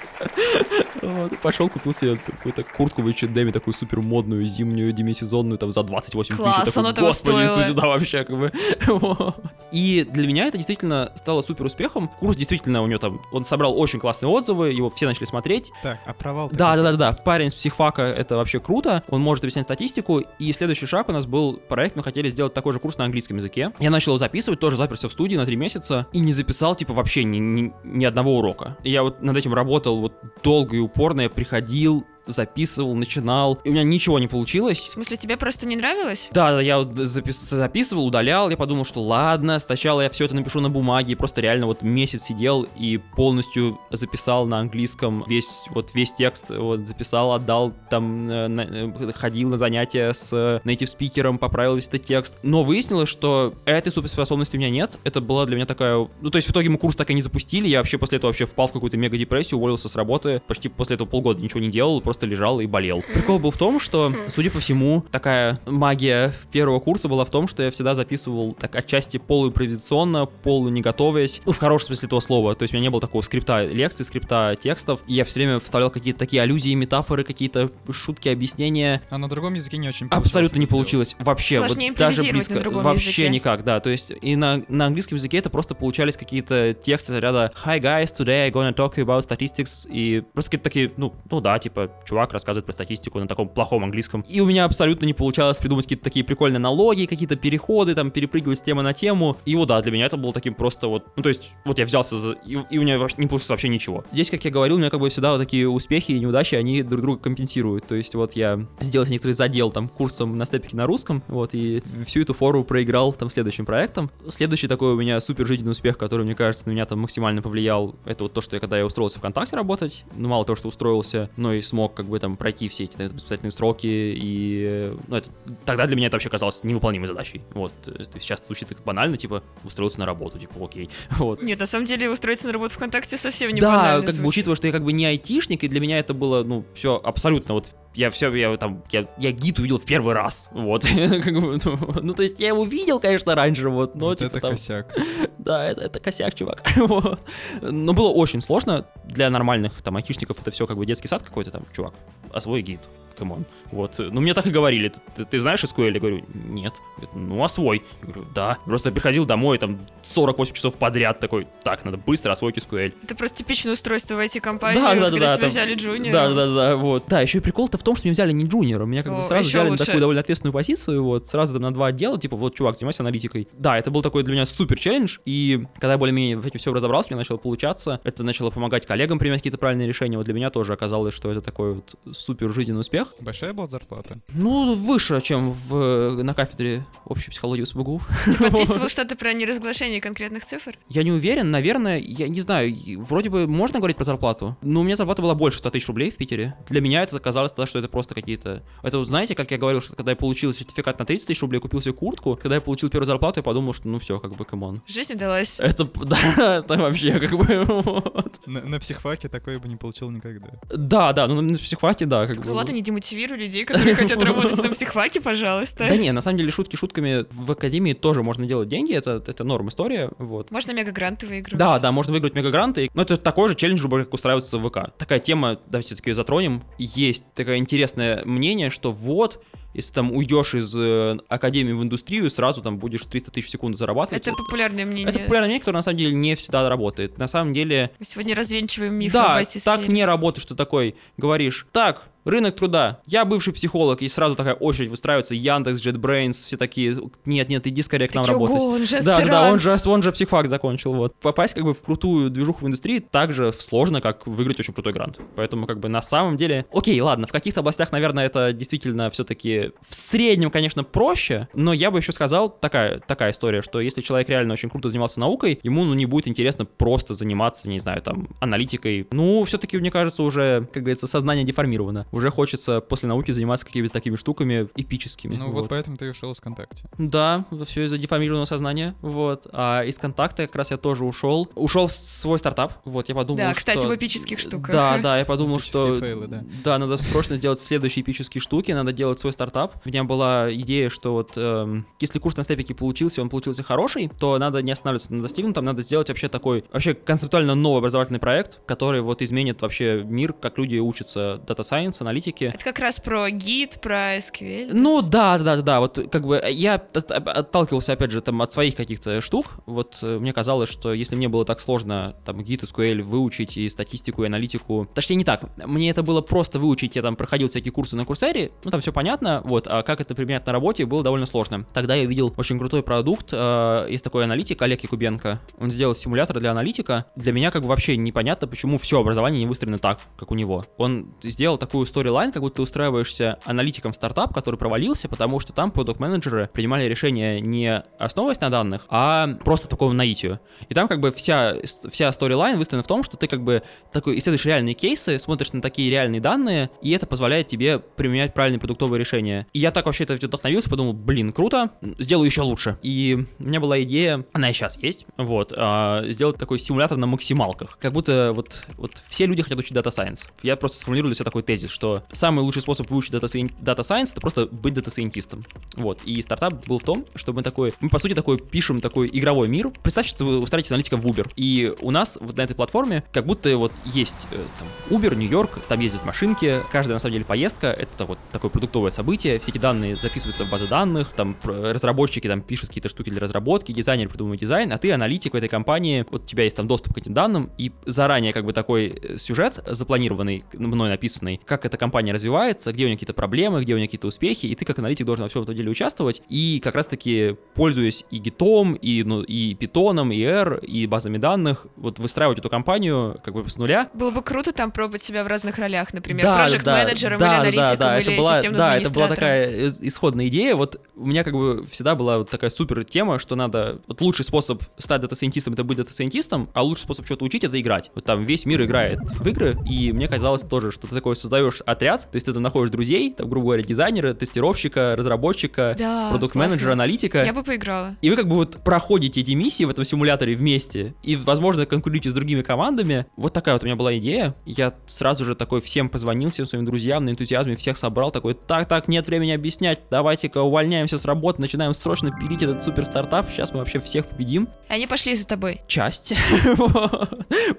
вот. 1.03 1.39
Пошел, 1.41 1.69
купил 1.69 1.93
себе 1.93 2.17
какую-то 2.17 2.65
куртку 2.65 3.03
в 3.03 3.09
H&M, 3.09 3.53
такую 3.53 3.75
супер 3.75 4.01
модную, 4.01 4.47
зимнюю, 4.47 4.93
демисезонную, 4.93 5.59
там, 5.59 5.71
за 5.71 5.83
28 5.83 6.37
Класс, 6.37 6.65
тысяч. 6.65 6.75
Такой, 6.75 6.93
Господи 6.93 7.37
стоило. 7.37 7.43
Иисусе, 7.43 7.73
да, 7.73 7.87
вообще, 7.87 8.25
как 8.25 8.39
бы, 8.39 8.53
вот. 8.87 9.37
И 9.71 10.07
для 10.11 10.27
меня 10.27 10.47
это 10.47 10.57
действительно 10.57 11.13
стало 11.15 11.43
супер 11.43 11.67
успехом. 11.67 12.09
Курс 12.09 12.37
действительно 12.37 12.83
у 12.83 12.87
него 12.87 12.99
там, 12.99 13.21
он 13.33 13.45
собрал 13.45 13.79
очень 13.79 14.01
классные 14.01 14.31
отзывы, 14.31 14.73
его 14.73 14.91
все 14.91 15.07
начали 15.07 15.27
смотреть. 15.27 15.71
Так, 15.83 15.99
а 16.07 16.15
провал 16.15 16.49
Да, 16.53 16.77
да, 16.77 16.83
да, 16.83 16.93
да. 16.97 17.13
Парень 17.13 17.51
с 17.51 17.55
психфака 17.55 18.03
это 18.03 18.37
вообще 18.37 18.61
круто. 18.61 19.03
Он 19.09 19.21
может 19.21 19.45
объяснять 19.45 19.65
статистику. 19.65 20.23
И 20.39 20.53
следующий 20.53 20.87
шаг 20.87 21.09
у 21.09 21.13
нас 21.13 21.27
был 21.27 21.59
проект. 21.69 21.97
Мы 21.97 22.03
хотели 22.03 22.29
сделать 22.31 22.55
такой 22.55 22.73
же 22.73 22.79
курс 22.79 22.97
на 22.99 23.05
английском 23.05 23.37
языке. 23.37 23.73
Я 23.79 23.91
начал 23.91 24.13
его 24.13 24.19
записывать, 24.19 24.61
тоже 24.61 24.77
заперся 24.77 25.09
в 25.09 25.13
студии 25.13 25.37
на 25.37 25.45
три 25.45 25.57
месяца 25.57 26.07
и 26.13 26.21
не 26.21 26.33
записал, 26.33 26.75
типа, 26.79 26.95
вообще 26.95 27.25
ни, 27.25 27.39
ни, 27.39 27.73
ни 27.85 28.05
одного 28.05 28.39
урока. 28.39 28.77
Я 28.85 29.03
вот 29.03 29.21
над 29.21 29.37
этим 29.37 29.53
работал 29.53 30.01
вот 30.01 30.15
долго 30.43 30.77
и 30.77 30.79
упорно. 30.79 31.23
Я 31.23 31.31
приходил, 31.31 32.07
записывал, 32.29 32.95
начинал, 32.95 33.59
и 33.65 33.71
у 33.71 33.73
меня 33.73 33.83
ничего 33.83 34.19
не 34.19 34.29
получилось. 34.29 34.79
В 34.79 34.91
смысле, 34.91 35.17
тебе 35.17 35.37
просто 35.37 35.67
не 35.67 35.77
нравилось? 35.77 36.29
Да, 36.33 36.61
я 36.61 36.83
запис, 36.83 37.41
записывал, 37.41 38.07
удалял, 38.07 38.51
я 38.51 38.57
подумал, 38.57 38.85
что 38.85 39.03
ладно, 39.03 39.59
сначала 39.59 40.03
я 40.03 40.11
все 40.11 40.27
это 40.27 40.35
напишу 40.35 40.61
на 40.61 40.71
бумаге, 40.71 41.13
и 41.13 41.17
просто 41.17 41.41
реально 41.41 41.67
вот 41.67 41.83
месяц 41.83 42.25
сидел 42.25 42.67
и 42.77 42.99
полностью 43.17 43.81
записал 43.91 44.47
на 44.47 44.61
английском 44.61 45.25
весь, 45.27 45.63
вот 45.71 45.95
весь 45.95 46.13
текст, 46.13 46.51
вот 46.51 46.87
записал, 46.87 47.33
отдал, 47.33 47.73
там, 47.91 48.31
э, 48.31 48.49
на, 48.49 48.61
э, 48.61 49.13
ходил 49.13 49.49
на 49.49 49.57
занятия 49.57 50.13
с 50.13 50.33
native 50.65 50.87
спикером, 50.87 51.39
поправил 51.39 51.77
весь 51.77 51.89
этот 51.89 52.05
текст, 52.05 52.37
но 52.43 52.63
выяснилось, 52.63 53.09
что 53.09 53.55
этой 53.65 53.91
суперспособности 53.91 54.57
у 54.57 54.59
меня 54.59 54.71
нет, 54.71 54.99
это 55.05 55.21
была 55.21 55.47
для 55.47 55.57
меня 55.57 55.67
такая, 55.67 56.09
ну 56.21 56.31
то 56.31 56.37
есть 56.37 56.49
в 56.49 56.51
итоге 56.51 56.69
мы 56.69 56.79
курс 56.79 56.97
так 56.97 57.11
и 57.11 57.15
не 57.15 57.23
запустили, 57.23 57.67
я 57.69 57.79
вообще 57.79 57.99
после 57.99 58.17
этого 58.17 58.31
вообще 58.31 58.45
впал 58.47 58.69
в 58.69 58.73
какую-то 58.73 58.97
мега 58.97 59.17
депрессию, 59.17 59.59
уволился 59.59 59.89
с 59.89 59.97
работы, 59.97 60.43
почти 60.47 60.69
после 60.69 60.95
этого 60.95 61.09
полгода 61.09 61.43
ничего 61.43 61.61
не 61.61 61.71
делал, 61.71 62.01
просто 62.01 62.18
лежал 62.27 62.61
и 62.61 62.67
болел. 62.67 63.03
Прикол 63.15 63.39
был 63.39 63.51
в 63.51 63.57
том, 63.57 63.79
что, 63.81 64.13
судя 64.29 64.51
по 64.51 64.61
всему, 64.61 65.05
такая 65.11 65.61
магия 65.67 66.33
первого 66.53 66.81
курса 66.81 67.09
была 67.09 67.25
в 67.25 67.31
том, 67.31 67.49
что 67.49 67.63
я 67.63 67.71
всегда 67.71 67.95
записывал 67.95 68.55
так 68.55 68.75
отчасти 68.77 69.19
полуимпровизационно, 69.19 70.27
полу 70.27 70.69
не 70.69 70.81
готовясь, 70.81 71.41
ну, 71.45 71.53
в 71.53 71.59
хорошем 71.59 71.89
смысле 71.89 72.07
этого 72.07 72.21
слова. 72.21 72.55
То 72.55 72.63
есть 72.63 72.75
у 72.75 72.77
меня 72.77 72.85
не 72.85 72.91
было 72.91 73.01
такого 73.01 73.23
скрипта 73.23 73.65
лекций, 73.65 74.05
скрипта 74.05 74.57
текстов, 74.61 75.01
и 75.07 75.15
я 75.15 75.25
все 75.25 75.41
время 75.41 75.61
вставлял 75.61 75.91
какие-то 75.91 76.19
такие 76.19 76.43
аллюзии, 76.43 76.75
метафоры, 76.75 77.25
какие-то 77.25 77.71
шутки, 77.91 78.29
объяснения. 78.29 79.03
А 79.11 79.19
на 79.19 79.29
другом 79.29 79.55
языке 79.55 79.79
не 79.79 79.89
очень 79.89 80.09
получилось 80.09 80.27
Абсолютно 80.29 80.59
не 80.59 80.67
получилось. 80.67 81.17
Вообще, 81.19 81.59
Сложнее 81.59 81.91
вот 81.91 81.99
даже 81.99 82.23
близко. 82.23 82.55
на 82.55 82.61
другом 82.61 82.83
вообще 82.83 83.23
языке. 83.23 83.29
никак, 83.31 83.65
да. 83.65 83.81
То 83.81 83.91
есть 83.91 84.13
и 84.21 84.37
на, 84.37 84.63
на 84.69 84.87
английском 84.87 85.17
языке 85.17 85.39
это 85.39 85.51
просто 85.51 85.75
получались 85.75 86.17
какие-то 86.17 86.75
тексты 86.75 87.13
из 87.15 87.19
ряда 87.19 87.53
Hi 87.65 87.81
guys, 87.81 88.15
today 88.17 88.49
I'm 88.49 88.53
gonna 88.53 88.75
talk 88.75 88.97
about 88.97 89.23
statistics. 89.27 89.89
И 89.91 90.21
просто 90.33 90.51
какие-то 90.51 90.65
такие, 90.65 90.93
ну, 90.97 91.15
ну 91.31 91.41
да, 91.41 91.59
типа, 91.59 91.91
чувак 92.09 92.33
рассказывает 92.33 92.67
про 92.67 92.73
статистику 92.73 93.19
на 93.21 93.27
таком 93.27 93.49
плохом 93.49 93.85
английском. 93.85 94.25
И 94.29 94.41
у 94.41 94.47
меня 94.47 94.65
абсолютно 94.65 95.07
не 95.07 95.15
получалось 95.15 95.59
придумать 95.59 95.85
какие-то 95.85 96.05
такие 96.05 96.25
прикольные 96.25 96.59
налоги, 96.59 97.07
какие-то 97.07 97.37
переходы, 97.37 97.95
там, 97.95 98.11
перепрыгивать 98.11 98.59
с 98.59 98.63
темы 98.63 98.83
на 98.83 98.95
тему. 98.95 99.37
И 99.45 99.55
вот 99.55 99.69
да, 99.69 99.81
для 99.83 99.93
меня 99.93 100.07
это 100.07 100.17
было 100.17 100.33
таким 100.33 100.55
просто 100.55 100.89
вот, 100.89 101.07
ну 101.17 101.23
то 101.23 101.29
есть, 101.29 101.53
вот 101.65 101.79
я 101.79 101.85
взялся 101.85 102.17
за... 102.19 102.33
И, 102.45 102.59
и 102.71 102.79
у 102.79 102.83
меня 102.83 102.99
вообще 102.99 103.17
не 103.19 103.27
получилось 103.27 103.51
вообще 103.51 103.69
ничего. 103.69 104.05
Здесь, 104.13 104.31
как 104.31 104.45
я 104.45 104.51
говорил, 104.51 104.77
у 104.77 104.79
меня 104.79 104.91
как 104.91 105.01
бы 105.01 105.11
всегда 105.11 105.33
вот 105.33 105.39
такие 105.39 105.69
успехи 105.69 106.13
и 106.13 106.21
неудачи, 106.21 106.55
они 106.55 106.83
друг 106.83 107.03
друга 107.03 107.23
компенсируют. 107.23 107.87
То 107.87 107.95
есть 107.95 108.15
вот 108.15 108.33
я 108.33 108.67
сделал 108.81 109.07
некоторый 109.07 109.33
задел 109.33 109.71
там 109.71 109.89
курсом 109.89 110.39
на 110.39 110.47
степике 110.47 110.77
на 110.77 110.87
русском, 110.87 111.23
вот, 111.29 111.51
и 111.53 111.83
всю 112.07 112.23
эту 112.23 112.35
фору 112.35 112.65
проиграл 112.65 113.13
там 113.13 113.29
следующим 113.29 113.67
проектом. 113.67 114.11
Следующий 114.29 114.69
такой 114.69 114.95
у 114.95 114.97
меня 114.97 115.21
супер 115.21 115.47
жизненный 115.47 115.73
успех, 115.73 115.99
который, 115.99 116.25
мне 116.25 116.35
кажется, 116.35 116.67
на 116.69 116.73
меня 116.73 116.87
там 116.87 117.01
максимально 117.01 117.43
повлиял, 117.43 117.95
это 118.05 118.25
вот 118.25 118.33
то, 118.33 118.41
что 118.41 118.57
я 118.57 118.61
когда 118.61 118.79
я 118.79 118.87
устроился 118.87 119.19
ВКонтакте 119.19 119.57
работать, 119.57 120.05
ну 120.17 120.29
мало 120.29 120.45
того, 120.45 120.57
что 120.57 120.69
устроился, 120.69 121.31
но 121.37 121.53
и 121.53 121.61
смог 121.61 121.98
как 121.99 122.07
бы 122.07 122.21
там 122.21 122.37
пройти 122.37 122.69
все 122.69 122.85
эти 122.85 122.97
там, 122.97 123.09
испытательные 123.09 123.51
сроки, 123.51 123.89
и 123.89 124.95
ну, 125.09 125.17
это, 125.17 125.29
тогда 125.65 125.89
для 125.89 125.97
меня 125.97 126.07
это 126.07 126.15
вообще 126.15 126.31
казалось 126.31 126.63
невыполнимой 126.63 127.09
задачей. 127.09 127.43
Вот, 127.55 127.73
сейчас 128.15 128.47
звучит 128.47 128.69
так 128.69 128.79
банально, 128.85 129.17
типа, 129.17 129.43
устроился 129.65 129.99
на 129.99 130.07
работу, 130.07 130.39
типа, 130.39 130.65
окей, 130.65 130.89
вот. 131.11 131.43
Нет, 131.43 131.59
на 131.59 131.67
самом 131.67 131.87
деле 131.87 132.09
устроиться 132.09 132.47
на 132.47 132.53
работу 132.53 132.75
ВКонтакте 132.75 133.17
совсем 133.17 133.51
не 133.51 133.61
да, 133.61 133.75
банально 133.77 133.97
как 133.97 134.07
бы 134.07 134.13
звучит. 134.13 134.29
учитывая, 134.29 134.57
что 134.57 134.69
я 134.69 134.73
как 134.73 134.85
бы 134.85 134.93
не 134.93 135.07
айтишник, 135.07 135.65
и 135.65 135.69
для 135.69 135.81
меня 135.81 135.99
это 135.99 136.15
было, 136.15 136.45
ну, 136.45 136.65
все 136.73 137.01
абсолютно 137.03 137.55
вот 137.55 137.75
я 137.99 138.11
все, 138.11 138.33
я 138.33 138.57
там, 138.57 138.85
я, 138.93 139.09
я 139.19 139.33
гид 139.33 139.59
увидел 139.59 139.79
в 139.81 139.85
первый 139.85 140.15
раз, 140.15 140.49
вот, 140.53 140.87
ну, 140.95 141.59
ну, 142.01 142.15
то 142.15 142.23
есть 142.23 142.39
я 142.39 142.49
его 142.49 142.63
видел, 142.63 143.01
конечно, 143.01 143.35
раньше, 143.35 143.69
вот, 143.69 143.97
но, 143.97 144.07
Вот 144.07 144.19
типа, 144.19 144.29
это 144.29 144.41
там, 144.41 144.51
косяк. 144.53 144.95
да, 145.39 145.67
это, 145.67 145.81
это 145.81 145.99
косяк, 145.99 146.33
чувак, 146.37 146.63
вот. 146.77 147.21
Но 147.61 147.93
было 147.95 148.11
очень 148.11 148.41
сложно 148.41 148.87
для 149.05 149.29
нормальных, 149.31 149.83
там, 149.83 149.97
айтишников, 149.97 150.41
это 150.41 150.53
все 150.53 150.69
как 150.69 150.77
бы 150.77 150.87
детский 150.87 151.09
сад 151.09 151.25
какой-то, 151.25 151.51
там, 151.51 151.65
чувак, 151.75 151.95
освой 152.33 152.63
Git, 152.63 152.81
come 153.19 153.34
on, 153.34 153.45
вот, 153.71 153.97
ну, 153.99 154.21
мне 154.21 154.33
так 154.35 154.47
и 154.47 154.51
говорили, 154.51 154.89
ты, 154.89 155.01
ты- 155.17 155.25
ты 155.25 155.39
знаешь 155.39 155.63
SQL? 155.65 155.93
Я 155.93 156.01
говорю, 156.01 156.25
нет, 156.35 156.73
Говорит, 156.97 157.15
ну, 157.15 157.45
освой, 157.45 157.83
я 158.03 158.07
говорю, 158.13 158.27
да, 158.35 158.59
просто 158.65 158.91
приходил 158.91 159.25
домой, 159.25 159.59
там, 159.59 159.79
48 160.03 160.55
часов 160.55 160.77
подряд, 160.79 161.21
такой, 161.21 161.47
так, 161.63 161.85
надо 161.85 161.97
быстро 161.97 162.33
освоить 162.33 162.57
SQL, 162.59 162.93
Это 163.05 163.15
просто 163.15 163.39
типичное 163.39 163.75
устройство 163.75 164.15
в 164.17 164.19
IT-компании, 164.19 164.81
да, 164.81 164.95
да, 164.95 165.01
да, 165.01 165.11
когда 165.11 165.19
да, 165.27 165.33
тебя 165.35 165.41
там- 165.43 165.49
взяли 165.51 165.75
джуниором. 165.75 166.13
Да, 166.13 166.35
да, 166.35 166.55
да, 166.55 166.77
вот. 166.77 167.05
Да, 167.09 167.21
еще 167.21 167.39
и 167.39 167.41
прикол-то 167.41 167.79
в 167.79 167.83
том, 167.83 167.95
что 167.95 168.07
меня 168.07 168.13
взяли 168.15 168.33
не 168.33 168.47
джуниором, 168.47 168.91
меня 168.91 169.03
как 169.05 169.13
бы 169.13 169.21
О, 169.21 169.25
сразу 169.25 169.49
еще 169.49 169.59
взяли 169.59 169.71
лучше. 169.71 169.83
на 169.83 169.87
такую 169.87 170.01
довольно 170.01 170.21
ответственную 170.21 170.53
позицию, 170.53 171.05
вот, 171.05 171.29
сразу 171.29 171.53
там 171.55 171.63
на 171.63 171.73
два 171.73 171.89
отдела, 171.89 172.19
типа, 172.19 172.37
вот, 172.37 172.55
чувак, 172.57 172.77
занимайся 172.77 173.03
аналитикой. 173.03 173.47
Да, 173.53 173.79
это 173.79 173.91
был 173.93 174.03
такой 174.03 174.23
для 174.25 174.33
меня 174.35 174.47
супер 174.47 174.79
челлендж, 174.79 175.19
и 175.25 175.65
когда 175.79 175.93
я 175.93 175.99
более-менее 175.99 176.37
в 176.39 176.47
этим 176.47 176.59
все 176.59 176.73
разобрался, 176.73 177.09
мне 177.11 177.17
начало 177.19 177.37
получаться, 177.37 178.01
это 178.05 178.25
начало 178.25 178.51
помогать 178.51 178.87
коллегам 178.87 179.19
принимать 179.19 179.41
какие-то 179.41 179.59
правильные 179.59 179.87
решения, 179.87 180.17
вот 180.17 180.25
для 180.25 180.35
меня 180.35 180.51
тоже 180.51 180.73
оказалось, 180.73 181.15
что 181.15 181.31
это 181.31 181.41
такой 181.43 181.75
вот 181.75 181.95
супер 182.13 182.51
жизненный 182.53 182.81
успех. 182.81 183.08
Большая 183.23 183.53
была 183.53 183.67
зарплата? 183.67 184.17
Ну, 184.35 184.75
выше, 184.75 185.21
чем 185.21 185.53
в, 185.53 186.23
на 186.23 186.35
кафедре 186.35 186.85
общей 187.05 187.31
психологии 187.31 187.63
в 187.63 187.69
СПбГУ. 187.69 188.03
Ты 188.25 188.35
подписывал 188.51 188.89
что-то 188.89 189.17
про 189.17 189.33
неразглашение 189.33 190.01
конкретных 190.01 190.45
цифр? 190.45 190.79
Я 190.89 191.03
не 191.03 191.13
уверен, 191.13 191.51
наверное, 191.51 191.99
я 191.99 192.29
не 192.29 192.41
знаю, 192.41 192.75
вроде 192.99 193.31
бы 193.31 193.47
можно 193.47 193.79
говорить 193.79 193.97
про 193.97 194.05
зарплату, 194.05 194.57
но 194.63 194.81
у 194.81 194.83
меня 194.85 194.97
зарплата 194.97 195.23
была 195.23 195.35
больше 195.35 195.59
100 195.59 195.71
тысяч 195.71 195.89
рублей 195.89 196.11
в 196.11 196.17
Питере. 196.17 196.57
Для 196.69 196.81
меня 196.81 197.03
это 197.03 197.19
казалось 197.19 197.53
тогда, 197.53 197.67
что 197.67 197.79
это 197.79 197.89
просто 197.89 198.15
какие-то... 198.15 198.63
Это 198.83 198.99
вот 198.99 199.09
знаете, 199.09 199.35
как 199.35 199.51
я 199.51 199.59
говорил, 199.59 199.81
что 199.81 199.95
когда 199.95 200.13
я 200.13 200.17
получил 200.17 200.53
сертификат 200.53 200.99
на 200.99 201.05
30 201.05 201.27
тысяч 201.27 201.41
рублей, 201.41 201.61
купил 201.61 201.81
себе 201.81 201.95
куртку, 201.95 202.39
когда 202.41 202.57
я 202.57 202.61
получил 202.61 202.91
первую 202.91 203.07
зарплату, 203.07 203.41
я 203.41 203.43
подумал, 203.43 203.73
что 203.73 203.89
ну 203.89 203.99
все, 203.99 204.21
как 204.21 204.35
бы, 204.35 204.45
come 204.45 204.66
on. 204.66 204.83
Жизнь 204.87 205.15
удалась. 205.15 205.61
Это, 205.61 205.85
да, 206.05 206.59
это 206.59 206.77
вообще 206.77 207.19
как 207.19 207.37
бы... 207.37 207.65
вот. 207.83 208.41
На, 208.47 208.63
на 208.63 208.81
психфаке 208.81 209.29
такое 209.29 209.59
бы 209.59 209.69
не 209.69 209.77
получил 209.77 210.11
никогда. 210.11 210.49
Да, 210.69 211.13
да, 211.13 211.27
ну 211.27 211.41
на 211.41 211.59
психфаке, 211.59 212.07
да, 212.07 212.27
как 212.27 212.39
бы. 212.39 212.47
Ну 212.47 212.55
ладно, 212.55 212.73
не 212.73 212.83
демотивируй 212.99 213.39
людей, 213.39 213.65
которые 213.65 213.95
хотят 213.95 214.23
работать 214.23 214.57
на 214.63 214.71
психфаке, 214.71 215.21
пожалуйста. 215.21 215.87
Да 215.89 215.97
не, 215.97 216.13
на 216.13 216.21
самом 216.21 216.39
деле 216.39 216.51
шутки 216.51 216.77
шутками 216.77 217.27
в 217.31 217.53
академии 217.53 217.93
тоже 217.93 218.23
можно 218.23 218.47
делать 218.47 218.69
деньги, 218.69 218.95
это, 218.95 219.23
это 219.27 219.45
норм 219.45 219.69
история, 219.69 220.11
вот. 220.19 220.51
Можно 220.51 220.73
мега-гранты 220.73 221.27
выигрывать. 221.27 221.59
Да, 221.59 221.79
да, 221.79 221.93
можно 221.93 222.13
выиграть 222.13 222.35
мегагранты. 222.35 222.91
Но 222.95 223.03
это 223.03 223.17
такой 223.17 223.49
же 223.49 223.55
челлендж, 223.55 223.87
как 223.89 224.13
устраиваться 224.13 224.59
в 224.59 224.69
ВК. 224.69 224.91
Такая 224.97 225.21
тема, 225.21 225.59
давайте 225.67 225.89
все-таки 225.89 226.13
затронем. 226.13 226.63
Есть 226.79 227.25
такое 227.35 227.57
интересное 227.57 228.25
мнение, 228.25 228.71
что 228.71 228.93
вот, 228.93 229.43
если 229.75 229.93
там 229.93 230.13
уйдешь 230.13 230.55
из 230.55 230.75
э, 230.75 231.19
академии 231.29 231.73
в 231.73 231.83
индустрию, 231.83 232.29
сразу 232.31 232.63
там 232.63 232.79
будешь 232.79 233.03
300 233.03 233.31
тысяч 233.31 233.49
в 233.49 233.51
секунду 233.51 233.77
зарабатывать. 233.77 234.27
Это 234.27 234.37
популярное 234.37 234.85
мнение. 234.85 235.09
Это 235.09 235.19
популярное 235.19 235.49
мнение, 235.49 235.61
которое 235.61 235.79
на 235.79 235.83
самом 235.83 235.99
деле 235.99 236.15
не 236.15 236.35
всегда 236.35 236.69
работает. 236.69 237.19
На 237.19 237.29
самом 237.29 237.55
деле, 237.55 237.91
Мы 237.99 238.07
сегодня 238.07 238.35
развенчиваем 238.35 238.95
мифы 238.95 239.13
да, 239.13 239.37
об 239.37 239.43
IT 239.43 239.63
так 239.65 239.89
не 239.89 240.05
работает, 240.05 240.43
что 240.43 240.55
такой 240.55 240.97
говоришь, 241.17 241.67
так, 241.73 242.09
рынок 242.29 242.57
труда, 242.57 243.01
я 243.07 243.25
бывший 243.25 243.53
психолог, 243.53 244.03
и 244.03 244.09
сразу 244.09 244.35
такая 244.35 244.55
очередь 244.55 244.91
выстраивается, 244.91 245.35
Яндекс, 245.35 245.85
JetBrains, 245.85 246.33
все 246.33 246.57
такие, 246.57 246.97
нет, 247.27 247.49
нет, 247.49 247.67
иди 247.67 247.83
скорее 247.83 248.09
к 248.09 248.15
нам 248.15 248.25
работать. 248.25 248.57
он 248.57 248.87
же 248.87 249.03
Да, 249.03 249.25
да, 249.25 249.51
он 249.51 249.61
же, 249.61 249.77
он 249.87 250.03
же 250.03 250.13
психфак 250.13 250.49
закончил, 250.49 250.95
вот. 250.95 251.15
Попасть 251.17 251.55
как 251.55 251.65
бы 251.65 251.75
в 251.75 251.83
крутую 251.83 252.31
движуху 252.31 252.65
в 252.65 252.69
индустрии 252.69 252.99
так 252.99 253.33
же 253.33 253.53
сложно, 253.59 254.01
как 254.01 254.27
выиграть 254.27 254.61
очень 254.61 254.75
крутой 254.75 254.93
грант. 254.93 255.19
Поэтому 255.37 255.67
как 255.67 255.81
бы 255.81 255.89
на 255.89 256.03
самом 256.03 256.37
деле, 256.37 256.67
окей, 256.73 257.01
ладно, 257.01 257.27
в 257.27 257.33
каких-то 257.33 257.61
областях, 257.61 257.93
наверное, 257.93 258.27
это 258.27 258.53
действительно 258.53 259.11
все-таки 259.11 259.73
в 259.89 259.95
среднем, 259.95 260.51
конечно, 260.51 260.85
проще, 260.85 261.49
но 261.55 261.73
я 261.73 261.91
бы 261.91 261.99
еще 261.99 262.13
сказал 262.13 262.51
такая, 262.51 262.99
такая 262.99 263.33
история, 263.33 263.63
что 263.63 263.81
если 263.81 264.01
человек 264.01 264.29
реально 264.29 264.55
очень 264.55 264.71
круто 264.71 264.89
занимался 264.89 265.21
наукой, 265.21 265.59
ему, 265.63 265.85
ну, 265.85 265.95
не 265.95 266.07
будет 266.07 266.29
интересно 266.29 266.65
просто 266.65 267.15
заниматься, 267.15 267.69
не 267.69 267.81
знаю, 267.81 268.03
там, 268.03 268.29
аналитикой. 268.41 269.07
Ну, 269.11 269.45
все-таки, 269.45 269.79
мне 269.79 269.91
кажется, 269.91 270.23
уже, 270.23 270.69
как 270.73 270.83
говорится, 270.83 271.07
сознание 271.07 271.45
деформировано. 271.45 272.07
Уже 272.19 272.31
хочется 272.31 272.81
после 272.81 273.09
науки 273.09 273.31
заниматься 273.31 273.65
какими-то 273.65 273.93
такими 273.93 274.17
штуками 274.17 274.69
эпическими. 274.75 275.37
Ну 275.37 275.53
вот 275.53 275.69
поэтому 275.69 275.97
ты 275.97 276.07
и 276.07 276.09
ушел 276.09 276.33
из 276.33 276.39
ВКонтакте. 276.39 276.85
Да, 276.99 277.45
все 277.65 277.85
из-за 277.85 277.97
деформированного 277.97 278.45
сознания, 278.45 278.97
вот. 279.03 279.47
А 279.53 279.83
из 279.85 279.99
контакта 279.99 280.49
как 280.49 280.57
раз 280.57 280.73
я 280.73 280.79
тоже 280.79 281.05
ушел. 281.05 281.49
Ушел 281.55 281.87
в 281.87 281.93
свой 281.93 282.41
стартап, 282.41 282.75
вот, 282.85 283.09
я 283.09 283.15
подумал, 283.15 283.39
Да, 283.39 283.55
кстати, 283.55 283.79
что... 283.79 283.89
в 283.89 283.95
эпических 283.95 284.41
штуках. 284.41 284.73
Да, 284.73 284.99
да, 284.99 285.17
я 285.17 285.25
подумал, 285.25 285.61
что... 285.61 286.01
фейлы, 286.01 286.27
да. 286.27 286.43
Да, 286.65 286.79
надо 286.79 286.97
срочно 286.97 287.37
сделать 287.37 287.61
следующие 287.61 288.03
эпические 288.03 288.41
штуки, 288.41 288.73
надо 288.73 288.93
делать 288.93 289.21
свой 289.21 289.33
стартап. 289.33 289.77
У 289.85 289.89
меня 289.89 290.03
была 290.03 290.53
идея, 290.53 290.91
что 290.91 291.13
вот 291.13 291.35
эм, 291.37 291.87
если 292.01 292.19
курс 292.19 292.37
на 292.37 292.43
степике 292.43 292.75
получился, 292.75 293.23
он 293.23 293.29
получился 293.29 293.63
хороший, 293.63 294.11
то 294.19 294.37
надо 294.39 294.61
не 294.61 294.73
останавливаться 294.73 295.15
на 295.15 295.23
достигнутом, 295.23 295.65
надо 295.65 295.83
сделать 295.83 296.09
вообще 296.09 296.29
такой, 296.29 296.65
вообще 296.73 296.95
концептуально 296.95 297.55
новый 297.55 297.79
образовательный 297.79 298.19
проект, 298.19 298.59
который 298.67 299.03
вот 299.03 299.23
изменит 299.23 299.63
вообще 299.63 300.03
мир, 300.05 300.33
как 300.33 300.59
люди 300.59 300.79
учатся 300.79 301.41
дата 301.47 301.63
сайенса, 301.63 302.05
аналитики. 302.09 302.53
Это 302.55 302.65
как 302.65 302.79
раз 302.79 302.99
про 303.01 303.31
гид, 303.31 303.81
про 303.81 304.17
SQL. 304.17 304.71
Ну 304.73 305.03
да, 305.03 305.39
да, 305.39 305.57
да, 305.63 305.81
вот 305.81 305.99
как 306.11 306.27
бы 306.27 306.43
я 306.51 306.75
от- 306.75 306.97
от- 307.13 307.29
отталкивался 307.29 307.93
опять 307.93 308.11
же 308.11 308.21
там 308.21 308.41
от 308.43 308.53
своих 308.53 308.75
каких-то 308.75 309.21
штук, 309.21 309.47
вот 309.67 309.99
э, 310.03 310.19
мне 310.19 310.33
казалось, 310.33 310.71
что 310.71 310.93
если 310.93 311.17
мне 311.17 311.29
было 311.29 311.45
так 311.45 311.61
сложно 311.61 312.17
там 312.25 312.43
гид 312.43 312.63
SQL 312.63 313.03
выучить 313.03 313.57
и 313.57 313.69
статистику, 313.69 314.23
и 314.25 314.27
аналитику, 314.27 314.89
точнее 314.95 315.17
не 315.17 315.25
так, 315.25 315.45
мне 315.65 315.91
это 315.91 316.03
было 316.03 316.21
просто 316.21 316.59
выучить, 316.59 316.97
я 316.97 317.03
там 317.03 317.17
проходил 317.17 317.49
всякие 317.49 317.73
курсы 317.73 317.97
на 317.97 318.05
Курсере, 318.05 318.51
ну 318.65 318.71
там 318.71 318.81
все 318.81 318.93
понятно, 318.93 319.43
вот, 319.45 319.67
а 319.69 319.83
как 319.83 320.01
это 320.01 320.15
применять 320.15 320.47
на 320.47 320.53
работе 320.53 320.87
было 320.87 321.03
довольно 321.03 321.27
сложно. 321.27 321.67
Тогда 321.75 321.95
я 321.95 322.07
увидел 322.07 322.33
очень 322.37 322.59
крутой 322.59 322.83
продукт, 322.83 323.29
э, 323.33 323.87
есть 323.91 324.05
такой 324.05 324.25
аналитик 324.25 324.61
Олег 324.63 324.83
Якубенко, 324.83 325.41
он 325.61 325.71
сделал 325.71 325.95
симулятор 325.95 326.39
для 326.41 326.51
аналитика, 326.51 327.07
для 327.17 327.33
меня 327.33 327.51
как 327.51 327.63
бы 327.63 327.69
вообще 327.69 327.97
непонятно, 327.97 328.47
почему 328.47 328.79
все 328.79 329.01
образование 329.01 329.41
не 329.41 329.47
выстроено 329.47 329.79
так, 329.79 330.01
как 330.17 330.31
у 330.31 330.35
него. 330.35 330.65
Он 330.77 331.13
сделал 331.23 331.59
такую 331.59 331.87
сторилайн, 331.89 332.33
как 332.33 332.43
будто 332.43 332.57
ты 332.57 332.63
устраиваешься 332.63 333.39
аналитиком 333.45 333.93
в 333.93 333.95
стартап, 333.95 334.35
который 334.35 334.57
провалился, 334.57 335.09
потому 335.09 335.41
что 335.41 335.53
там 335.53 335.71
продукт-менеджеры 335.71 336.49
принимали 336.53 336.85
решения 336.85 337.41
не 337.41 337.83
основываясь 337.99 338.41
на 338.41 338.51
данных, 338.51 338.87
а 338.89 339.29
просто 339.45 339.69
такого 339.69 339.93
наитию. 339.93 340.41
И 340.69 340.75
там 340.75 340.89
как 340.89 341.01
бы 341.01 341.13
вся, 341.13 341.57
вся 341.91 342.13
storyline 342.13 342.59
выстроена 342.59 342.83
в 342.83 342.87
том, 342.87 343.03
что 343.03 343.17
ты 343.17 343.27
как 343.27 343.43
бы 343.43 343.63
такой 343.93 344.19
исследуешь 344.19 344.45
реальные 344.45 344.75
кейсы, 344.75 345.19
смотришь 345.19 345.53
на 345.53 345.63
такие 345.63 345.91
реальные 345.91 346.21
данные, 346.21 346.71
и 346.83 346.91
это 346.93 347.07
позволяет 347.07 347.49
тебе 347.49 347.79
применять 347.79 348.35
правильные 348.35 348.61
продуктовые 348.61 348.99
решения. 348.99 349.47
И 349.53 349.59
я 349.59 349.71
так 349.71 349.87
вообще 349.87 350.05
это 350.05 350.15
вдохновился, 350.15 350.71
подумал, 350.71 350.93
блин, 350.93 351.33
круто, 351.33 351.71
сделаю 351.99 352.27
еще 352.27 352.43
лучше. 352.43 352.79
И 352.83 353.27
у 353.39 353.43
меня 353.43 353.61
была 353.61 353.83
идея, 353.83 354.25
она 354.33 354.51
и 354.51 354.53
сейчас 354.53 354.81
есть, 354.83 355.07
вот, 355.17 355.53
а, 355.57 356.05
сделать 356.09 356.37
такой 356.37 356.59
симулятор 356.59 356.99
на 356.99 357.07
максималках. 357.07 357.79
Как 357.79 357.93
будто 357.93 358.33
вот, 358.35 358.67
вот 358.77 359.03
все 359.09 359.27
люди 359.27 359.43
хотят 359.43 359.59
учить 359.59 359.77
Data 359.77 359.89
Science. 359.89 360.27
Я 360.43 360.57
просто 360.57 360.79
сформулировал 360.79 361.11
для 361.11 361.15
себя 361.15 361.25
такой 361.25 361.43
тезис, 361.43 361.71
что 361.79 362.03
самый 362.11 362.41
лучший 362.41 362.61
способ 362.61 362.91
выучить 362.91 363.15
Data 363.15 363.79
Science 363.79 364.11
это 364.11 364.21
просто 364.21 364.47
быть 364.47 364.75
дата-сайентистом. 364.75 365.45
Вот. 365.77 366.03
И 366.03 366.21
стартап 366.23 366.67
был 366.67 366.81
в 366.81 366.83
том, 366.83 367.05
что 367.15 367.33
мы 367.33 367.45
такой, 367.45 367.73
мы 367.79 367.89
по 367.89 368.01
сути 368.01 368.15
такой 368.15 368.37
пишем 368.39 368.81
такой 368.81 369.09
игровой 369.13 369.47
мир. 369.47 369.71
Представьте, 369.81 370.11
что 370.11 370.25
вы 370.25 370.39
устраиваете 370.41 370.75
аналитика 370.75 370.97
в 370.97 371.07
Uber. 371.07 371.31
И 371.37 371.73
у 371.81 371.93
нас 371.93 372.19
вот 372.21 372.37
на 372.37 372.43
этой 372.43 372.55
платформе 372.55 373.05
как 373.13 373.27
будто 373.27 373.57
вот 373.57 373.71
есть 373.85 374.27
э, 374.33 374.45
там 374.59 374.69
Uber, 374.91 375.15
Нью-Йорк, 375.15 375.61
там 375.69 375.79
ездят 375.79 376.05
машинки, 376.05 376.63
каждая 376.73 376.97
на 376.97 376.99
самом 376.99 377.13
деле 377.13 377.25
поездка, 377.25 377.69
это 377.69 378.07
вот 378.07 378.19
такое 378.33 378.51
продуктовое 378.51 378.91
событие, 378.91 379.39
все 379.39 379.53
эти 379.53 379.59
данные 379.59 379.95
записываются 379.95 380.45
в 380.45 380.51
базы 380.51 380.67
данных, 380.67 381.13
там 381.15 381.37
разработчики 381.45 382.27
там 382.27 382.41
пишут 382.41 382.71
какие-то 382.71 382.89
штуки 382.89 383.11
для 383.11 383.21
разработки, 383.21 383.71
дизайнер 383.71 384.09
придумывает 384.09 384.41
дизайн, 384.41 384.73
а 384.73 384.79
ты 384.79 384.91
аналитик 384.91 385.35
в 385.35 385.37
этой 385.37 385.49
компании, 385.49 386.05
вот 386.11 386.23
у 386.23 386.27
тебя 386.27 386.43
есть 386.43 386.57
там 386.57 386.67
доступ 386.67 386.95
к 386.95 386.99
этим 386.99 387.15
данным, 387.15 387.51
и 387.57 387.71
заранее 387.87 388.33
как 388.33 388.45
бы 388.45 388.53
такой 388.53 388.89
э, 388.89 389.17
сюжет 389.17 389.63
запланированный, 389.65 390.45
мной 390.55 390.89
написанный, 390.89 391.41
как 391.45 391.68
эта 391.69 391.79
компания 391.79 392.13
развивается, 392.13 392.73
где 392.73 392.85
у 392.85 392.87
нее 392.87 392.97
какие-то 392.97 393.15
проблемы, 393.15 393.63
где 393.63 393.75
у 393.75 393.77
нее 393.77 393.87
какие-то 393.87 394.09
успехи, 394.09 394.47
и 394.47 394.55
ты 394.55 394.65
как 394.65 394.79
аналитик 394.79 395.07
должен 395.07 395.25
во 395.25 395.29
всем 395.29 395.43
этом 395.43 395.55
деле 395.55 395.71
участвовать, 395.71 396.23
и 396.29 396.61
как 396.63 396.75
раз-таки, 396.75 397.37
пользуясь 397.55 398.05
и 398.11 398.19
гитом, 398.19 398.75
и, 398.75 399.03
ну, 399.05 399.23
и 399.23 399.55
питоном, 399.55 400.13
и 400.13 400.21
R, 400.21 400.59
и 400.59 400.87
базами 400.87 401.19
данных, 401.19 401.67
вот 401.77 401.99
выстраивать 401.99 402.39
эту 402.39 402.51
компанию 402.51 403.21
как 403.25 403.35
бы 403.35 403.49
с 403.49 403.57
нуля, 403.57 403.89
Было 403.95 404.11
бы 404.11 404.23
круто 404.23 404.53
там 404.53 404.71
пробовать 404.71 405.03
себя 405.03 405.25
в 405.25 405.27
разных 405.27 405.59
ролях, 405.59 405.93
например, 405.93 406.25
да, 406.25 406.35
проект 406.35 406.65
да, 406.65 406.85
да, 406.85 406.93
или 406.93 407.17
да, 407.19 407.41
аналитиком, 407.41 407.79
да, 407.79 408.01
или 408.01 408.13
это 408.13 408.21
была, 408.21 408.41
да, 408.43 408.77
это 408.77 408.91
была 408.91 409.09
такая 409.09 409.67
ис- 409.67 409.79
исходная 409.81 410.29
идея. 410.29 410.57
Вот 410.57 410.81
у 410.97 411.07
меня 411.07 411.25
как 411.25 411.35
бы 411.35 411.67
всегда 411.71 411.95
была 411.95 412.19
вот 412.19 412.31
такая 412.31 412.51
супер 412.51 412.85
тема, 412.85 413.19
что 413.19 413.37
надо 413.37 413.81
вот 413.87 414.01
лучший 414.01 414.25
способ 414.25 414.63
стать 414.79 415.01
дата-сайентистом 415.01 415.55
это 415.55 415.65
быть 415.65 415.77
дата-сайентистом, 415.79 416.49
а 416.55 416.63
лучший 416.63 416.83
способ 416.83 417.05
что-то 417.07 417.25
учить 417.25 417.45
это 417.45 417.61
играть. 417.61 417.91
Вот 417.95 418.05
там 418.05 418.25
весь 418.25 418.47
мир 418.47 418.63
играет 418.63 418.99
в 419.01 419.27
игры, 419.29 419.57
и 419.69 419.93
мне 419.93 420.09
казалось 420.09 420.43
тоже, 420.43 420.73
что 420.73 420.87
ты 420.87 420.95
такой 420.95 421.17
создаешь 421.17 421.58
отряд, 421.67 422.03
то 422.03 422.17
есть 422.17 422.27
ты 422.27 422.33
там 422.33 422.43
находишь 422.43 422.71
друзей, 422.71 423.13
там, 423.13 423.29
грубо 423.29 423.47
говоря, 423.47 423.63
дизайнера, 423.63 424.15
тестировщика, 424.15 424.95
разработчика, 424.97 425.75
Да, 425.79 426.11
продукт-менеджера, 426.11 426.73
аналитика. 426.73 427.25
Я 427.25 427.33
бы 427.33 427.43
поиграла. 427.43 427.97
И 428.01 428.11
вы 428.11 428.17
как 428.17 428.29
бы 428.29 428.37
вот 428.37 428.59
проходите 428.65 429.21
эти 429.21 429.33
миссии 429.33 429.65
в 429.65 429.71
этом 429.71 429.85
симуляторе 429.85 430.35
вместе, 430.37 430.95
и, 431.03 431.17
возможно, 431.17 431.67
конкурируете 431.67 432.11
с 432.11 432.15
другими 432.15 432.43
командами. 432.43 433.07
Вот 433.17 433.33
такая 433.33 433.55
вот 433.55 433.63
у 433.63 433.67
меня 433.67 433.77
была 433.77 433.97
идея. 433.99 434.35
Я 434.45 434.75
сразу 434.87 435.25
же 435.25 435.35
такой 435.35 435.61
всем 435.61 435.89
позвонил, 435.89 436.31
всем 436.31 436.47
своим 436.47 436.65
друзьям 436.65 437.05
на 437.05 437.11
энтузиазме, 437.11 437.57
всех 437.57 437.77
собрал, 437.79 438.11
такой, 438.11 438.35
так, 438.35 438.69
так, 438.69 438.89
нет 438.89 439.07
времени 439.07 439.33
объяснять, 439.33 439.81
давайте-ка 439.91 440.43
увольняемся 440.43 440.99
с 440.99 441.05
работы, 441.05 441.41
начинаем 441.41 441.75
срочно 441.75 442.11
пилить 442.11 442.43
этот 442.43 442.65
супер 442.65 442.87
стартап, 442.87 443.31
сейчас 443.31 443.53
мы 443.53 443.61
вообще 443.61 443.81
всех 443.81 444.07
победим. 444.07 444.49
Они 444.69 444.87
пошли 444.87 445.15
за 445.15 445.27
тобой. 445.27 445.61
Часть, 445.67 446.13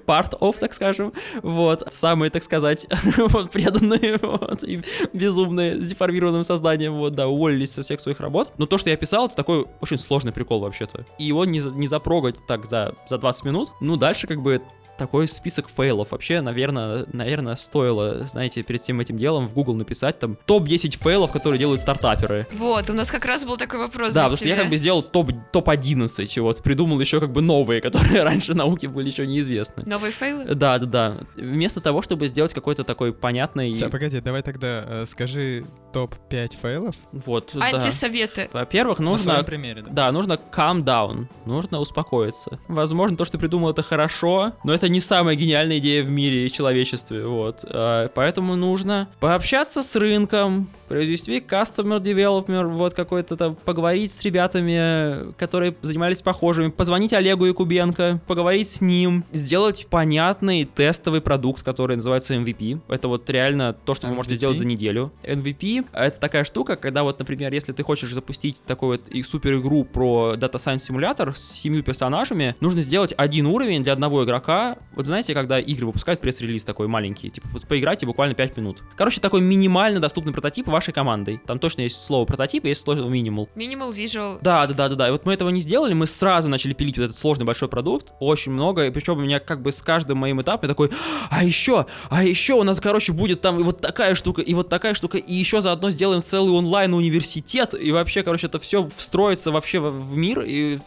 part 0.06 0.38
of, 0.40 0.58
так 0.58 0.74
скажем, 0.74 1.12
вот, 1.42 1.86
самые, 1.92 2.30
так 2.30 2.42
сказать, 2.42 2.86
вот, 3.16 3.50
преданные, 3.90 4.18
вот, 4.22 4.62
и 4.64 4.82
безумные, 5.12 5.80
с 5.80 5.86
деформированным 5.86 6.42
созданием, 6.42 6.94
вот, 6.94 7.14
да, 7.14 7.28
уволились 7.28 7.72
со 7.72 7.82
всех 7.82 8.00
своих 8.00 8.20
работ. 8.20 8.52
Но 8.58 8.66
то, 8.66 8.78
что 8.78 8.90
я 8.90 8.96
писал, 8.96 9.26
это 9.26 9.36
такой 9.36 9.66
очень 9.80 9.98
сложный 9.98 10.32
прикол 10.32 10.60
вообще-то. 10.60 11.06
И 11.18 11.24
его 11.24 11.44
не, 11.44 11.60
не 11.74 11.86
запрогать 11.86 12.36
так 12.46 12.66
за, 12.66 12.94
за 13.06 13.18
20 13.18 13.44
минут. 13.44 13.70
Ну, 13.80 13.96
дальше 13.96 14.26
как 14.26 14.40
бы 14.40 14.62
такой 15.00 15.26
список 15.28 15.68
фейлов. 15.70 16.12
Вообще, 16.12 16.42
наверное, 16.42 17.06
наверное, 17.10 17.56
стоило, 17.56 18.26
знаете, 18.26 18.62
перед 18.62 18.82
всем 18.82 19.00
этим 19.00 19.16
делом 19.16 19.48
в 19.48 19.54
Google 19.54 19.74
написать 19.74 20.18
там 20.18 20.36
топ-10 20.44 20.98
фейлов, 20.98 21.32
которые 21.32 21.58
делают 21.58 21.80
стартаперы. 21.80 22.46
Вот, 22.52 22.90
у 22.90 22.92
нас 22.92 23.10
как 23.10 23.24
раз 23.24 23.46
был 23.46 23.56
такой 23.56 23.78
вопрос 23.80 24.12
Да, 24.12 24.12
для 24.12 24.22
потому 24.24 24.36
что 24.36 24.48
я 24.48 24.54
тебя. 24.56 24.62
как 24.64 24.70
бы 24.70 24.76
сделал 24.76 25.02
топ, 25.02 25.30
топ-11, 25.52 26.40
вот, 26.42 26.62
придумал 26.62 27.00
еще 27.00 27.18
как 27.18 27.32
бы 27.32 27.40
новые, 27.40 27.80
которые 27.86 28.22
раньше 28.22 28.52
науке 28.52 28.88
были 28.88 29.08
еще 29.08 29.26
неизвестны. 29.26 29.84
Новые 29.86 30.12
фейлы? 30.12 30.44
Да, 30.54 30.78
да, 30.78 30.86
да. 30.86 31.16
Вместо 31.36 31.80
того, 31.80 32.02
чтобы 32.02 32.26
сделать 32.26 32.52
какой-то 32.52 32.84
такой 32.84 33.14
понятный... 33.14 33.74
Сейчас, 33.74 33.90
погоди, 33.90 34.20
давай 34.20 34.42
тогда 34.42 34.84
э, 34.86 35.04
скажи 35.06 35.64
топ-5 35.94 36.58
фейлов. 36.60 36.94
Вот, 37.12 37.52
да. 37.54 37.64
Антисоветы. 37.64 38.50
Во-первых, 38.52 38.98
На 38.98 39.06
нужно... 39.12 39.32
своем 39.32 39.46
примере, 39.46 39.80
да. 39.80 39.90
Да, 39.90 40.12
нужно 40.12 40.34
calm 40.34 40.84
down, 40.84 41.26
нужно 41.46 41.80
успокоиться. 41.80 42.60
Возможно, 42.68 43.16
то, 43.16 43.24
что 43.24 43.32
ты 43.32 43.38
придумал, 43.38 43.70
это 43.70 43.82
хорошо, 43.82 44.52
но 44.62 44.74
это 44.74 44.89
не 44.90 45.00
самая 45.00 45.34
гениальная 45.36 45.78
идея 45.78 46.02
в 46.02 46.10
мире 46.10 46.46
и 46.46 46.52
человечестве, 46.52 47.26
вот. 47.26 47.64
А, 47.64 48.08
Поэтому 48.14 48.56
нужно 48.56 49.08
пообщаться 49.20 49.82
с 49.82 49.96
рынком, 49.96 50.68
произвести 50.88 51.38
customer 51.38 52.00
development, 52.00 52.68
вот 52.74 52.94
какой-то 52.94 53.36
там, 53.36 53.54
поговорить 53.54 54.12
с 54.12 54.22
ребятами, 54.22 55.32
которые 55.34 55.74
занимались 55.82 56.22
похожими, 56.22 56.68
позвонить 56.68 57.12
Олегу 57.12 57.44
Якубенко, 57.44 58.20
поговорить 58.26 58.68
с 58.68 58.80
ним, 58.80 59.24
сделать 59.32 59.86
понятный 59.88 60.64
тестовый 60.64 61.20
продукт, 61.20 61.62
который 61.62 61.96
называется 61.96 62.34
MVP. 62.34 62.80
Это 62.88 63.08
вот 63.08 63.28
реально 63.30 63.72
то, 63.72 63.94
что 63.94 64.08
вы 64.08 64.14
можете 64.14 64.34
MVP? 64.34 64.38
сделать 64.38 64.58
за 64.58 64.66
неделю. 64.66 65.12
MVP— 65.22 65.86
это 65.92 66.18
такая 66.18 66.44
штука, 66.44 66.76
когда 66.76 67.02
вот, 67.02 67.18
например, 67.18 67.52
если 67.52 67.72
ты 67.72 67.82
хочешь 67.82 68.12
запустить 68.12 68.60
такой 68.66 68.98
вот 68.98 69.26
супер 69.26 69.58
игру 69.58 69.84
про 69.84 70.34
Data 70.36 70.54
Science 70.54 70.80
симулятор 70.80 71.36
с 71.36 71.42
семью 71.42 71.82
персонажами, 71.82 72.56
нужно 72.60 72.80
сделать 72.80 73.14
один 73.16 73.46
уровень 73.46 73.84
для 73.84 73.92
одного 73.92 74.24
игрока. 74.24 74.69
Вот 74.94 75.06
знаете, 75.06 75.34
когда 75.34 75.58
игры 75.58 75.86
выпускают 75.86 76.20
пресс-релиз 76.20 76.64
такой 76.64 76.88
маленький, 76.88 77.30
типа 77.30 77.48
вот 77.52 77.66
поиграйте 77.66 78.06
буквально 78.06 78.34
5 78.34 78.56
минут. 78.56 78.82
Короче, 78.96 79.20
такой 79.20 79.40
минимально 79.40 80.00
доступный 80.00 80.32
прототип 80.32 80.66
вашей 80.66 80.92
командой. 80.92 81.40
Там 81.46 81.58
точно 81.58 81.82
есть 81.82 82.04
слово 82.04 82.24
прототип, 82.24 82.64
есть 82.64 82.82
слово 82.82 83.08
минимал. 83.08 83.48
Minimal 83.54 83.92
Visual. 83.92 84.38
Да, 84.42 84.66
да, 84.66 84.74
да, 84.74 84.88
да, 84.88 84.94
да. 84.96 85.08
И 85.08 85.10
вот 85.10 85.26
мы 85.26 85.32
этого 85.32 85.50
не 85.50 85.60
сделали, 85.60 85.94
мы 85.94 86.06
сразу 86.06 86.48
начали 86.48 86.74
пилить 86.74 86.98
вот 86.98 87.04
этот 87.04 87.18
сложный 87.18 87.44
большой 87.44 87.68
продукт, 87.68 88.12
очень 88.20 88.52
много, 88.52 88.86
и 88.86 88.90
причем 88.90 89.18
у 89.18 89.20
меня 89.20 89.40
как 89.40 89.62
бы 89.62 89.72
с 89.72 89.82
каждым 89.82 90.18
моим 90.18 90.40
этапом 90.42 90.68
я 90.68 90.68
такой, 90.68 90.90
а 91.30 91.44
еще, 91.44 91.86
а 92.08 92.24
еще 92.24 92.54
у 92.54 92.62
нас, 92.62 92.80
короче, 92.80 93.12
будет 93.12 93.40
там 93.40 93.60
и 93.60 93.62
вот 93.62 93.80
такая 93.80 94.14
штука, 94.14 94.42
и 94.42 94.54
вот 94.54 94.68
такая 94.68 94.94
штука, 94.94 95.18
и 95.18 95.34
еще 95.34 95.60
заодно 95.60 95.90
сделаем 95.90 96.20
целый 96.20 96.52
онлайн-университет, 96.52 97.74
и 97.74 97.92
вообще, 97.92 98.22
короче, 98.22 98.46
это 98.46 98.58
все 98.58 98.88
встроится 98.96 99.50
вообще 99.50 99.78
в, 99.78 99.90
в 99.90 100.16
мир, 100.16 100.40
и, 100.42 100.78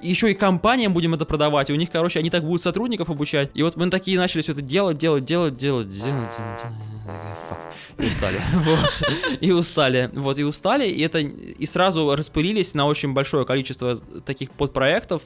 и 0.00 0.08
еще 0.08 0.30
и 0.30 0.34
компаниям 0.34 0.92
будем 0.92 1.14
это 1.14 1.24
продавать, 1.24 1.70
и 1.70 1.72
у 1.72 1.76
них, 1.76 1.90
короче, 1.90 2.18
они 2.18 2.30
так 2.30 2.44
будут 2.44 2.62
сотрудников 2.62 3.10
обучать, 3.20 3.50
и 3.52 3.62
вот 3.62 3.76
мы 3.76 3.90
такие 3.90 4.18
начали 4.18 4.40
все 4.40 4.52
это 4.52 4.62
делать, 4.62 4.96
делать, 4.96 5.24
делать, 5.24 5.56
делать, 5.56 5.88
делать, 5.88 6.30
делать. 6.36 6.60
И 7.98 8.06
устали. 8.06 8.36
Вот. 8.54 9.02
И 9.40 9.52
устали. 9.52 10.10
Вот, 10.14 10.38
и 10.38 10.44
устали, 10.44 10.88
и 10.88 11.02
это 11.02 11.18
и 11.18 11.66
сразу 11.66 12.14
распылились 12.14 12.74
на 12.74 12.86
очень 12.86 13.12
большое 13.12 13.44
количество 13.44 13.96
таких 14.24 14.50
подпроектов 14.52 15.22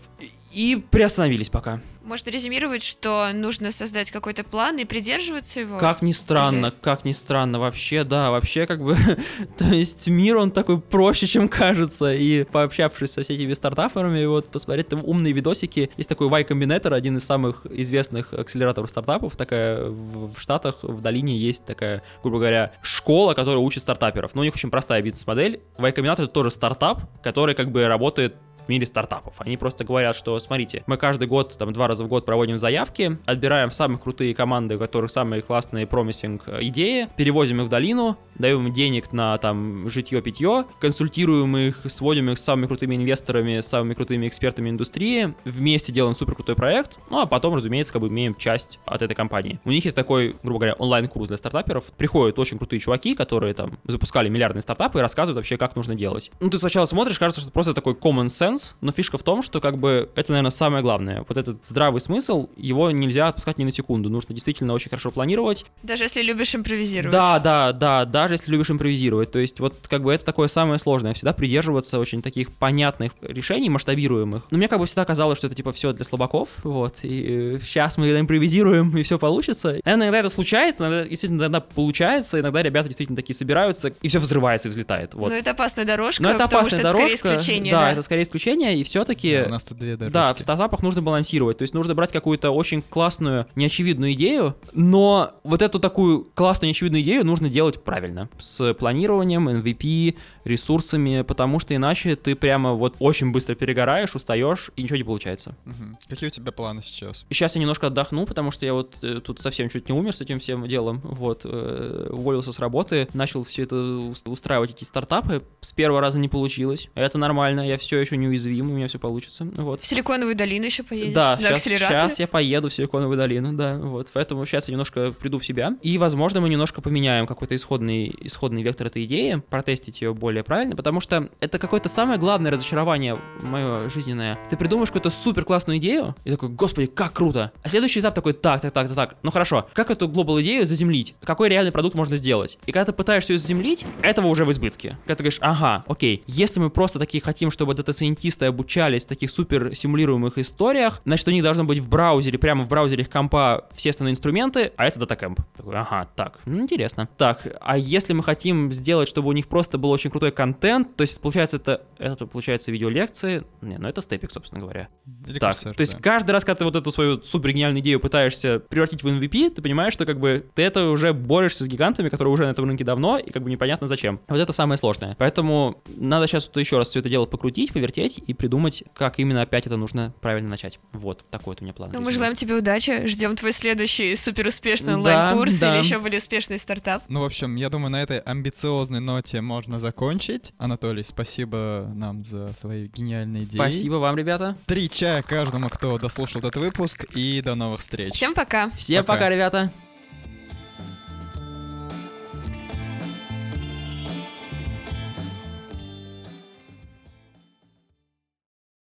и 0.55 0.76
приостановились 0.76 1.50
пока. 1.50 1.80
Можно 2.05 2.30
резюмировать, 2.30 2.82
что 2.82 3.30
нужно 3.32 3.72
создать 3.72 4.11
какой-то 4.11 4.44
план 4.44 4.76
и 4.76 4.84
придерживаться 4.84 5.61
его. 5.61 5.78
Как 5.78 6.02
ни 6.02 6.12
странно, 6.12 6.66
Или- 6.66 6.74
как 6.82 7.07
ни 7.07 7.12
странно, 7.12 7.59
вообще, 7.59 8.05
да, 8.05 8.30
вообще 8.30 8.66
как 8.66 8.82
бы, 8.82 8.94
то 9.57 9.64
есть 9.64 10.07
мир, 10.07 10.36
он 10.36 10.50
такой 10.50 10.78
проще, 10.80 11.26
чем 11.26 11.48
кажется, 11.48 12.12
и 12.12 12.44
пообщавшись 12.44 13.11
со 13.12 13.22
всякими 13.22 13.55
стартаперами, 13.55 14.26
вот 14.26 14.50
посмотреть 14.50 14.88
там 14.88 15.00
умные 15.02 15.32
видосики, 15.32 15.90
есть 15.96 16.09
такой 16.11 16.28
Y 16.28 16.44
Combinator, 16.44 16.92
один 16.92 17.16
из 17.16 17.24
самых 17.24 17.64
известных 17.70 18.34
акселераторов 18.34 18.90
стартапов, 18.90 19.36
такая 19.36 19.86
в 19.86 20.34
Штатах, 20.36 20.80
в 20.82 21.00
долине 21.00 21.38
есть 21.38 21.64
такая, 21.64 22.02
грубо 22.22 22.38
говоря, 22.38 22.72
школа, 22.82 23.32
которая 23.32 23.61
учит 23.61 23.80
стартаперов, 23.80 24.34
но 24.34 24.42
у 24.42 24.44
них 24.44 24.55
очень 24.55 24.70
простая 24.70 25.00
бизнес-модель, 25.00 25.61
Y 25.78 25.92
Combinator 25.92 26.24
это 26.24 26.28
тоже 26.28 26.50
стартап, 26.50 27.00
который 27.22 27.55
как 27.55 27.72
бы 27.72 27.88
работает 27.88 28.34
в 28.64 28.68
мире 28.68 28.86
стартапов. 28.86 29.34
Они 29.38 29.57
просто 29.57 29.84
говорят, 29.84 30.16
что, 30.16 30.38
смотрите, 30.38 30.82
мы 30.86 30.96
каждый 30.96 31.28
год, 31.28 31.57
там, 31.59 31.72
два 31.72 31.88
раза 31.88 32.05
в 32.05 32.09
год 32.09 32.24
проводим 32.24 32.59
заявки, 32.59 33.18
отбираем 33.26 33.70
самые 33.70 33.98
крутые 33.98 34.34
команды, 34.34 34.76
у 34.76 34.78
которых 34.78 35.11
самые 35.11 35.42
классные 35.42 35.86
промисинг 35.86 36.48
идеи, 36.61 37.09
перевозим 37.16 37.61
их 37.61 37.66
в 37.66 37.68
долину, 37.68 38.16
даем 38.36 38.66
им 38.66 38.72
денег 38.72 39.12
на, 39.12 39.36
там, 39.38 39.88
житье-питье, 39.88 40.64
консультируем 40.80 41.57
их, 41.57 41.82
сводим 41.88 42.30
их 42.30 42.38
с 42.38 42.42
самыми 42.42 42.66
крутыми 42.66 42.96
инвесторами, 42.96 43.61
с 43.61 43.66
самыми 43.66 43.94
крутыми 43.94 44.26
экспертами 44.28 44.70
индустрии, 44.70 45.34
вместе 45.44 45.92
делаем 45.92 46.14
супер 46.14 46.34
крутой 46.34 46.57
проект, 46.57 46.98
ну, 47.11 47.20
а 47.20 47.26
потом, 47.26 47.55
разумеется, 47.55 47.92
как 47.92 48.02
бы 48.02 48.09
имеем 48.09 48.34
часть 48.34 48.78
от 48.86 49.02
этой 49.02 49.14
компании. 49.14 49.61
У 49.64 49.70
них 49.70 49.84
есть 49.84 49.96
такой, 49.96 50.36
грубо 50.42 50.61
говоря, 50.61 50.74
онлайн-курс 50.74 51.28
для 51.28 51.36
стартаперов. 51.36 51.84
Приходят 51.96 52.38
очень 52.38 52.59
крутые 52.59 52.80
чуваки, 52.80 53.14
которые 53.14 53.55
там 53.55 53.78
запускали 53.86 54.28
миллиардные 54.28 54.62
стартапы 54.62 54.98
и 54.98 55.02
рассказывают 55.02 55.36
вообще, 55.36 55.57
как 55.57 55.76
нужно 55.76 55.94
делать. 55.94 56.30
Ну, 56.40 56.50
ты 56.50 56.59
сначала 56.59 56.86
смотришь, 56.86 57.18
кажется, 57.18 57.40
что 57.40 57.50
просто 57.50 57.74
такой 57.74 57.94
common 57.94 58.26
sense, 58.26 58.43
но 58.80 58.92
фишка 58.92 59.18
в 59.18 59.22
том, 59.22 59.42
что 59.42 59.61
как 59.61 59.78
бы 59.78 60.09
это, 60.14 60.32
наверное, 60.32 60.51
самое 60.51 60.82
главное. 60.82 61.24
Вот 61.28 61.36
этот 61.36 61.64
здравый 61.64 62.01
смысл, 62.01 62.49
его 62.57 62.90
нельзя 62.90 63.28
отпускать 63.28 63.59
ни 63.59 63.64
на 63.64 63.72
секунду. 63.72 64.09
Нужно 64.11 64.34
действительно 64.34 64.72
очень 64.74 64.90
хорошо 64.90 65.11
планировать. 65.11 65.64
Даже 65.82 66.05
если 66.05 66.22
любишь 66.22 66.55
импровизировать. 66.55 67.12
Да, 67.12 67.38
да, 67.38 67.72
да, 67.72 68.05
даже 68.05 68.34
если 68.34 68.51
любишь 68.51 68.70
импровизировать. 68.70 69.30
То 69.30 69.38
есть 69.38 69.61
вот 69.61 69.74
как 69.88 70.03
бы 70.03 70.12
это 70.12 70.24
такое 70.24 70.49
самое 70.49 70.78
сложное. 70.78 71.14
Всегда 71.14 71.32
придерживаться 71.32 71.99
очень 71.99 72.22
таких 72.22 72.53
понятных 72.53 73.12
решений, 73.22 73.70
масштабируемых. 73.70 74.42
Но 74.51 74.59
мне 74.59 74.68
как 74.68 74.78
бы 74.78 74.86
всегда 74.86 75.05
казалось, 75.05 75.38
что 75.38 75.47
это 75.47 75.57
типа 75.57 75.72
все 75.72 75.92
для 75.92 76.05
слабаков, 76.05 76.49
вот. 76.62 76.99
И 77.03 77.57
э, 77.57 77.61
сейчас 77.62 77.99
мы 77.99 78.11
импровизируем, 78.18 78.97
и 78.97 79.03
все 79.03 79.18
получится. 79.18 79.80
Наверное, 79.84 80.07
иногда 80.07 80.18
это 80.20 80.28
случается, 80.28 80.84
иногда 80.84 81.05
действительно 81.05 81.42
иногда 81.42 81.61
получается, 81.61 82.40
иногда 82.40 82.62
ребята 82.62 82.88
действительно 82.88 83.16
такие 83.16 83.36
собираются, 83.36 83.92
и 84.03 84.09
все 84.09 84.18
взрывается 84.18 84.68
и 84.68 84.70
взлетает. 84.70 85.14
Вот. 85.14 85.30
Но 85.30 85.36
это 85.36 85.53
опасная 85.53 85.84
дорожка, 85.84 86.22
Но 86.22 86.30
это 86.30 86.38
потому 86.45 86.61
опасная 86.62 86.80
что 86.80 86.88
дорожка. 86.88 87.07
это 87.07 87.18
скорее 87.18 87.36
исключение. 87.36 87.72
да, 87.72 87.80
да. 87.80 87.92
это 87.92 88.03
скорее 88.03 88.22
исключение, 88.35 88.76
и 88.76 88.85
все-таки... 88.85 89.39
Да, 89.39 89.47
у 89.47 89.51
нас 89.51 89.64
тут 89.64 89.78
две 89.78 89.97
дорожки. 89.97 90.12
Да, 90.12 90.35
в 90.35 90.41
стартапах 90.41 90.82
нужно 90.82 91.03
балансировать. 91.03 91.59
То 91.59 91.62
есть 91.62 91.74
нужно 91.74 91.95
брать 91.95 92.12
какую-то 92.12 92.51
очень 92.51 92.82
классную, 92.82 93.47
неочевидную 93.55 94.12
идею, 94.12 94.57
но 94.72 95.32
вот 95.45 95.62
эту 95.62 95.78
такую 95.78 96.26
классную, 96.35 96.68
неочевидную 96.68 97.03
идею 97.03 97.24
нужно 97.24 97.49
делать 97.49 97.82
правильно. 97.82 98.28
С 98.39 98.74
планированием, 98.74 99.49
MVP, 99.49 100.16
ресурсами, 100.45 101.22
потому 101.22 101.59
что 101.59 101.74
иначе 101.74 102.16
ты 102.16 102.35
прямо 102.35 102.72
вот 102.72 102.97
очень 102.99 103.32
быстро 103.32 103.55
перегораешь, 103.55 104.14
устаешь, 104.14 104.70
и 104.76 104.82
ничего 104.82 104.97
не 104.97 105.05
получается. 105.05 105.55
Мгм. 105.64 105.97
Какие 106.09 106.28
у 106.28 106.32
тебя 106.32 106.53
планы 106.53 106.82
сейчас? 106.82 107.24
Сейчас 107.30 107.55
я 107.55 107.61
немножко 107.61 107.87
отдохну, 107.87 108.26
потому 108.26 108.51
что 108.51 108.66
я 108.66 108.74
вот 108.74 108.97
э, 109.03 109.20
тут 109.24 109.41
совсем 109.41 109.68
чуть 109.68 109.89
не 109.89 109.95
умер 109.95 110.14
с 110.14 110.20
этим 110.20 110.41
всем 110.41 110.66
делом. 110.66 111.01
Вот, 111.05 111.43
э, 111.45 112.09
уволился 112.11 112.53
с 112.53 112.59
работы, 112.59 113.09
начал 113.14 113.45
все 113.45 113.62
это 113.62 113.76
ус- 113.76 114.22
устраивать 114.26 114.70
эти 114.72 114.85
стартапы. 114.85 115.43
С 115.61 115.72
первого 115.72 116.01
раза 116.01 116.18
не 116.18 116.28
получилось. 116.28 116.89
Это 116.95 117.18
нормально, 117.18 117.66
я 117.66 117.78
все 117.78 117.99
еще 117.99 118.16
неуязвим, 118.24 118.70
у 118.70 118.74
меня 118.74 118.88
все 118.88 118.98
получится. 118.98 119.46
Вот. 119.56 119.80
В 119.80 119.86
Силиконовую 119.86 120.34
долину 120.34 120.64
еще 120.64 120.82
поедешь? 120.82 121.14
Да, 121.14 121.38
сейчас, 121.40 121.62
сейчас 121.62 122.18
я 122.18 122.26
поеду 122.26 122.68
в 122.68 122.74
Силиконовую 122.74 123.16
долину, 123.16 123.52
да, 123.52 123.78
вот. 123.78 124.08
Поэтому 124.12 124.44
сейчас 124.46 124.68
я 124.68 124.72
немножко 124.72 125.12
приду 125.12 125.38
в 125.38 125.44
себя. 125.44 125.76
И, 125.82 125.98
возможно, 125.98 126.40
мы 126.40 126.48
немножко 126.48 126.80
поменяем 126.80 127.26
какой-то 127.26 127.54
исходный, 127.54 128.14
исходный 128.20 128.62
вектор 128.62 128.86
этой 128.86 129.04
идеи, 129.04 129.42
протестить 129.50 130.00
ее 130.00 130.14
более 130.14 130.42
правильно, 130.42 130.76
потому 130.76 131.00
что 131.00 131.28
это 131.40 131.58
какое-то 131.58 131.88
самое 131.88 132.18
главное 132.18 132.50
разочарование 132.50 133.18
мое 133.42 133.88
жизненное. 133.88 134.38
Ты 134.50 134.56
придумаешь 134.56 134.88
какую-то 134.88 135.10
супер 135.10 135.44
классную 135.44 135.78
идею, 135.78 136.14
и 136.24 136.30
такой, 136.30 136.48
господи, 136.48 136.86
как 136.86 137.12
круто. 137.12 137.52
А 137.62 137.68
следующий 137.68 138.00
этап 138.00 138.14
такой, 138.14 138.32
так, 138.32 138.60
так, 138.60 138.72
так, 138.72 138.88
так, 138.88 138.96
так. 138.96 139.16
Ну 139.22 139.30
хорошо, 139.30 139.68
как 139.72 139.90
эту 139.90 140.08
global 140.09 140.40
идею 140.40 140.66
заземлить? 140.66 141.14
Какой 141.22 141.48
реальный 141.48 141.72
продукт 141.72 141.94
можно 141.94 142.16
сделать? 142.16 142.58
И 142.66 142.72
когда 142.72 142.86
ты 142.86 142.92
пытаешься 142.92 143.32
ее 143.32 143.38
заземлить, 143.38 143.84
этого 144.02 144.28
уже 144.28 144.44
в 144.44 144.50
избытке. 144.50 144.98
Когда 145.04 145.14
ты 145.14 145.22
говоришь, 145.24 145.38
ага, 145.40 145.84
окей, 145.88 146.22
если 146.26 146.60
мы 146.60 146.70
просто 146.70 146.98
такие 146.98 147.22
хотим, 147.22 147.50
чтобы 147.50 147.74
дата-сайентисты 148.14 148.46
обучались 148.46 149.04
в 149.04 149.08
таких 149.08 149.30
супер 149.30 149.74
симулируемых 149.74 150.38
историях, 150.38 151.02
значит, 151.04 151.28
у 151.28 151.30
них 151.30 151.42
должно 151.42 151.64
быть 151.64 151.78
в 151.78 151.88
браузере, 151.88 152.38
прямо 152.38 152.64
в 152.64 152.68
браузере 152.68 153.02
их 153.02 153.10
компа 153.10 153.66
все 153.74 153.90
остальные 153.90 154.12
инструменты, 154.12 154.72
а 154.76 154.86
это 154.86 154.98
DataCamp. 155.00 155.40
Такой, 155.56 155.74
ага, 155.76 156.08
так, 156.14 156.38
ну, 156.46 156.62
интересно. 156.62 157.08
Так, 157.16 157.46
а 157.60 157.76
если 157.76 158.12
мы 158.12 158.22
хотим 158.22 158.72
сделать, 158.72 159.08
чтобы 159.08 159.28
у 159.28 159.32
них 159.32 159.48
просто 159.48 159.78
был 159.78 159.90
очень 159.90 160.10
крутой 160.10 160.32
контент, 160.32 160.96
то 160.96 161.02
есть, 161.02 161.20
получается, 161.20 161.56
это, 161.56 161.82
это 161.98 162.26
получается 162.26 162.72
видеолекции, 162.72 163.44
не, 163.60 163.78
ну 163.78 163.88
это 163.88 164.00
Stepik, 164.00 164.30
собственно 164.30 164.60
говоря. 164.60 164.88
Или 165.26 165.38
Так, 165.38 165.54
Курсер, 165.54 165.74
то 165.74 165.80
есть 165.80 165.94
да. 165.94 166.02
каждый 166.02 166.30
раз, 166.32 166.44
когда 166.44 166.58
ты 166.58 166.64
вот 166.64 166.76
эту 166.76 166.90
свою 166.90 167.22
супер 167.22 167.52
гениальную 167.52 167.82
идею 167.82 168.00
пытаешься 168.00 168.60
превратить 168.60 169.02
в 169.02 169.06
MVP, 169.06 169.50
ты 169.50 169.62
понимаешь, 169.62 169.92
что 169.92 170.06
как 170.06 170.20
бы 170.20 170.46
ты 170.54 170.62
это 170.62 170.88
уже 170.88 171.12
борешься 171.12 171.64
с 171.64 171.66
гигантами, 171.66 172.08
которые 172.08 172.32
уже 172.32 172.44
на 172.46 172.50
этом 172.50 172.66
рынке 172.66 172.84
давно, 172.84 173.18
и 173.18 173.30
как 173.30 173.42
бы 173.42 173.50
непонятно 173.50 173.88
зачем. 173.88 174.20
Вот 174.28 174.38
это 174.38 174.52
самое 174.52 174.78
сложное. 174.78 175.16
Поэтому 175.18 175.82
надо 175.96 176.26
сейчас 176.26 176.46
вот 176.46 176.60
еще 176.60 176.78
раз 176.78 176.88
все 176.88 177.00
это 177.00 177.08
дело 177.08 177.26
покрутить, 177.26 177.72
повертеть 177.72 178.03
и 178.09 178.34
придумать, 178.34 178.84
как 178.94 179.18
именно 179.18 179.42
опять 179.42 179.66
это 179.66 179.76
нужно 179.76 180.14
правильно 180.20 180.48
начать. 180.50 180.78
Вот, 180.92 181.24
такой 181.30 181.52
вот 181.52 181.61
у 181.61 181.64
меня 181.64 181.72
план. 181.74 181.90
Ну, 181.92 182.00
мы 182.00 182.11
желаем 182.11 182.34
тебе 182.34 182.55
удачи, 182.55 183.07
ждем 183.07 183.36
твой 183.36 183.52
следующий 183.52 184.16
супер 184.16 184.46
успешный 184.46 184.92
Да, 184.92 184.94
онлайн-курс 184.94 185.55
да. 185.59 185.74
или 185.74 185.84
еще 185.84 185.98
более 185.98 186.18
успешный 186.18 186.59
стартап. 186.59 187.02
Ну, 187.09 187.20
в 187.20 187.24
общем, 187.24 187.57
я 187.57 187.68
думаю, 187.70 187.90
на 187.90 188.02
этой 188.02 188.18
амбициозной 188.18 189.00
ноте 189.00 189.40
можно 189.40 189.80
закончить. 189.80 190.52
Анатолий, 190.59 191.02
спасибо 191.02 191.90
нам 191.94 192.20
за 192.22 192.48
свои 192.55 192.88
гениальные 192.88 193.44
идеи. 193.44 193.59
Спасибо 193.59 193.94
вам, 193.94 194.16
ребята. 194.16 194.57
Три 194.66 194.88
чая 194.90 195.22
каждому, 195.22 195.68
кто 195.68 195.98
дослушал 195.98 196.40
этот 196.40 196.57
выпуск, 196.57 197.05
и 197.14 197.40
до 197.42 197.55
новых 197.55 197.80
встреч. 197.80 198.14
Всем 198.14 198.34
пока! 198.34 198.70
Всем 198.76 199.05
Пока. 199.05 199.14
пока 199.14 199.28
ребята. 199.28 199.72